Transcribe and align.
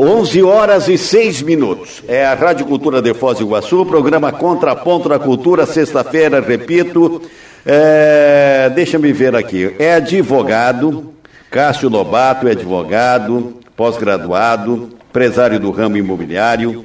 11 0.00 0.44
horas 0.44 0.86
e 0.86 0.96
6 0.96 1.42
minutos. 1.42 2.04
É 2.06 2.24
a 2.24 2.32
Rádio 2.34 2.64
Cultura 2.66 3.02
de 3.02 3.12
Foz 3.12 3.38
do 3.38 3.44
Iguaçu, 3.44 3.84
programa 3.84 4.30
Contraponto 4.30 5.08
da 5.08 5.18
Cultura, 5.18 5.66
sexta-feira, 5.66 6.40
repito. 6.40 7.20
É, 7.66 8.70
Deixa-me 8.72 9.12
ver 9.12 9.34
aqui. 9.34 9.74
É 9.76 9.94
advogado, 9.94 11.12
Cássio 11.50 11.88
Lobato 11.88 12.46
é 12.46 12.52
advogado, 12.52 13.54
pós-graduado, 13.74 14.90
empresário 15.10 15.58
do 15.58 15.72
ramo 15.72 15.96
imobiliário, 15.96 16.84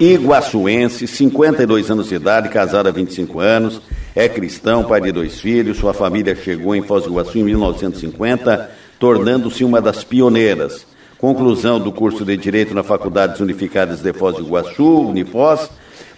iguaçuense, 0.00 1.06
52 1.06 1.90
anos 1.90 2.08
de 2.08 2.14
idade, 2.14 2.48
casado 2.48 2.88
há 2.88 2.92
25 2.92 3.40
anos, 3.40 3.82
é 4.16 4.26
cristão, 4.26 4.84
pai 4.84 5.02
de 5.02 5.12
dois 5.12 5.38
filhos, 5.38 5.76
sua 5.76 5.92
família 5.92 6.34
chegou 6.34 6.74
em 6.74 6.80
Foz 6.80 7.04
do 7.04 7.10
Iguaçu 7.10 7.36
em 7.36 7.44
1950, 7.44 8.70
tornando-se 8.98 9.62
uma 9.64 9.82
das 9.82 10.02
pioneiras. 10.02 10.93
Conclusão 11.24 11.80
do 11.80 11.90
curso 11.90 12.22
de 12.22 12.36
Direito 12.36 12.74
na 12.74 12.82
Faculdades 12.82 13.40
Unificadas 13.40 14.02
de 14.02 14.12
Foz 14.12 14.36
do 14.36 14.42
Iguaçu, 14.42 15.08
Unifoz, 15.08 15.70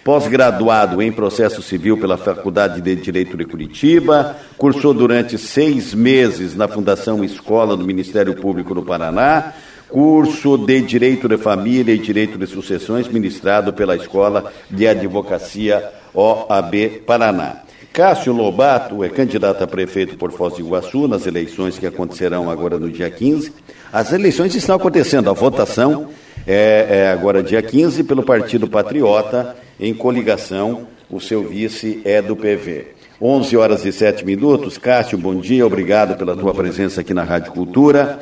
pós-graduado 0.03 1.01
em 1.01 1.13
processo 1.13 1.61
civil 1.61 1.97
pela 1.97 2.17
Faculdade 2.17 2.81
de 2.81 2.93
Direito 2.93 3.37
de 3.37 3.45
Curitiba, 3.45 4.35
cursou 4.57 4.93
durante 4.93 5.37
seis 5.37 5.93
meses 5.93 6.57
na 6.57 6.67
Fundação 6.67 7.23
Escola 7.23 7.77
do 7.77 7.85
Ministério 7.85 8.35
Público 8.35 8.75
do 8.75 8.83
Paraná, 8.83 9.53
curso 9.87 10.57
de 10.57 10.81
Direito 10.81 11.29
de 11.29 11.37
Família 11.37 11.93
e 11.93 11.99
Direito 11.99 12.37
de 12.37 12.45
Sucessões, 12.45 13.07
ministrado 13.07 13.71
pela 13.71 13.95
Escola 13.95 14.51
de 14.69 14.89
Advocacia 14.89 15.89
OAB 16.13 17.03
Paraná. 17.05 17.66
Cássio 17.97 18.31
Lobato 18.31 19.03
é 19.03 19.09
candidato 19.09 19.63
a 19.63 19.65
prefeito 19.65 20.17
por 20.17 20.31
Foz 20.31 20.53
do 20.53 20.59
Iguaçu 20.59 21.07
nas 21.07 21.25
eleições 21.25 21.79
que 21.79 21.87
acontecerão 21.87 22.47
agora 22.47 22.77
no 22.77 22.91
dia 22.91 23.09
15. 23.09 23.51
As 23.91 24.13
eleições 24.13 24.53
estão 24.53 24.75
acontecendo, 24.75 25.31
a 25.31 25.33
votação 25.33 26.07
é, 26.45 26.85
é 26.89 27.07
agora 27.09 27.41
dia 27.41 27.59
15 27.59 28.03
pelo 28.03 28.21
Partido 28.21 28.67
Patriota, 28.67 29.55
em 29.79 29.95
coligação, 29.95 30.85
o 31.09 31.19
seu 31.19 31.49
vice 31.49 31.99
é 32.05 32.21
do 32.21 32.35
PV. 32.35 32.89
11 33.19 33.57
horas 33.57 33.83
e 33.83 33.91
7 33.91 34.23
minutos. 34.23 34.77
Cássio, 34.77 35.17
bom 35.17 35.33
dia, 35.33 35.65
obrigado 35.65 36.15
pela 36.19 36.37
tua 36.37 36.53
presença 36.53 37.01
aqui 37.01 37.15
na 37.15 37.23
Rádio 37.23 37.51
Cultura. 37.51 38.19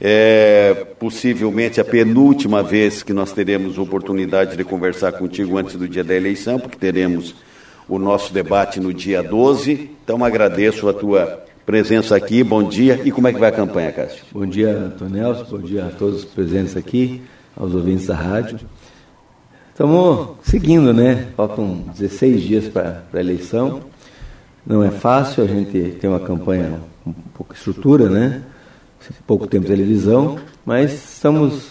É 0.00 0.86
possivelmente 0.98 1.82
a 1.82 1.84
penúltima 1.84 2.62
vez 2.62 3.02
que 3.02 3.12
nós 3.12 3.30
teremos 3.30 3.76
oportunidade 3.76 4.56
de 4.56 4.64
conversar 4.64 5.12
contigo 5.12 5.58
antes 5.58 5.76
do 5.76 5.86
dia 5.86 6.02
da 6.02 6.14
eleição, 6.14 6.58
porque 6.58 6.78
teremos 6.78 7.34
o 7.88 7.98
nosso 7.98 8.32
debate 8.32 8.78
no 8.80 8.92
dia 8.92 9.22
12. 9.22 9.90
Então 10.04 10.24
agradeço 10.24 10.88
a 10.88 10.92
tua 10.92 11.44
presença 11.64 12.16
aqui. 12.16 12.42
Bom 12.44 12.62
dia. 12.62 13.00
E 13.04 13.10
como 13.10 13.28
é 13.28 13.32
que 13.32 13.38
vai 13.38 13.48
a 13.48 13.52
campanha, 13.52 13.92
Cássio? 13.92 14.24
Bom 14.30 14.46
dia, 14.46 14.70
Antonelson. 14.70 15.44
Bom 15.44 15.58
dia 15.60 15.86
a 15.86 15.90
todos 15.90 16.20
os 16.20 16.24
presentes 16.24 16.76
aqui, 16.76 17.22
aos 17.56 17.74
ouvintes 17.74 18.06
da 18.06 18.14
rádio. 18.14 18.60
Estamos 19.70 20.36
seguindo, 20.42 20.92
né? 20.92 21.28
Faltam 21.36 21.84
16 21.96 22.42
dias 22.42 22.68
para 22.68 23.02
a 23.12 23.20
eleição. 23.20 23.80
Não 24.66 24.82
é 24.82 24.90
fácil, 24.90 25.44
a 25.44 25.46
gente 25.46 25.96
tem 26.00 26.10
uma 26.10 26.20
campanha 26.20 26.80
com 27.04 27.12
pouca 27.34 27.54
estrutura, 27.54 28.08
né? 28.08 28.42
pouco 29.26 29.46
tempo 29.46 29.64
de 29.64 29.70
televisão, 29.70 30.38
mas 30.64 30.92
estamos, 30.92 31.70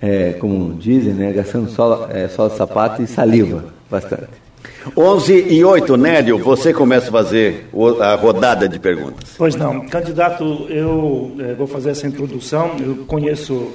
é, 0.00 0.32
como 0.34 0.74
dizem, 0.74 1.14
né, 1.14 1.32
gastando 1.32 1.70
só, 1.70 2.08
é, 2.10 2.28
só 2.28 2.48
sapato 2.48 3.02
e 3.02 3.06
saliva 3.06 3.64
bastante. 3.90 4.47
11 4.96 5.46
e 5.48 5.64
8, 5.64 5.96
Nélio, 5.96 6.38
você 6.38 6.72
começa 6.72 7.08
a 7.08 7.12
fazer 7.12 7.68
a 8.00 8.14
rodada 8.14 8.68
de 8.68 8.78
perguntas. 8.78 9.34
Pois 9.36 9.54
não, 9.54 9.86
candidato, 9.86 10.66
eu 10.68 11.32
é, 11.38 11.54
vou 11.54 11.66
fazer 11.66 11.90
essa 11.90 12.06
introdução. 12.06 12.76
Eu 12.80 13.04
conheço 13.06 13.72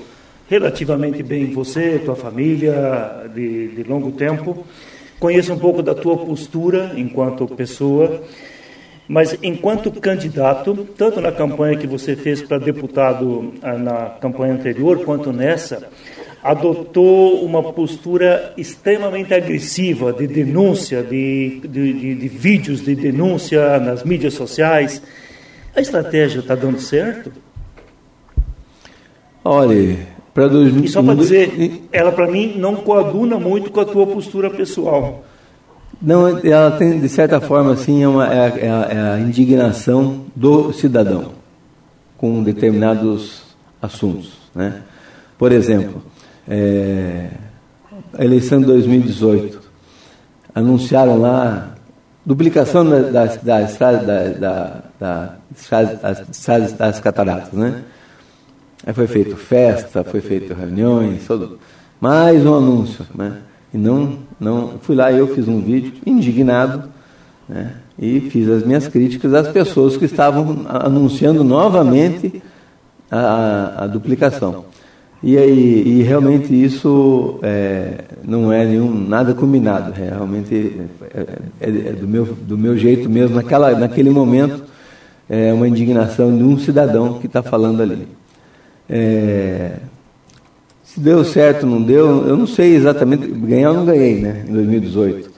relativamente 0.49 1.21
bem 1.21 1.53
você, 1.53 1.99
tua 2.03 2.15
família, 2.15 3.29
de, 3.33 3.69
de 3.69 3.83
longo 3.83 4.11
tempo. 4.11 4.65
Conheço 5.19 5.53
um 5.53 5.59
pouco 5.59 5.81
da 5.81 5.95
tua 5.95 6.17
postura 6.17 6.91
enquanto 6.95 7.47
pessoa. 7.47 8.21
Mas 9.07 9.37
enquanto 9.43 9.91
candidato, 9.91 10.87
tanto 10.97 11.19
na 11.19 11.31
campanha 11.31 11.77
que 11.77 11.85
você 11.85 12.15
fez 12.15 12.41
para 12.41 12.57
deputado 12.57 13.53
ah, 13.61 13.73
na 13.73 14.09
campanha 14.19 14.53
anterior, 14.53 15.03
quanto 15.03 15.33
nessa, 15.33 15.89
adotou 16.43 17.45
uma 17.45 17.63
postura 17.71 18.53
extremamente 18.57 19.33
agressiva 19.33 20.11
de 20.11 20.27
denúncia, 20.27 21.01
de, 21.01 21.61
de, 21.61 21.93
de, 21.93 22.15
de 22.15 22.27
vídeos 22.27 22.81
de 22.83 22.93
denúncia 22.93 23.79
nas 23.79 24.03
mídias 24.03 24.33
sociais. 24.33 25.01
A 25.73 25.79
estratégia 25.79 26.39
está 26.39 26.53
dando 26.53 26.79
certo? 26.81 27.31
Olha, 29.45 29.97
para 30.33 30.49
2000... 30.49 30.83
E 30.83 30.87
só 30.89 31.01
para 31.01 31.15
dizer, 31.15 31.81
ela 31.93 32.11
para 32.11 32.29
mim 32.29 32.55
não 32.57 32.75
coaduna 32.75 33.39
muito 33.39 33.71
com 33.71 33.79
a 33.79 33.85
tua 33.85 34.05
postura 34.05 34.49
pessoal. 34.49 35.23
Não, 36.01 36.27
ela 36.39 36.71
tem, 36.71 36.99
de 36.99 37.07
certa 37.07 37.39
forma, 37.39 37.71
assim, 37.71 38.03
é, 38.03 38.07
uma, 38.07 38.27
é, 38.27 38.65
é, 38.65 38.69
a, 38.69 38.87
é 38.91 39.13
a 39.13 39.19
indignação 39.21 40.25
do 40.35 40.73
cidadão 40.73 41.31
com 42.17 42.43
determinados 42.43 43.43
assuntos. 43.81 44.33
Né? 44.53 44.81
Por 45.37 45.53
exemplo, 45.53 46.01
é, 46.47 47.29
a 48.17 48.23
eleição 48.23 48.59
de 48.59 48.65
2018, 48.65 49.61
anunciaram 50.53 51.19
lá 51.19 51.75
duplicação 52.25 52.87
das, 52.87 53.37
das, 53.41 53.77
das, 53.77 53.77
das, 56.47 56.73
das 56.73 56.99
cataratas, 56.99 57.53
né? 57.53 57.83
Aí 58.85 58.93
foi 58.93 59.07
feito 59.07 59.35
festa, 59.37 60.03
foi 60.03 60.21
feito 60.21 60.53
reuniões, 60.53 61.25
todo, 61.25 61.57
mais 61.99 62.45
um 62.45 62.55
anúncio, 62.55 63.05
né? 63.15 63.37
E 63.73 63.77
não, 63.77 64.19
não 64.39 64.73
fui 64.81 64.95
lá 64.95 65.11
eu 65.11 65.33
fiz 65.33 65.47
um 65.47 65.61
vídeo 65.61 65.93
indignado, 66.05 66.89
né? 67.47 67.75
E 67.97 68.19
fiz 68.21 68.49
as 68.49 68.63
minhas 68.63 68.87
críticas 68.87 69.33
às 69.33 69.47
pessoas 69.47 69.95
que 69.95 70.05
estavam 70.05 70.65
anunciando 70.67 71.43
novamente 71.43 72.41
a, 73.09 73.83
a 73.83 73.87
duplicação. 73.87 74.65
E, 75.23 75.37
aí, 75.37 75.83
e 75.85 76.03
realmente 76.03 76.53
isso 76.53 77.39
é, 77.41 78.03
não 78.25 78.51
é 78.51 78.65
nenhum, 78.65 78.93
nada 78.93 79.33
combinado, 79.33 79.93
é, 79.97 80.09
realmente 80.09 80.81
é, 81.13 81.19
é, 81.61 81.67
é, 81.69 81.93
do, 81.93 82.05
meu, 82.05 82.25
do 82.25 82.57
meu 82.57 82.77
jeito 82.77 83.09
mesmo, 83.09 83.37
naquela, 83.37 83.71
naquele 83.71 84.09
momento, 84.09 84.63
é 85.29 85.53
uma 85.53 85.65
indignação 85.65 86.35
de 86.37 86.43
um 86.43 86.59
cidadão 86.59 87.19
que 87.19 87.27
está 87.27 87.41
falando 87.41 87.81
ali. 87.81 88.05
É, 88.89 89.77
se 90.83 90.99
deu 90.99 91.23
certo, 91.23 91.65
não 91.65 91.81
deu, 91.81 92.27
eu 92.27 92.35
não 92.35 92.45
sei 92.45 92.75
exatamente, 92.75 93.25
ganhar 93.25 93.69
ou 93.69 93.77
não 93.77 93.85
ganhei, 93.85 94.19
né, 94.19 94.43
em 94.45 94.51
2018. 94.51 95.31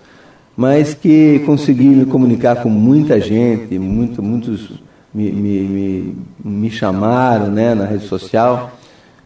Mas 0.57 0.95
que 0.95 1.43
consegui 1.45 1.89
me 1.89 2.05
comunicar 2.07 2.55
com 2.63 2.69
muita 2.69 3.19
gente, 3.19 3.77
muito, 3.77 4.23
muitos 4.23 4.71
me, 5.13 5.31
me, 5.31 5.59
me, 5.61 6.17
me 6.43 6.71
chamaram 6.71 7.51
né, 7.51 7.75
na 7.75 7.85
rede 7.85 8.07
social. 8.07 8.71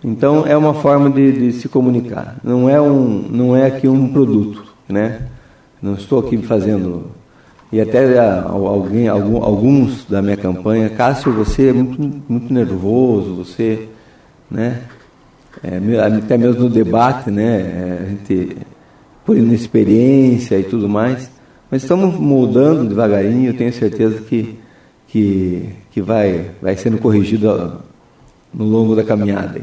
Então 0.03 0.45
é 0.45 0.55
uma 0.55 0.73
forma 0.73 1.09
de, 1.09 1.31
de, 1.31 1.53
se 1.53 1.67
comunicar. 1.67 2.37
Não 2.43 2.69
é 2.69 2.79
um, 2.79 3.25
não 3.29 3.55
é 3.55 3.65
aqui 3.67 3.87
um 3.87 4.07
produto, 4.11 4.63
né? 4.87 5.27
Não 5.81 5.93
estou 5.95 6.19
aqui 6.19 6.37
fazendo 6.37 7.11
e 7.71 7.79
até 7.79 8.17
alguém, 8.19 9.07
algum, 9.07 9.43
alguns 9.43 10.03
da 10.05 10.23
minha 10.23 10.35
campanha, 10.35 10.89
Cássio, 10.89 11.31
você 11.31 11.69
é 11.69 11.73
muito, 11.73 12.23
muito 12.27 12.51
nervoso, 12.51 13.35
você, 13.35 13.87
né? 14.49 14.81
é, 15.63 15.77
até 16.17 16.37
mesmo 16.37 16.63
no 16.63 16.69
debate, 16.69 17.29
né, 17.29 17.59
é, 17.59 17.99
a 18.01 18.09
gente 18.09 18.57
por 19.25 19.37
inexperiência 19.37 20.57
e 20.57 20.63
tudo 20.63 20.89
mais, 20.89 21.29
mas 21.69 21.83
estamos 21.83 22.15
mudando 22.15 22.89
devagarinho, 22.89 23.51
eu 23.51 23.57
tenho 23.57 23.71
certeza 23.71 24.21
que, 24.21 24.57
que, 25.07 25.69
que 25.91 26.01
vai, 26.01 26.51
vai 26.59 26.75
sendo 26.75 26.97
corrigido 26.97 27.79
no 28.51 28.65
longo 28.65 28.95
da 28.95 29.03
caminhada. 29.03 29.61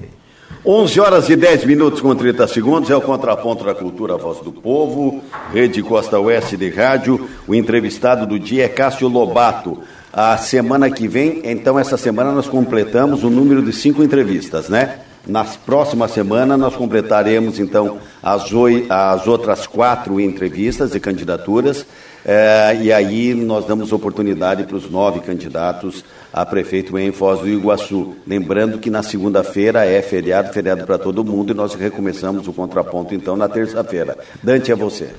11 0.64 1.00
horas 1.00 1.28
e 1.28 1.36
10 1.36 1.64
minutos 1.64 2.00
com 2.00 2.14
30 2.14 2.48
segundos, 2.48 2.90
é 2.90 2.96
o 2.96 3.00
contraponto 3.00 3.64
da 3.64 3.74
cultura 3.74 4.16
Voz 4.16 4.40
do 4.40 4.50
Povo, 4.50 5.22
Rede 5.52 5.80
Costa 5.82 6.18
Oeste 6.18 6.56
de 6.56 6.68
Rádio. 6.70 7.28
O 7.46 7.54
entrevistado 7.54 8.26
do 8.26 8.38
dia 8.38 8.64
é 8.64 8.68
Cássio 8.68 9.06
Lobato. 9.06 9.78
A 10.12 10.36
semana 10.36 10.90
que 10.90 11.06
vem, 11.06 11.40
então, 11.44 11.78
essa 11.78 11.96
semana 11.96 12.32
nós 12.32 12.48
completamos 12.48 13.22
o 13.22 13.30
número 13.30 13.62
de 13.62 13.72
cinco 13.72 14.02
entrevistas, 14.02 14.68
né? 14.68 15.00
Nas 15.26 15.56
próximas 15.56 16.12
semanas 16.12 16.58
nós 16.58 16.74
completaremos 16.74 17.58
então 17.58 17.98
as, 18.22 18.52
oi, 18.52 18.86
as 18.88 19.26
outras 19.26 19.66
quatro 19.66 20.20
entrevistas 20.20 20.94
e 20.94 21.00
candidaturas 21.00 21.84
é, 22.28 22.76
e 22.82 22.92
aí 22.92 23.34
nós 23.34 23.64
damos 23.66 23.92
oportunidade 23.92 24.64
para 24.64 24.76
os 24.76 24.90
nove 24.90 25.20
candidatos 25.20 26.04
a 26.32 26.44
prefeito 26.44 26.98
em 26.98 27.12
Foz 27.12 27.38
do 27.38 27.48
Iguaçu. 27.48 28.16
Lembrando 28.26 28.78
que 28.78 28.90
na 28.90 29.00
segunda-feira 29.00 29.86
é 29.86 30.02
feriado, 30.02 30.52
feriado 30.52 30.84
para 30.84 30.98
todo 30.98 31.24
mundo 31.24 31.52
e 31.52 31.54
nós 31.54 31.74
recomeçamos 31.74 32.48
o 32.48 32.52
contraponto 32.52 33.14
então 33.14 33.36
na 33.36 33.48
terça-feira. 33.48 34.18
Dante, 34.42 34.72
é 34.72 34.74
você. 34.74 35.10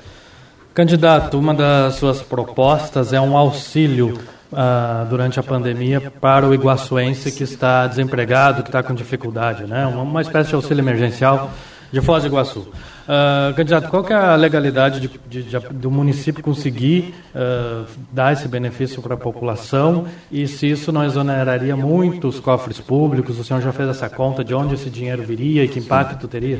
Candidato, 0.73 1.39
uma 1.39 1.53
das 1.53 1.95
suas 1.95 2.21
propostas 2.21 3.13
é 3.13 3.21
um 3.21 3.37
auxílio 3.37 4.19
uh, 4.51 5.05
durante 5.09 5.39
a 5.39 5.43
pandemia 5.43 6.11
para 6.19 6.45
o 6.45 6.53
iguaçuense 6.53 7.31
que 7.31 7.43
está 7.43 7.87
desempregado, 7.87 8.63
que 8.63 8.69
está 8.69 8.83
com 8.83 8.93
dificuldade, 8.93 9.63
né? 9.63 9.87
uma, 9.87 10.01
uma 10.01 10.21
espécie 10.21 10.49
de 10.49 10.55
auxílio 10.55 10.81
emergencial 10.81 11.51
de 11.89 12.01
Foz 12.01 12.23
do 12.23 12.27
Iguaçu. 12.27 12.67
Uh, 13.07 13.53
candidato, 13.55 13.89
qual 13.89 14.03
que 14.03 14.11
é 14.11 14.17
a 14.17 14.35
legalidade 14.35 14.99
de, 14.99 15.09
de, 15.29 15.43
de, 15.43 15.59
do 15.71 15.89
município 15.89 16.43
conseguir 16.43 17.15
uh, 17.33 17.85
dar 18.11 18.33
esse 18.33 18.49
benefício 18.49 19.01
para 19.01 19.13
a 19.13 19.17
população 19.17 20.07
e 20.29 20.45
se 20.45 20.69
isso 20.69 20.91
não 20.91 21.05
exoneraria 21.05 21.73
muito 21.77 22.27
os 22.27 22.41
cofres 22.41 22.81
públicos? 22.81 23.39
O 23.39 23.45
senhor 23.45 23.61
já 23.61 23.71
fez 23.71 23.87
essa 23.87 24.09
conta 24.09 24.43
de 24.43 24.53
onde 24.53 24.75
esse 24.75 24.89
dinheiro 24.89 25.23
viria 25.23 25.63
e 25.63 25.69
que 25.69 25.79
impacto 25.79 26.27
teria? 26.27 26.59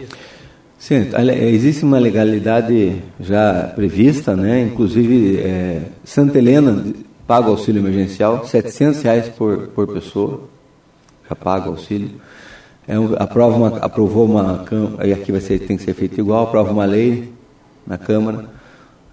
Sim, 0.80 1.10
existe 1.42 1.84
uma 1.84 2.00
legalidade 2.00 3.02
já 3.20 3.74
prevista, 3.76 4.34
né? 4.34 4.62
inclusive 4.62 5.40
é, 5.40 5.82
Santa 6.06 6.38
Helena 6.38 6.82
paga 7.28 7.48
o 7.50 7.52
auxílio 7.52 7.82
emergencial, 7.82 8.46
700 8.46 9.02
reais 9.02 9.28
por, 9.28 9.68
por 9.68 9.86
pessoa, 9.88 10.44
já 11.30 11.36
paga 11.36 11.68
o 11.68 11.72
auxílio. 11.72 12.12
É, 12.88 12.96
aprova 13.20 13.58
uma, 13.58 13.78
aprovou 13.80 14.26
uma, 14.26 14.64
aí 14.98 15.12
aqui 15.12 15.30
vai 15.30 15.42
ser, 15.42 15.60
tem 15.60 15.76
que 15.76 15.84
ser 15.84 15.94
feito 15.94 16.18
igual, 16.18 16.46
aprova 16.46 16.72
uma 16.72 16.86
lei 16.86 17.34
na 17.86 17.98
Câmara. 17.98 18.46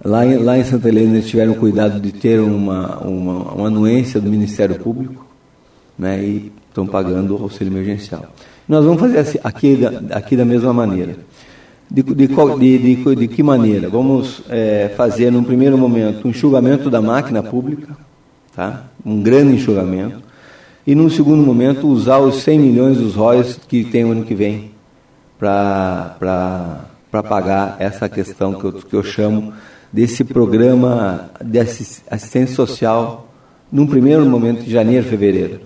Lá 0.05 0.25
em, 0.25 0.37
lá 0.37 0.57
em 0.57 0.65
Santa 0.65 0.89
Helena 0.89 1.15
eles 1.15 1.29
tiveram 1.29 1.55
cuidado 1.55 1.99
de 1.99 2.13
ter 2.13 2.39
uma, 2.39 2.99
uma, 2.99 3.53
uma 3.53 3.67
anuência 3.67 4.21
do 4.21 4.31
Ministério 4.31 4.79
Público 4.79 5.27
né, 5.99 6.23
e 6.23 6.53
estão 6.69 6.87
pagando 6.87 7.37
o 7.37 7.43
auxílio 7.43 7.73
emergencial. 7.73 8.27
Nós 8.69 8.85
vamos 8.85 9.01
fazer 9.01 9.19
assim, 9.19 9.39
aqui, 9.43 9.77
da, 9.77 10.17
aqui 10.17 10.37
da 10.37 10.45
mesma 10.45 10.73
maneira. 10.73 11.17
De, 11.91 12.03
de, 12.03 12.27
de, 12.27 13.17
de 13.17 13.29
que 13.29 13.43
maneira? 13.43 13.89
Vamos 13.89 14.43
é, 14.49 14.93
fazer, 14.97 15.33
num 15.33 15.43
primeiro 15.43 15.77
momento, 15.77 16.27
um 16.27 16.31
enxugamento 16.31 16.89
da 16.89 17.03
máquina 17.03 17.43
pública, 17.43 17.97
tá? 18.55 18.85
um 19.05 19.21
grande 19.21 19.55
enxugamento 19.55 20.23
e, 20.87 20.95
num 20.95 21.09
segundo 21.09 21.43
momento, 21.43 21.87
usar 21.89 22.19
os 22.19 22.43
100 22.43 22.59
milhões 22.59 22.99
dos 22.99 23.15
royalties 23.15 23.59
que 23.67 23.85
tem 23.85 24.05
o 24.05 24.13
ano 24.13 24.25
que 24.25 24.35
vem 24.35 24.73
para 25.39 26.85
pagar 27.11 27.77
essa 27.79 28.09
questão 28.09 28.55
que 28.55 28.65
eu, 28.65 28.73
que 28.73 28.95
eu 28.95 29.03
chamo 29.03 29.53
desse 29.93 30.25
programa 30.25 31.31
de 31.43 31.59
assistência 31.59 32.55
social 32.55 33.29
num 33.73 33.87
primeiro 33.87 34.27
momento 34.27 34.63
de 34.63 34.71
janeiro, 34.71 35.07
fevereiro. 35.07 35.61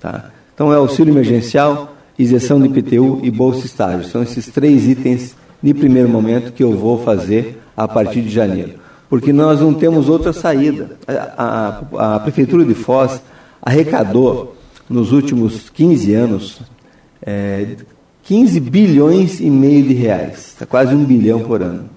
Tá? 0.00 0.30
Então, 0.54 0.72
é 0.72 0.76
auxílio 0.76 1.12
emergencial, 1.12 1.94
isenção 2.18 2.60
de 2.60 2.68
IPTU 2.68 3.20
e 3.22 3.30
bolsa 3.30 3.66
estágio. 3.66 4.08
São 4.08 4.22
esses 4.22 4.46
três 4.48 4.86
itens 4.86 5.36
de 5.62 5.74
primeiro 5.74 6.08
momento 6.08 6.52
que 6.52 6.62
eu 6.62 6.72
vou 6.72 7.02
fazer 7.02 7.60
a 7.76 7.86
partir 7.86 8.22
de 8.22 8.30
janeiro. 8.30 8.74
Porque 9.08 9.32
nós 9.32 9.60
não 9.60 9.74
temos 9.74 10.08
outra 10.08 10.32
saída. 10.32 10.96
A, 11.06 11.82
a, 11.92 12.16
a 12.16 12.20
Prefeitura 12.20 12.64
de 12.64 12.74
Foz 12.74 13.20
arrecadou 13.66 14.54
nos 14.88 15.10
últimos 15.10 15.68
15 15.68 16.14
anos 16.14 16.60
é, 17.20 17.74
15 18.22 18.60
bilhões 18.60 19.40
e 19.40 19.50
meio 19.50 19.82
de 19.82 19.92
reais, 19.92 20.48
está 20.48 20.64
quase 20.64 20.94
um 20.94 21.04
bilhão 21.04 21.40
por 21.40 21.60
ano. 21.60 21.90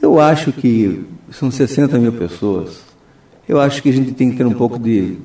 Eu 0.00 0.20
acho 0.20 0.52
que 0.52 1.04
são 1.32 1.50
60 1.50 1.98
mil 1.98 2.12
pessoas. 2.12 2.80
Eu 3.48 3.60
acho 3.60 3.82
que 3.82 3.88
a 3.88 3.92
gente 3.92 4.12
tem 4.12 4.30
que 4.30 4.36
ter 4.36 4.46
um 4.46 4.52
pouco 4.52 4.78
de, 4.78 5.18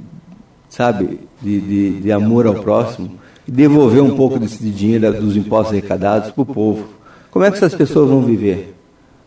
sabe, 0.70 1.20
de, 1.40 1.62
de, 1.62 2.00
de 2.02 2.12
amor 2.12 2.48
ao 2.48 2.56
próximo 2.56 3.20
e 3.48 3.52
devolver 3.52 4.02
um 4.02 4.16
pouco 4.16 4.40
desse 4.40 4.64
dinheiro 4.72 5.14
dos 5.22 5.38
impostos 5.38 5.74
arrecadados 5.74 6.32
para 6.32 6.42
o 6.42 6.46
povo. 6.46 6.88
Como 7.30 7.46
é 7.46 7.52
que 7.52 7.58
essas 7.58 7.76
pessoas 7.76 8.10
vão 8.10 8.24
viver 8.24 8.76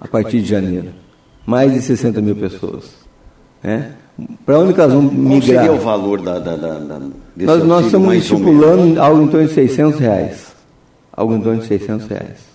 a 0.01 0.09
partir 0.09 0.41
de 0.41 0.49
janeiro? 0.49 0.89
Mais 1.47 1.73
de 1.73 1.81
60 1.81 2.21
mil 2.21 2.35
pessoas. 2.35 2.93
Né? 3.63 3.95
Para 4.47 4.59
onde 4.59 4.79
elas 4.79 4.93
vão 4.93 5.03
migrar? 5.03 5.29
Qual 5.29 5.43
seria 5.43 5.73
o 5.73 5.79
valor 5.79 6.21
da, 6.21 6.39
da, 6.39 6.57
da, 6.57 6.79
da 6.79 6.99
desse 7.35 7.47
Nós, 7.47 7.65
nós 7.65 7.87
estamos 7.87 8.15
estipulando 8.15 9.01
algo 9.01 9.23
em 9.23 9.29
torno 9.29 9.49
de 9.49 9.55
600 9.55 10.01
reais. 10.01 10.55
Algo 11.13 11.35
em 11.35 11.41
torno 11.41 11.61
de 11.61 11.67
600 11.67 12.07
reais 12.07 12.55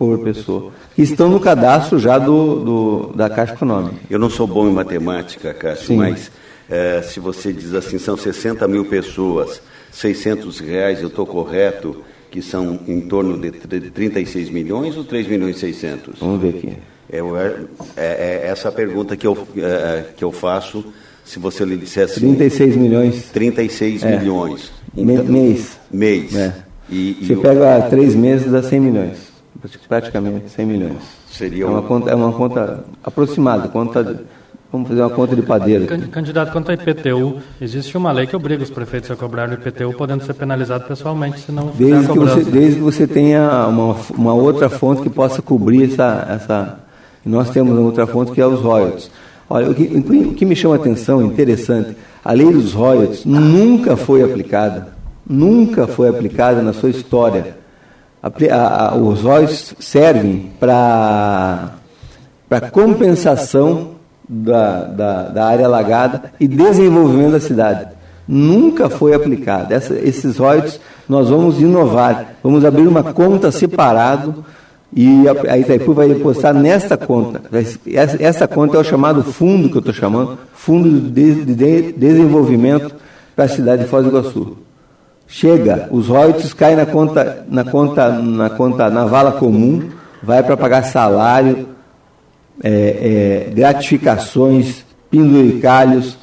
por 0.00 0.18
pessoa. 0.20 0.72
Que 0.96 1.02
estão 1.02 1.28
no 1.28 1.38
cadastro 1.38 1.98
já 1.98 2.18
do, 2.18 2.64
do, 2.64 3.12
da 3.14 3.28
Caixa 3.28 3.52
Econômica. 3.52 3.96
Eu 4.08 4.18
não 4.18 4.30
sou 4.30 4.46
bom 4.46 4.66
em 4.66 4.72
matemática, 4.72 5.52
Cássio, 5.52 5.88
Sim. 5.88 5.96
mas 5.98 6.32
é, 6.70 7.02
se 7.02 7.20
você 7.20 7.52
diz 7.52 7.74
assim, 7.74 7.98
são 7.98 8.16
60 8.16 8.66
mil 8.66 8.86
pessoas, 8.86 9.60
600 9.92 10.58
reais, 10.60 11.02
eu 11.02 11.08
estou 11.08 11.26
correto, 11.26 12.02
que 12.30 12.40
são 12.40 12.80
em 12.88 13.02
torno 13.02 13.36
de 13.38 13.50
36 13.50 14.48
milhões 14.48 14.96
ou 14.96 15.04
3 15.04 15.28
milhões 15.28 15.56
e 15.56 15.60
600? 15.60 16.18
Vamos 16.18 16.40
ver 16.40 16.48
aqui. 16.48 16.76
Eu, 17.12 17.36
é, 17.36 17.54
é, 17.96 18.40
é 18.44 18.46
essa 18.46 18.70
pergunta 18.70 19.16
que 19.16 19.26
eu, 19.26 19.36
é, 19.56 20.04
que 20.16 20.22
eu 20.22 20.30
faço, 20.30 20.84
se 21.24 21.38
você 21.38 21.64
lhe 21.64 21.76
dissesse... 21.76 22.20
36 22.20 22.76
milhões. 22.76 23.30
36 23.32 24.04
é. 24.04 24.18
milhões. 24.18 24.72
Então, 24.96 25.24
mês. 25.24 25.78
Mês. 25.90 26.36
É. 26.36 26.54
E, 26.88 27.16
você 27.20 27.36
pega 27.36 27.82
três 27.88 28.14
meses, 28.14 28.50
dá 28.50 28.62
100 28.62 28.80
milhões. 28.80 29.30
Praticamente 29.88 30.50
100 30.50 30.66
milhões. 30.66 31.02
Seria 31.30 31.64
é 31.64 31.66
uma, 31.66 31.82
conta, 31.82 32.10
é 32.10 32.14
uma 32.14 32.32
conta 32.32 32.84
aproximada, 33.02 33.68
conta... 33.68 34.24
Vamos 34.72 34.88
fazer 34.88 35.00
uma 35.00 35.10
conta 35.10 35.34
de 35.34 35.42
padeiro. 35.42 35.84
Candidato, 36.12 36.52
quanto 36.52 36.70
ao 36.70 36.76
IPTU, 36.76 37.40
existe 37.60 37.96
uma 37.96 38.12
lei 38.12 38.28
que 38.28 38.36
obriga 38.36 38.62
os 38.62 38.70
prefeitos 38.70 39.10
a 39.10 39.16
cobrar 39.16 39.48
o 39.48 39.54
IPTU, 39.54 39.94
podendo 39.94 40.24
ser 40.24 40.34
penalizado 40.34 40.84
pessoalmente 40.84 41.40
se 41.40 41.50
não 41.50 41.72
desde 41.76 42.06
que 42.06 42.16
você 42.16 42.44
Desde 42.44 42.76
que 42.76 42.80
você 42.80 43.04
tenha 43.04 43.66
uma, 43.66 43.96
uma 44.16 44.32
outra 44.32 44.70
fonte 44.70 45.02
que 45.02 45.10
possa 45.10 45.42
cobrir 45.42 45.90
essa, 45.90 46.24
essa, 46.30 46.78
nós 47.24 47.50
temos 47.50 47.72
uma 47.72 47.86
outra 47.86 48.06
fonte 48.06 48.32
que 48.32 48.40
é 48.40 48.46
os 48.46 48.60
royalties. 48.60 49.10
Olha, 49.48 49.70
o 49.70 49.74
que, 49.74 49.82
o 49.82 50.34
que 50.34 50.44
me 50.44 50.54
chama 50.54 50.76
a 50.76 50.78
atenção, 50.78 51.22
interessante, 51.22 51.96
a 52.24 52.32
lei 52.32 52.52
dos 52.52 52.72
royalties 52.72 53.24
nunca 53.24 53.96
foi 53.96 54.22
aplicada, 54.22 54.88
nunca 55.28 55.86
foi 55.86 56.08
aplicada 56.08 56.62
na 56.62 56.72
sua 56.72 56.90
história. 56.90 57.56
A, 58.22 58.28
a, 58.28 58.90
a, 58.90 58.96
os 58.96 59.22
royalties 59.22 59.74
servem 59.80 60.50
para 60.60 61.72
compensação 62.72 63.92
da, 64.28 64.84
da, 64.84 65.22
da, 65.24 65.44
área 65.46 65.66
alagada 65.66 66.32
e 66.38 66.46
desenvolvimento 66.46 67.32
da 67.32 67.40
cidade. 67.40 67.88
Nunca 68.28 68.88
foi 68.88 69.12
aplicada. 69.14 69.74
Esses 69.74 70.36
royalties 70.36 70.78
nós 71.08 71.28
vamos 71.28 71.60
inovar, 71.60 72.36
vamos 72.40 72.64
abrir 72.64 72.86
uma 72.86 73.02
conta 73.02 73.50
separado 73.50 74.44
e 74.92 75.24
a, 75.28 75.58
Itaipu 75.58 75.92
vai 75.92 76.08
depositar 76.08 76.52
nesta 76.52 76.96
conta. 76.96 77.42
Essa, 77.86 78.22
essa 78.22 78.48
conta 78.48 78.76
é 78.76 78.80
o 78.80 78.84
chamado 78.84 79.22
fundo 79.22 79.68
que 79.68 79.76
eu 79.76 79.80
estou 79.80 79.94
chamando, 79.94 80.38
Fundo 80.52 81.00
de, 81.00 81.44
de 81.44 81.92
Desenvolvimento 81.92 82.94
para 83.36 83.44
a 83.44 83.48
cidade 83.48 83.84
de 83.84 83.88
Foz 83.88 84.04
do 84.04 84.10
Iguaçu. 84.10 84.56
Chega, 85.26 85.88
os 85.92 86.08
royalties 86.08 86.52
caem 86.52 86.76
na 86.76 86.86
conta, 86.86 87.44
na 87.48 87.64
conta, 87.64 88.10
na 88.10 88.50
conta, 88.50 88.90
na 88.90 89.04
vala 89.04 89.32
comum, 89.32 89.88
vai 90.20 90.42
para 90.42 90.56
pagar 90.56 90.82
salário, 90.82 91.68
é, 92.62 93.46
é, 93.48 93.54
gratificações, 93.54 94.84
penduricalhos, 95.08 96.18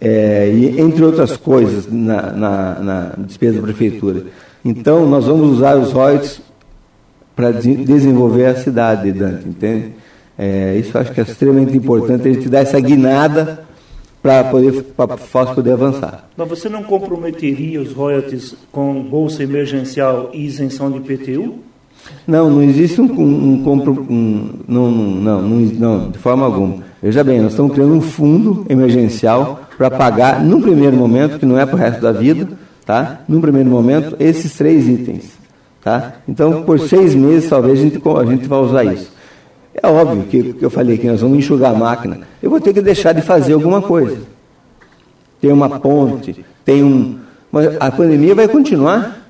é, 0.00 0.50
e, 0.54 0.80
entre 0.80 1.04
outras 1.04 1.36
coisas, 1.36 1.86
na, 1.90 2.32
na, 2.32 2.74
na 2.80 3.12
despesa 3.18 3.56
da 3.56 3.62
prefeitura. 3.62 4.24
Então, 4.64 5.06
nós 5.06 5.26
vamos 5.26 5.58
usar 5.58 5.76
os 5.76 5.92
royalties 5.92 6.40
para 7.36 7.52
de 7.52 7.76
desenvolver 7.76 8.46
a 8.46 8.56
cidade, 8.56 9.12
Dante, 9.12 9.46
entende? 9.46 9.92
É, 10.38 10.76
isso 10.78 10.96
eu 10.96 11.00
acho 11.02 11.12
que 11.12 11.20
é 11.20 11.22
extremamente 11.22 11.76
importante 11.76 12.26
a 12.26 12.32
gente 12.32 12.48
dar 12.48 12.60
essa 12.60 12.80
guinada 12.80 13.64
para 14.22 14.44
poder 14.44 14.82
para 14.96 15.16
Foz 15.16 15.50
poder 15.50 15.72
avançar. 15.72 16.28
Mas 16.36 16.48
você 16.48 16.68
não 16.68 16.82
comprometeria 16.82 17.80
os 17.80 17.92
royalties 17.92 18.56
com 18.72 19.02
bolsa 19.02 19.42
emergencial 19.42 20.30
e 20.32 20.46
isenção 20.46 20.90
de 20.90 20.98
IPTU? 20.98 21.58
Não, 22.26 22.48
não 22.48 22.62
existe 22.62 23.00
um, 23.00 23.04
um, 23.04 23.68
um, 23.68 24.06
um 24.10 24.50
não, 24.66 24.90
não, 24.90 25.42
não, 25.42 25.42
não, 25.42 26.10
de 26.10 26.18
forma 26.18 26.44
alguma. 26.44 26.84
Veja 27.02 27.22
bem, 27.22 27.40
nós 27.40 27.52
estamos 27.52 27.72
criando 27.72 27.94
um 27.94 28.00
fundo 28.00 28.64
emergencial 28.68 29.60
para 29.76 29.90
pagar, 29.90 30.42
num 30.42 30.60
primeiro 30.60 30.96
momento, 30.96 31.38
que 31.38 31.46
não 31.46 31.58
é 31.58 31.66
para 31.66 31.74
o 31.74 31.78
resto 31.78 32.00
da 32.00 32.12
vida, 32.12 32.48
tá? 32.84 33.20
Num 33.28 33.40
primeiro 33.40 33.68
momento, 33.68 34.16
esses 34.18 34.54
três 34.54 34.88
itens. 34.88 35.35
Tá? 35.86 36.14
Então, 36.26 36.64
por 36.64 36.80
seis 36.80 37.14
meses, 37.14 37.48
talvez 37.48 37.78
a 37.78 37.82
gente, 37.82 38.02
a 38.04 38.24
gente 38.24 38.48
vá 38.48 38.58
usar 38.58 38.82
isso. 38.82 39.08
É 39.72 39.86
óbvio 39.86 40.24
que, 40.24 40.52
que 40.54 40.64
eu 40.64 40.68
falei 40.68 40.98
que 40.98 41.06
nós 41.06 41.20
vamos 41.20 41.38
enxugar 41.38 41.70
a 41.70 41.78
máquina. 41.78 42.26
Eu 42.42 42.50
vou 42.50 42.60
ter 42.60 42.74
que 42.74 42.82
deixar 42.82 43.12
de 43.12 43.22
fazer 43.22 43.52
alguma 43.52 43.80
coisa. 43.80 44.18
Tem 45.40 45.52
uma 45.52 45.78
ponte, 45.78 46.44
tem 46.64 46.82
um. 46.82 47.20
Mas 47.52 47.76
a 47.78 47.88
pandemia 47.92 48.34
vai 48.34 48.48
continuar. 48.48 49.28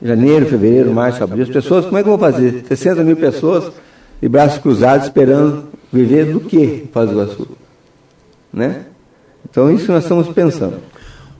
Janeiro, 0.00 0.46
fevereiro, 0.46 0.90
março, 0.90 1.22
abril. 1.22 1.42
As 1.42 1.50
pessoas, 1.50 1.84
como 1.84 1.98
é 1.98 2.02
que 2.02 2.08
eu 2.08 2.16
vou 2.16 2.30
fazer? 2.32 2.64
60 2.66 3.04
mil 3.04 3.16
pessoas 3.18 3.70
de 4.22 4.26
braços 4.26 4.56
cruzados 4.62 5.04
esperando 5.04 5.64
viver 5.92 6.32
do 6.32 6.40
que 6.40 6.88
Faz 6.94 7.10
do 7.10 7.16
Iguaçu? 7.20 7.48
Né? 8.50 8.86
Então, 9.50 9.70
isso 9.70 9.92
nós 9.92 10.04
estamos 10.04 10.28
pensando. 10.28 10.78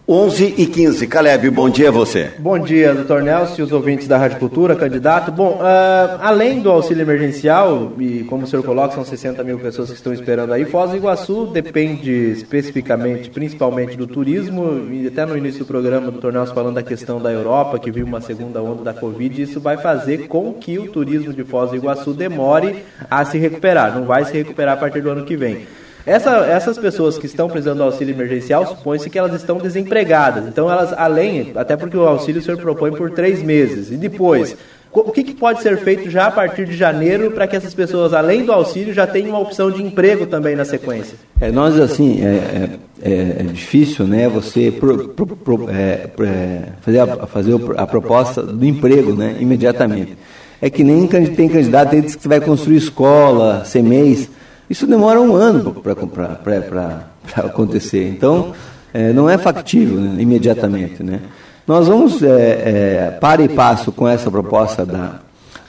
11 0.07 0.57
e 0.59 0.67
15. 0.67 1.07
Caleb, 1.07 1.49
bom 1.49 1.71
dia 1.71 1.89
a 1.89 1.91
você. 1.91 2.31
Bom 2.39 2.59
dia, 2.59 2.93
doutor 2.95 3.23
Nelson 3.23 3.55
e 3.59 3.63
os 3.63 3.73
ouvintes 3.73 4.07
da 4.07 4.19
Rádio 4.19 4.39
Cultura, 4.39 4.77
candidato. 4.77 5.33
Bom, 5.33 5.55
uh, 5.55 6.19
além 6.21 6.61
do 6.61 6.71
auxílio 6.71 7.01
emergencial, 7.01 7.91
e 7.99 8.23
como 8.25 8.45
o 8.45 8.47
senhor 8.47 8.63
coloca, 8.63 8.95
são 8.95 9.03
60 9.03 9.43
mil 9.43 9.59
pessoas 9.59 9.89
que 9.89 9.97
estão 9.97 10.13
esperando 10.13 10.53
aí, 10.53 10.67
Foz 10.67 10.91
do 10.91 10.99
Iguaçu 10.99 11.47
depende 11.47 12.11
especificamente, 12.33 13.31
principalmente 13.31 13.97
do 13.97 14.07
turismo, 14.07 14.93
e 14.93 15.07
até 15.07 15.25
no 15.25 15.39
início 15.39 15.61
do 15.61 15.67
programa, 15.67 16.09
o 16.09 16.11
doutor 16.11 16.35
Nelson 16.35 16.53
falando 16.53 16.75
da 16.75 16.83
questão 16.83 17.19
da 17.19 17.33
Europa, 17.33 17.79
que 17.79 17.91
viu 17.91 18.05
uma 18.05 18.21
segunda 18.21 18.61
onda 18.61 18.85
da 18.85 18.93
Covid, 18.93 19.41
isso 19.41 19.59
vai 19.59 19.79
fazer 19.79 20.29
com 20.29 20.53
que 20.53 20.79
o 20.79 20.87
turismo 20.93 21.33
de 21.33 21.45
Foz 21.45 21.71
do 21.71 21.77
Iguaçu 21.77 22.13
demore 22.13 22.85
a 23.11 23.25
se 23.25 23.39
recuperar, 23.39 23.99
não 23.99 24.05
vai 24.05 24.27
se 24.27 24.35
recuperar 24.35 24.75
a 24.75 24.77
partir 24.77 25.01
do 25.01 25.09
ano 25.09 25.25
que 25.25 25.35
vem. 25.35 25.67
Essa, 26.07 26.47
essas 26.47 26.77
pessoas 26.77 27.17
que 27.17 27.25
estão 27.25 27.49
precisando 27.49 27.79
do 27.79 27.85
auxílio 27.85 28.15
emergencial, 28.15 28.67
supõe-se 28.67 29.09
que 29.09 29.19
elas 29.19 29.33
estão 29.35 29.57
desempregadas. 29.57 30.47
Então, 30.47 30.71
elas, 30.71 30.93
além, 30.93 31.53
até 31.55 31.77
porque 31.77 31.97
o 31.97 32.07
auxílio 32.07 32.41
o 32.41 32.45
senhor 32.45 32.59
propõe 32.59 32.93
por 32.93 33.11
três 33.11 33.43
meses. 33.43 33.91
E 33.91 33.97
depois, 33.97 34.55
o 34.93 35.11
que, 35.11 35.25
que, 35.25 35.35
pode 35.35 35.63
ser 35.63 35.79
feito 35.79 36.11
já 36.11 36.27
a 36.27 36.31
partir 36.31 36.67
de 36.67 36.77
janeiro 36.77 37.31
para 37.31 37.47
que 37.47 37.57
essas 37.57 37.73
pessoas, 37.73 38.13
além 38.13 38.45
do 38.45 38.53
auxílio, 38.53 38.93
já 38.93 39.07
tenham 39.07 39.31
uma 39.31 39.41
opção 39.41 39.71
de 39.71 39.83
emprego 39.83 40.27
também 40.27 40.55
na 40.55 40.67
sequência? 40.67 41.17
É, 41.41 41.51
nós, 41.51 41.81
assim, 41.81 42.23
é, 42.23 42.79
é, 43.03 43.37
é 43.41 43.43
difícil 43.45 44.07
né, 44.07 44.29
você 44.29 44.71
pro, 44.71 45.09
pro, 45.09 45.27
pro, 45.27 45.71
é, 45.71 46.11
é, 46.21 46.63
fazer, 46.83 47.01
a, 47.01 47.27
fazer 47.27 47.55
a 47.79 47.87
proposta 47.87 48.43
do 48.43 48.65
emprego 48.65 49.15
né, 49.15 49.37
imediatamente. 49.41 50.19
É 50.61 50.69
que 50.69 50.85
nem 50.85 51.07
tem 51.07 51.49
candidato 51.49 51.97
que 52.01 52.29
vai 52.29 52.41
construir 52.41 52.77
escola, 52.77 53.65
CMEs. 53.71 54.31
Isso 54.69 54.87
demora 54.87 55.21
um 55.21 55.35
ano 55.35 55.75
para 55.83 57.47
acontecer. 57.47 58.09
Então, 58.09 58.53
é, 58.93 59.13
não 59.13 59.29
é 59.29 59.37
factível 59.37 60.01
né, 60.01 60.23
imediatamente. 60.23 61.03
Né? 61.03 61.21
Nós 61.67 61.89
vamos, 61.89 62.23
é, 62.23 62.29
é, 62.29 63.19
para 63.21 63.43
e 63.43 63.49
passo 63.49 63.91
com 63.91 64.07
essa 64.07 64.31
proposta 64.31 64.87
da, 64.87 65.21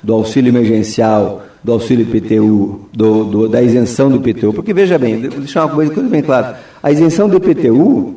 do 0.02 0.14
auxílio 0.14 0.50
emergencial, 0.50 1.44
do 1.64 1.72
auxílio 1.72 2.06
IPTU, 2.08 2.88
do, 2.94 3.24
do, 3.24 3.50
da 3.50 3.62
isenção 3.62 4.10
do 4.10 4.18
IPTU, 4.18 4.54
porque 4.54 4.74
veja 4.74 5.00
bem, 5.00 5.20
deixar 5.20 5.66
uma 5.66 5.74
coisa, 5.74 5.92
coisa 5.92 6.08
bem 6.08 6.22
clara, 6.22 6.60
a 6.82 6.92
isenção 6.92 7.28
do 7.28 7.38
IPTU 7.38 8.16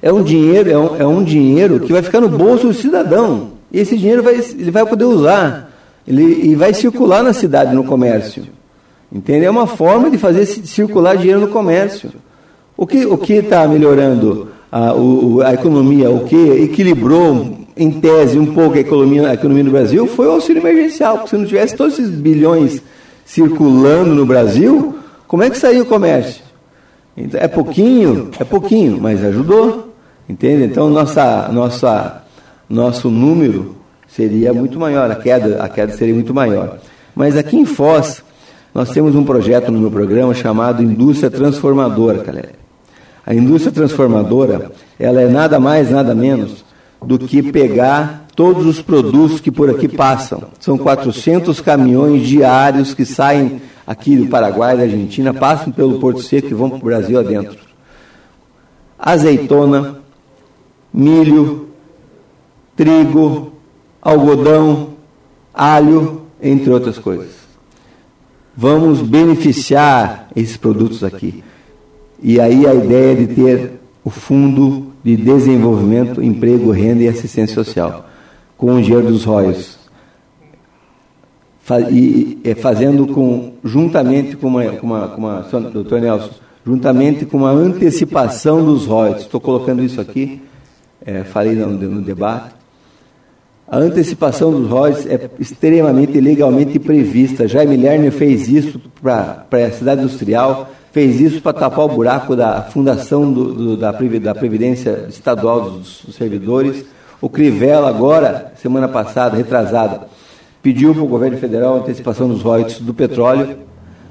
é 0.00 0.12
um 0.12 0.22
dinheiro, 0.22 0.70
é 0.70 0.78
um, 0.78 0.96
é 0.96 1.06
um 1.06 1.24
dinheiro 1.24 1.80
que 1.80 1.92
vai 1.92 2.02
ficar 2.02 2.20
no 2.20 2.28
bolso 2.28 2.68
do 2.68 2.74
cidadão. 2.74 3.52
E 3.72 3.80
esse 3.80 3.98
dinheiro 3.98 4.22
vai, 4.22 4.34
ele 4.34 4.70
vai 4.70 4.86
poder 4.86 5.04
usar, 5.04 5.72
ele, 6.06 6.22
e 6.22 6.54
vai 6.54 6.72
circular 6.72 7.22
na 7.22 7.32
cidade, 7.32 7.74
no 7.74 7.82
comércio. 7.82 8.44
Entende? 9.16 9.46
É 9.46 9.50
uma 9.50 9.66
forma 9.66 10.10
de 10.10 10.18
fazer 10.18 10.44
circular 10.44 11.16
dinheiro 11.16 11.40
no 11.40 11.48
comércio. 11.48 12.10
O 12.76 12.86
que 12.86 13.06
o 13.06 13.18
está 13.22 13.66
melhorando 13.66 14.48
a, 14.70 14.92
o, 14.92 15.40
a 15.40 15.54
economia, 15.54 16.10
o 16.10 16.24
que 16.24 16.36
equilibrou, 16.36 17.56
em 17.74 17.90
tese, 17.92 18.38
um 18.38 18.52
pouco 18.52 18.76
a 18.76 18.80
economia, 18.80 19.30
a 19.30 19.32
economia 19.32 19.64
no 19.64 19.70
Brasil 19.70 20.06
foi 20.06 20.26
o 20.26 20.32
auxílio 20.32 20.60
emergencial. 20.60 21.16
Porque 21.16 21.30
se 21.30 21.36
não 21.38 21.46
tivesse 21.46 21.74
todos 21.74 21.98
esses 21.98 22.10
bilhões 22.10 22.82
circulando 23.24 24.14
no 24.14 24.26
Brasil, 24.26 24.98
como 25.26 25.42
é 25.42 25.48
que 25.48 25.56
saiu 25.56 25.84
o 25.84 25.86
comércio? 25.86 26.42
Então, 27.16 27.40
é 27.40 27.48
pouquinho, 27.48 28.30
é 28.38 28.44
pouquinho, 28.44 28.98
mas 29.00 29.24
ajudou. 29.24 29.94
Entende? 30.28 30.64
Então, 30.64 30.90
nossa, 30.90 31.48
nossa, 31.50 32.22
nosso 32.68 33.08
número 33.08 33.76
seria 34.06 34.52
muito 34.52 34.78
maior, 34.78 35.10
a 35.10 35.16
queda, 35.16 35.62
a 35.62 35.68
queda 35.70 35.94
seria 35.94 36.12
muito 36.12 36.34
maior. 36.34 36.78
Mas 37.14 37.34
aqui 37.34 37.56
em 37.56 37.64
Foz, 37.64 38.22
nós 38.76 38.90
temos 38.90 39.14
um 39.14 39.24
projeto 39.24 39.72
no 39.72 39.80
meu 39.80 39.90
programa 39.90 40.34
chamado 40.34 40.82
Indústria 40.82 41.30
Transformadora, 41.30 42.22
galera. 42.22 42.52
A 43.24 43.34
indústria 43.34 43.72
transformadora, 43.72 44.70
ela 45.00 45.22
é 45.22 45.28
nada 45.28 45.58
mais, 45.58 45.90
nada 45.90 46.14
menos 46.14 46.62
do 47.02 47.18
que 47.18 47.42
pegar 47.42 48.26
todos 48.36 48.66
os 48.66 48.82
produtos 48.82 49.40
que 49.40 49.50
por 49.50 49.70
aqui 49.70 49.88
passam. 49.88 50.42
São 50.60 50.76
400 50.76 51.58
caminhões 51.62 52.28
diários 52.28 52.92
que 52.92 53.06
saem 53.06 53.62
aqui 53.86 54.14
do 54.14 54.26
Paraguai, 54.26 54.76
da 54.76 54.82
Argentina, 54.82 55.32
passam 55.32 55.72
pelo 55.72 55.98
Porto 55.98 56.20
Seco 56.20 56.48
e 56.48 56.54
vão 56.54 56.68
para 56.68 56.78
o 56.78 56.84
Brasil 56.84 57.18
adentro. 57.18 57.56
Azeitona, 58.98 60.00
milho, 60.92 61.70
trigo, 62.76 63.52
algodão, 64.02 64.90
alho, 65.54 66.26
entre 66.42 66.70
outras 66.70 66.98
coisas 66.98 67.45
vamos 68.56 69.02
beneficiar 69.02 70.28
esses 70.34 70.56
produtos 70.56 71.04
aqui. 71.04 71.44
E 72.22 72.40
aí 72.40 72.66
a 72.66 72.74
ideia 72.74 73.14
de 73.14 73.34
ter 73.34 73.72
o 74.02 74.08
Fundo 74.08 74.92
de 75.04 75.16
Desenvolvimento, 75.16 76.22
Emprego, 76.22 76.70
Renda 76.70 77.02
e 77.02 77.08
Assistência 77.08 77.54
Social, 77.54 78.08
com 78.56 78.74
o 78.74 78.82
dinheiro 78.82 79.08
dos 79.08 79.24
royalties. 79.24 79.76
E 81.90 82.54
fazendo 82.60 83.06
com, 83.08 83.52
juntamente 83.62 84.36
com 84.36 84.46
uma, 84.46 84.64
com 84.64 84.86
uma, 84.86 85.08
com 85.08 85.20
uma 85.20 85.40
doutor 85.70 86.00
Nelson, 86.00 86.30
juntamente 86.64 87.26
com 87.26 87.38
uma 87.38 87.50
antecipação 87.50 88.64
dos 88.64 88.86
royalties. 88.86 89.26
Estou 89.26 89.40
colocando 89.40 89.82
isso 89.82 90.00
aqui, 90.00 90.42
é, 91.04 91.22
falei 91.22 91.54
no, 91.54 91.68
no 91.68 92.00
debate, 92.00 92.55
a 93.68 93.78
antecipação 93.78 94.52
dos 94.52 94.70
royalties 94.70 95.06
é 95.06 95.28
extremamente 95.40 96.20
legalmente 96.20 96.78
prevista. 96.78 97.48
Jaime 97.48 97.76
Lerner 97.76 98.12
fez 98.12 98.48
isso 98.48 98.80
para 99.02 99.44
a 99.50 99.70
cidade 99.72 100.02
industrial, 100.02 100.70
fez 100.92 101.20
isso 101.20 101.42
para 101.42 101.52
tapar 101.52 101.84
o 101.84 101.88
buraco 101.88 102.36
da 102.36 102.62
fundação 102.62 103.32
do, 103.32 103.52
do, 103.52 103.76
da, 103.76 103.90
da 103.90 104.34
Previdência 104.34 105.06
Estadual 105.08 105.62
dos, 105.62 106.02
dos 106.06 106.14
Servidores. 106.14 106.84
O 107.20 107.28
Crivella, 107.28 107.88
agora, 107.88 108.52
semana 108.54 108.86
passada, 108.86 109.36
retrasada, 109.36 110.02
pediu 110.62 110.94
para 110.94 111.02
o 111.02 111.08
governo 111.08 111.36
federal 111.38 111.74
a 111.74 111.78
antecipação 111.78 112.28
dos 112.28 112.42
royalties 112.42 112.78
do 112.78 112.94
petróleo. 112.94 113.56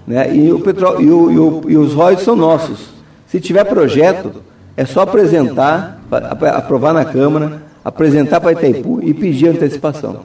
Né? 0.05 0.35
E, 0.35 0.51
o 0.51 0.59
petróleo, 0.59 1.01
e, 1.01 1.09
o, 1.09 1.31
e, 1.31 1.39
o, 1.39 1.61
e 1.69 1.77
os 1.77 1.93
royalties 1.93 2.25
são 2.25 2.35
nossos. 2.35 2.89
Se 3.25 3.39
tiver 3.39 3.63
projeto, 3.63 4.33
é 4.75 4.85
só 4.85 5.01
apresentar, 5.01 6.01
aprovar 6.11 6.93
na 6.93 7.05
Câmara 7.05 7.64
apresentar 7.85 8.41
para 8.41 8.53
Itaipu 8.53 8.99
e 9.03 9.13
pedir 9.13 9.49
antecipação. 9.49 10.21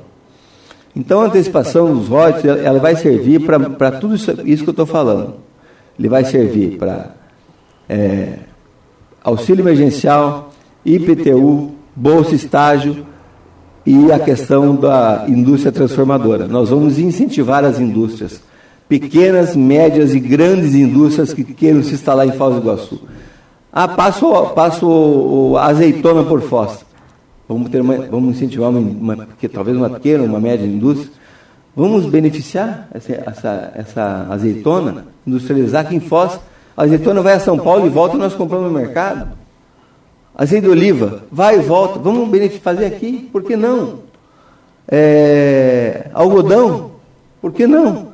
Então, 0.96 1.20
a 1.20 1.26
antecipação 1.26 1.94
dos 1.94 2.08
royalties 2.08 2.46
ela 2.46 2.78
vai 2.78 2.96
servir 2.96 3.40
para 3.40 3.92
tudo 3.92 4.14
isso, 4.14 4.30
isso 4.46 4.62
que 4.64 4.70
eu 4.70 4.72
estou 4.72 4.86
falando. 4.86 5.34
Ele 5.98 6.08
vai 6.08 6.24
servir 6.24 6.78
para 6.78 7.10
é, 7.86 8.38
auxílio 9.22 9.62
emergencial, 9.62 10.50
IPTU, 10.84 11.72
bolsa 11.94 12.34
estágio 12.34 13.06
e 13.84 14.10
a 14.10 14.18
questão 14.18 14.74
da 14.74 15.26
indústria 15.28 15.70
transformadora. 15.70 16.48
Nós 16.48 16.70
vamos 16.70 16.98
incentivar 16.98 17.62
as 17.62 17.78
indústrias, 17.78 18.40
pequenas, 18.88 19.54
médias 19.54 20.14
e 20.14 20.18
grandes 20.18 20.74
indústrias 20.74 21.34
que 21.34 21.44
queiram 21.44 21.82
se 21.82 21.92
instalar 21.92 22.26
em 22.26 22.32
Foz 22.32 22.54
do 22.54 22.62
Iguaçu. 22.62 23.02
Ah, 23.70 23.86
passo, 23.86 24.46
passo 24.54 25.56
azeitona 25.58 26.24
por 26.24 26.40
Foz 26.40 26.89
vamos, 27.54 27.68
ter 27.68 27.80
uma, 27.80 27.96
vamos 27.96 28.36
incentivar 28.36 28.70
uma, 28.70 28.78
uma, 28.78 29.28
talvez 29.52 29.76
uma 29.76 29.90
pequena, 29.90 30.22
uma 30.22 30.38
média 30.38 30.64
indústria, 30.64 31.10
vamos 31.74 32.06
beneficiar 32.06 32.88
essa, 32.94 33.12
essa, 33.12 33.72
essa 33.74 34.26
azeitona, 34.30 35.06
industrializar 35.26 35.84
aqui 35.84 35.96
em 35.96 36.00
Foz. 36.00 36.38
A 36.76 36.84
azeitona 36.84 37.20
vai 37.20 37.34
a 37.34 37.40
São 37.40 37.58
Paulo 37.58 37.86
e 37.86 37.90
volta 37.90 38.16
e 38.16 38.20
nós 38.20 38.34
compramos 38.34 38.72
no 38.72 38.78
mercado. 38.78 39.36
Azeite 40.32 40.66
de 40.66 40.70
oliva, 40.70 41.24
vai 41.30 41.58
e 41.58 41.62
volta, 41.62 41.98
vamos 41.98 42.30
fazer 42.58 42.86
aqui, 42.86 43.28
por 43.32 43.42
que 43.42 43.56
não? 43.56 43.98
É, 44.88 46.08
algodão, 46.14 46.92
por 47.42 47.52
que 47.52 47.66
não? 47.66 48.10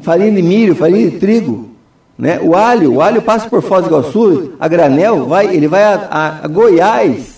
Farinha 0.00 0.30
de 0.30 0.40
milho, 0.40 0.74
farinha 0.74 1.10
de 1.10 1.18
trigo, 1.18 1.70
né? 2.16 2.40
O 2.40 2.54
alho, 2.54 2.94
o 2.94 3.02
alho 3.02 3.20
passa 3.22 3.50
por 3.50 3.60
Foz 3.60 3.84
do 3.84 3.90
Iguaçu, 3.90 4.52
a 4.58 4.68
granel, 4.68 5.26
vai, 5.26 5.54
ele 5.54 5.66
vai 5.66 5.82
a, 5.82 6.08
a, 6.10 6.44
a 6.44 6.48
Goiás, 6.48 7.37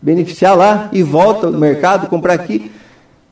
beneficiar 0.00 0.56
lá 0.56 0.88
e 0.92 1.02
volta 1.02 1.50
no 1.50 1.58
mercado, 1.58 2.08
comprar 2.08 2.34
aqui. 2.34 2.70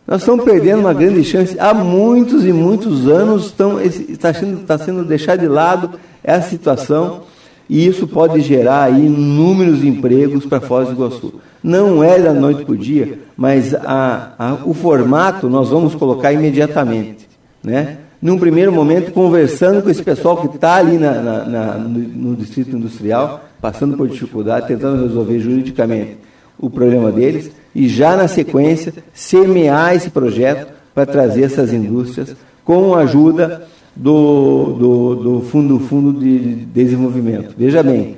Nós 0.07 0.21
estamos 0.21 0.45
perdendo 0.45 0.81
uma 0.81 0.95
grande 0.95 1.25
chance. 1.25 1.59
Há 1.59 1.75
muitos 1.75 2.45
e 2.45 2.53
muitos 2.53 3.09
anos 3.09 3.47
estão, 3.47 3.81
está, 3.81 4.33
sendo, 4.33 4.61
está 4.61 4.79
sendo 4.79 5.05
deixado 5.05 5.41
de 5.41 5.49
lado 5.49 5.93
essa 6.23 6.49
situação 6.49 7.23
e 7.69 7.87
isso 7.87 8.07
pode 8.07 8.41
gerar 8.41 8.85
aí 8.85 9.07
inúmeros 9.07 9.83
empregos 9.83 10.47
para 10.47 10.61
Foz 10.61 10.89
do 10.89 10.95
Iguaçu. 10.95 11.35
Não 11.63 12.03
é 12.03 12.19
da 12.21 12.33
noite 12.33 12.65
para 12.65 12.75
o 12.75 12.79
dia, 12.79 13.19
mas 13.37 13.75
a, 13.75 14.35
a, 14.39 14.55
o 14.65 14.73
formato 14.73 15.49
nós 15.49 15.71
vamos 15.71 15.95
colocar 15.95 16.33
imediatamente. 16.33 17.29
Né? 17.63 17.99
Num 18.23 18.39
primeiro 18.39 18.73
momento, 18.73 19.11
conversando 19.11 19.83
com 19.83 19.91
esse 19.91 20.03
pessoal 20.03 20.37
que 20.37 20.55
está 20.55 20.77
ali 20.77 20.97
na, 20.97 21.13
na, 21.15 21.45
na, 21.45 21.75
no, 21.75 21.99
no 21.99 22.37
distrito 22.37 22.77
industrial, 22.77 23.45
passando 23.61 23.97
por 23.97 24.09
dificuldade, 24.09 24.69
tentando 24.69 25.03
resolver 25.03 25.41
juridicamente 25.41 26.19
o 26.59 26.71
problema 26.71 27.13
deles 27.13 27.51
e 27.75 27.89
já 27.89 28.17
na 28.17 28.29
sequência 28.29 28.93
semear 29.13 29.95
esse 29.95 30.11
projeto 30.11 30.73
para 30.95 31.05
trazer 31.05 31.45
essas 31.45 31.73
indústrias 31.73 32.35
com 32.65 32.95
a 32.95 33.01
ajuda 33.01 33.67
do, 33.95 34.73
do, 34.79 35.15
do 35.15 35.41
fundo, 35.43 35.79
fundo 35.81 36.19
de 36.19 36.39
desenvolvimento. 36.67 37.55
Veja 37.57 37.83
bem, 37.83 38.17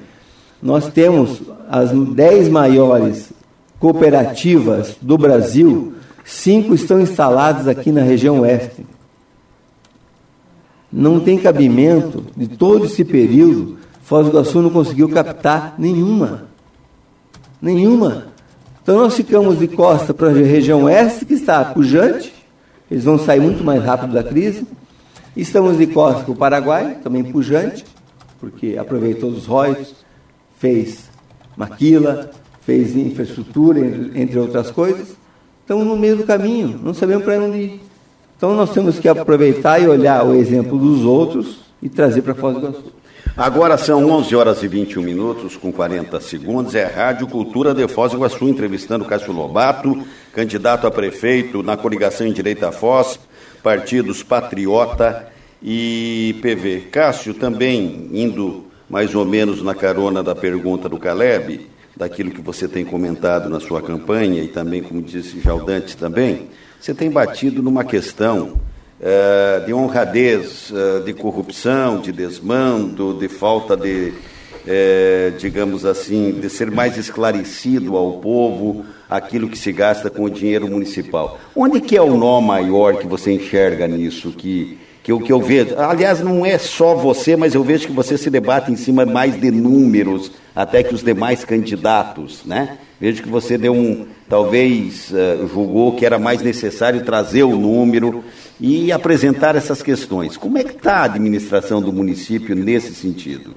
nós 0.63 0.89
temos 0.89 1.43
as 1.69 1.91
10 1.93 2.49
maiores 2.49 3.33
cooperativas 3.79 4.97
do 5.01 5.17
Brasil, 5.17 5.95
cinco 6.25 6.75
estão 6.75 7.01
instaladas 7.01 7.69
aqui 7.69 7.93
na 7.93 8.03
região 8.03 8.41
oeste. 8.41 8.85
Não 10.91 11.21
tem 11.21 11.39
cabimento 11.39 12.25
de 12.37 12.49
todo 12.49 12.87
esse 12.87 13.05
período, 13.05 13.77
Foz 14.03 14.25
do 14.25 14.31
Iguaçu 14.33 14.63
não 14.63 14.71
conseguiu 14.71 15.09
captar 15.11 15.75
nenhuma. 15.79 16.48
Nenhuma. 17.61 18.29
Então 18.83 18.97
nós 18.97 19.15
ficamos 19.15 19.59
de 19.59 19.69
costa 19.69 20.15
para 20.15 20.29
a 20.29 20.33
região 20.33 20.85
oeste, 20.85 21.25
que 21.27 21.35
está 21.35 21.65
pujante, 21.65 22.33
eles 22.91 23.05
vão 23.05 23.19
sair 23.19 23.41
muito 23.41 23.63
mais 23.63 23.85
rápido 23.85 24.15
da 24.15 24.23
crise. 24.23 24.67
Estamos 25.37 25.77
de 25.77 25.87
costa 25.87 26.23
para 26.23 26.33
o 26.33 26.37
Paraguai, 26.37 26.97
também 27.03 27.23
pujante, 27.25 27.85
porque 28.41 28.77
aproveitou 28.79 29.31
os 29.31 29.47
royalties, 29.47 29.95
fez 30.59 31.11
maquila, 31.57 32.31
fez 32.63 32.97
infraestrutura, 32.97 33.81
entre 34.15 34.39
outras 34.39 34.71
coisas. 34.71 35.09
Estamos 35.61 35.87
no 35.87 35.97
meio 35.97 36.17
do 36.17 36.25
caminho, 36.25 36.81
não 36.83 36.95
sabemos 36.95 37.25
para 37.25 37.39
onde 37.41 37.59
ir. 37.59 37.81
Então 38.37 38.55
nós 38.55 38.71
temos 38.71 38.99
que 38.99 39.09
aproveitar 39.09 39.83
e 39.83 39.89
olhar 39.89 40.25
o 40.25 40.35
exemplo 40.35 40.79
dos 40.79 41.05
outros 41.05 41.59
e 41.83 41.89
trazer 41.89 42.23
para 42.23 42.35
Foz 42.35 42.55
do 42.55 42.61
Iguaçu. 42.61 42.93
Agora 43.39 43.79
são 43.79 44.05
11 44.05 44.35
horas 44.35 44.65
e 44.65 44.67
21 44.67 45.01
minutos, 45.01 45.57
com 45.57 45.71
40 45.71 46.21
segundos. 46.21 46.75
É 46.75 46.85
Rádio 46.85 47.29
Cultura 47.29 47.73
de 47.73 47.87
Foz 47.87 48.11
do 48.11 48.19
Iguaçu, 48.19 48.49
entrevistando 48.49 49.05
Cássio 49.05 49.33
Lobato, 49.33 50.03
candidato 50.33 50.89
a 50.89 50.91
prefeito 50.91 51.63
na 51.63 51.77
coligação 51.77 52.27
em 52.27 52.33
Direita 52.33 52.73
Foz, 52.73 53.17
partidos 53.63 54.25
Patriota 54.25 55.29
e 55.63 56.35
PV. 56.43 56.89
Cássio, 56.91 57.33
também 57.33 58.11
indo 58.13 58.65
mais 58.91 59.15
ou 59.15 59.25
menos 59.25 59.63
na 59.63 59.73
carona 59.73 60.21
da 60.21 60.35
pergunta 60.35 60.89
do 60.89 60.99
Caleb, 60.99 61.65
daquilo 61.97 62.33
que 62.33 62.41
você 62.41 62.67
tem 62.67 62.85
comentado 62.85 63.49
na 63.49 63.61
sua 63.61 63.81
campanha 63.81 64.43
e 64.43 64.49
também, 64.49 64.83
como 64.83 65.01
disse 65.01 65.39
Jaldante 65.39 65.97
também, 65.97 66.49
você 66.81 66.93
tem 66.93 67.09
batido 67.09 67.63
numa 67.63 67.85
questão 67.85 68.59
de 69.65 69.73
honradez, 69.73 70.71
uh, 70.71 71.05
de 71.05 71.13
corrupção, 71.13 72.01
de 72.01 72.11
desmando, 72.11 73.15
de 73.15 73.29
falta 73.29 73.77
de, 73.77 74.13
uh, 74.13 75.39
digamos 75.39 75.85
assim, 75.85 76.33
de 76.33 76.51
ser 76.51 76.71
mais 76.71 76.97
esclarecido 76.97 77.97
ao 77.97 78.15
povo 78.15 78.85
aquilo 79.09 79.49
que 79.49 79.57
se 79.57 79.73
gasta 79.73 80.11
com 80.11 80.25
o 80.25 80.31
dinheiro 80.31 80.69
municipal. 80.69 81.39
Onde 81.55 81.81
que 81.81 81.97
é 81.97 82.03
o 82.03 82.17
nó 82.17 82.41
maior 82.41 82.97
que 82.97 83.07
você 83.07 83.33
enxerga 83.33 83.87
nisso, 83.87 84.33
que 84.33 84.79
que 85.01 85.13
o 85.13 85.21
que 85.21 85.33
eu 85.33 85.41
vejo, 85.41 85.75
aliás, 85.79 86.21
não 86.21 86.45
é 86.45 86.59
só 86.59 86.95
você, 86.95 87.35
mas 87.35 87.55
eu 87.55 87.65
vejo 87.65 87.87
que 87.87 87.95
você 87.95 88.19
se 88.19 88.29
debate 88.29 88.71
em 88.71 88.77
cima 88.77 89.07
mais 89.07 89.41
de 89.41 89.51
números, 89.51 90.31
até 90.55 90.83
que 90.83 90.95
os 90.95 91.03
demais 91.03 91.47
candidatos, 91.47 92.43
né? 92.45 92.77
Vejo 93.01 93.23
que 93.23 93.29
você 93.31 93.57
deu 93.57 93.73
um, 93.73 94.05
talvez 94.29 95.11
julgou 95.51 95.93
que 95.93 96.05
era 96.05 96.19
mais 96.19 96.43
necessário 96.43 97.03
trazer 97.07 97.43
o 97.45 97.57
número 97.57 98.23
e 98.61 98.91
apresentar 98.91 99.57
essas 99.57 99.83
questões. 99.83 100.37
Como 100.37 100.59
é 100.59 100.65
que 100.65 100.77
está 100.77 100.99
a 100.99 101.05
administração 101.05 101.81
do 101.81 101.93
município 101.93 102.55
nesse 102.57 102.95
sentido? 102.95 103.55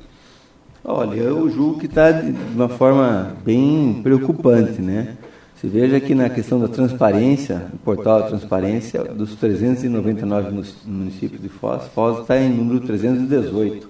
Olha, 0.83 1.15
eu 1.15 1.49
julgo 1.49 1.79
que 1.79 1.85
está 1.85 2.11
de 2.11 2.35
uma 2.55 2.69
forma 2.69 3.35
bem 3.43 3.99
preocupante, 4.01 4.81
né? 4.81 5.15
Se 5.61 5.67
veja 5.67 5.99
que 5.99 6.15
na 6.15 6.27
questão 6.27 6.59
da 6.59 6.67
transparência, 6.67 7.67
o 7.71 7.77
portal 7.77 8.21
da 8.21 8.29
transparência, 8.29 9.03
dos 9.03 9.35
399 9.35 10.63
municípios 10.87 11.39
de 11.39 11.49
Foz, 11.49 11.83
Foz 11.93 12.21
está 12.21 12.39
em 12.39 12.49
número 12.49 12.79
318, 12.79 13.87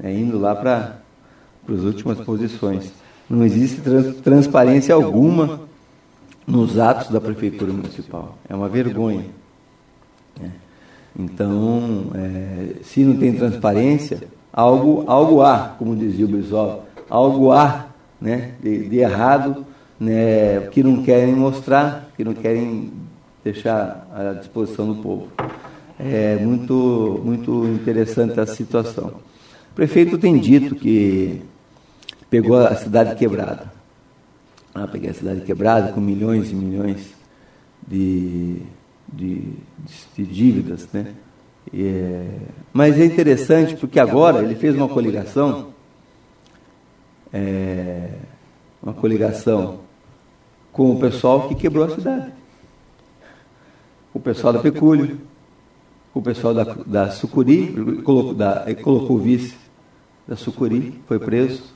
né, 0.00 0.12
indo 0.12 0.36
lá 0.36 0.52
para 0.56 0.98
as 1.68 1.80
últimas 1.82 2.18
posições. 2.18 2.92
Não 3.30 3.44
existe 3.44 3.80
trans, 3.80 4.16
transparência 4.16 4.96
alguma 4.96 5.60
nos 6.44 6.76
atos 6.76 7.08
da 7.08 7.20
Prefeitura 7.20 7.72
Municipal. 7.72 8.36
É 8.48 8.54
uma 8.56 8.68
vergonha. 8.68 9.26
Né? 10.40 10.50
Então, 11.18 12.10
é, 12.14 12.82
se 12.82 13.02
não 13.02 13.16
tem 13.16 13.32
transparência, 13.32 14.20
algo, 14.52 15.04
algo 15.06 15.42
há, 15.42 15.74
como 15.78 15.96
dizia 15.96 16.24
o 16.24 16.28
Brizola, 16.28 16.84
algo 17.08 17.52
há 17.52 17.86
né, 18.20 18.52
de, 18.62 18.88
de 18.88 18.98
errado 18.98 19.64
né, 19.98 20.68
que 20.72 20.82
não 20.82 21.02
querem 21.02 21.34
mostrar, 21.34 22.10
que 22.16 22.24
não 22.24 22.34
querem 22.34 22.92
deixar 23.42 24.06
à 24.12 24.32
disposição 24.34 24.92
do 24.92 25.02
povo. 25.02 25.28
É 25.98 26.36
muito, 26.36 27.20
muito 27.24 27.66
interessante 27.66 28.38
a 28.38 28.46
situação. 28.46 29.14
O 29.72 29.74
prefeito 29.74 30.18
tem 30.18 30.38
dito 30.38 30.74
que 30.74 31.42
pegou 32.28 32.58
a 32.58 32.74
cidade 32.74 33.14
quebrada. 33.14 33.72
Ah, 34.74 34.86
peguei 34.86 35.10
a 35.10 35.14
cidade 35.14 35.40
quebrada 35.40 35.92
com 35.92 36.00
milhões 36.00 36.50
e 36.50 36.54
milhões 36.54 37.14
de, 37.86 38.60
de, 39.12 39.52
de 40.16 40.24
dívidas, 40.24 40.88
né? 40.92 41.14
É, 41.74 42.26
mas 42.72 42.98
é 42.98 43.04
interessante 43.04 43.76
porque 43.76 43.98
agora 43.98 44.42
ele 44.42 44.54
fez 44.54 44.76
uma 44.76 44.88
coligação, 44.88 45.72
é, 47.32 48.10
uma 48.82 48.92
coligação 48.94 49.80
com 50.72 50.92
o 50.92 51.00
pessoal 51.00 51.48
que 51.48 51.54
quebrou 51.54 51.84
a 51.84 51.90
cidade. 51.90 52.32
O 54.14 54.20
pessoal 54.20 54.52
da 54.52 54.60
Pecúlio, 54.60 55.20
o 56.14 56.22
pessoal 56.22 56.54
da, 56.54 56.64
da 56.64 57.10
Sucuri, 57.10 58.00
colocou, 58.02 58.34
da, 58.34 58.66
colocou 58.82 59.16
o 59.16 59.20
vice 59.20 59.56
da 60.26 60.36
Sucuri, 60.36 61.00
foi 61.06 61.18
preso, 61.18 61.74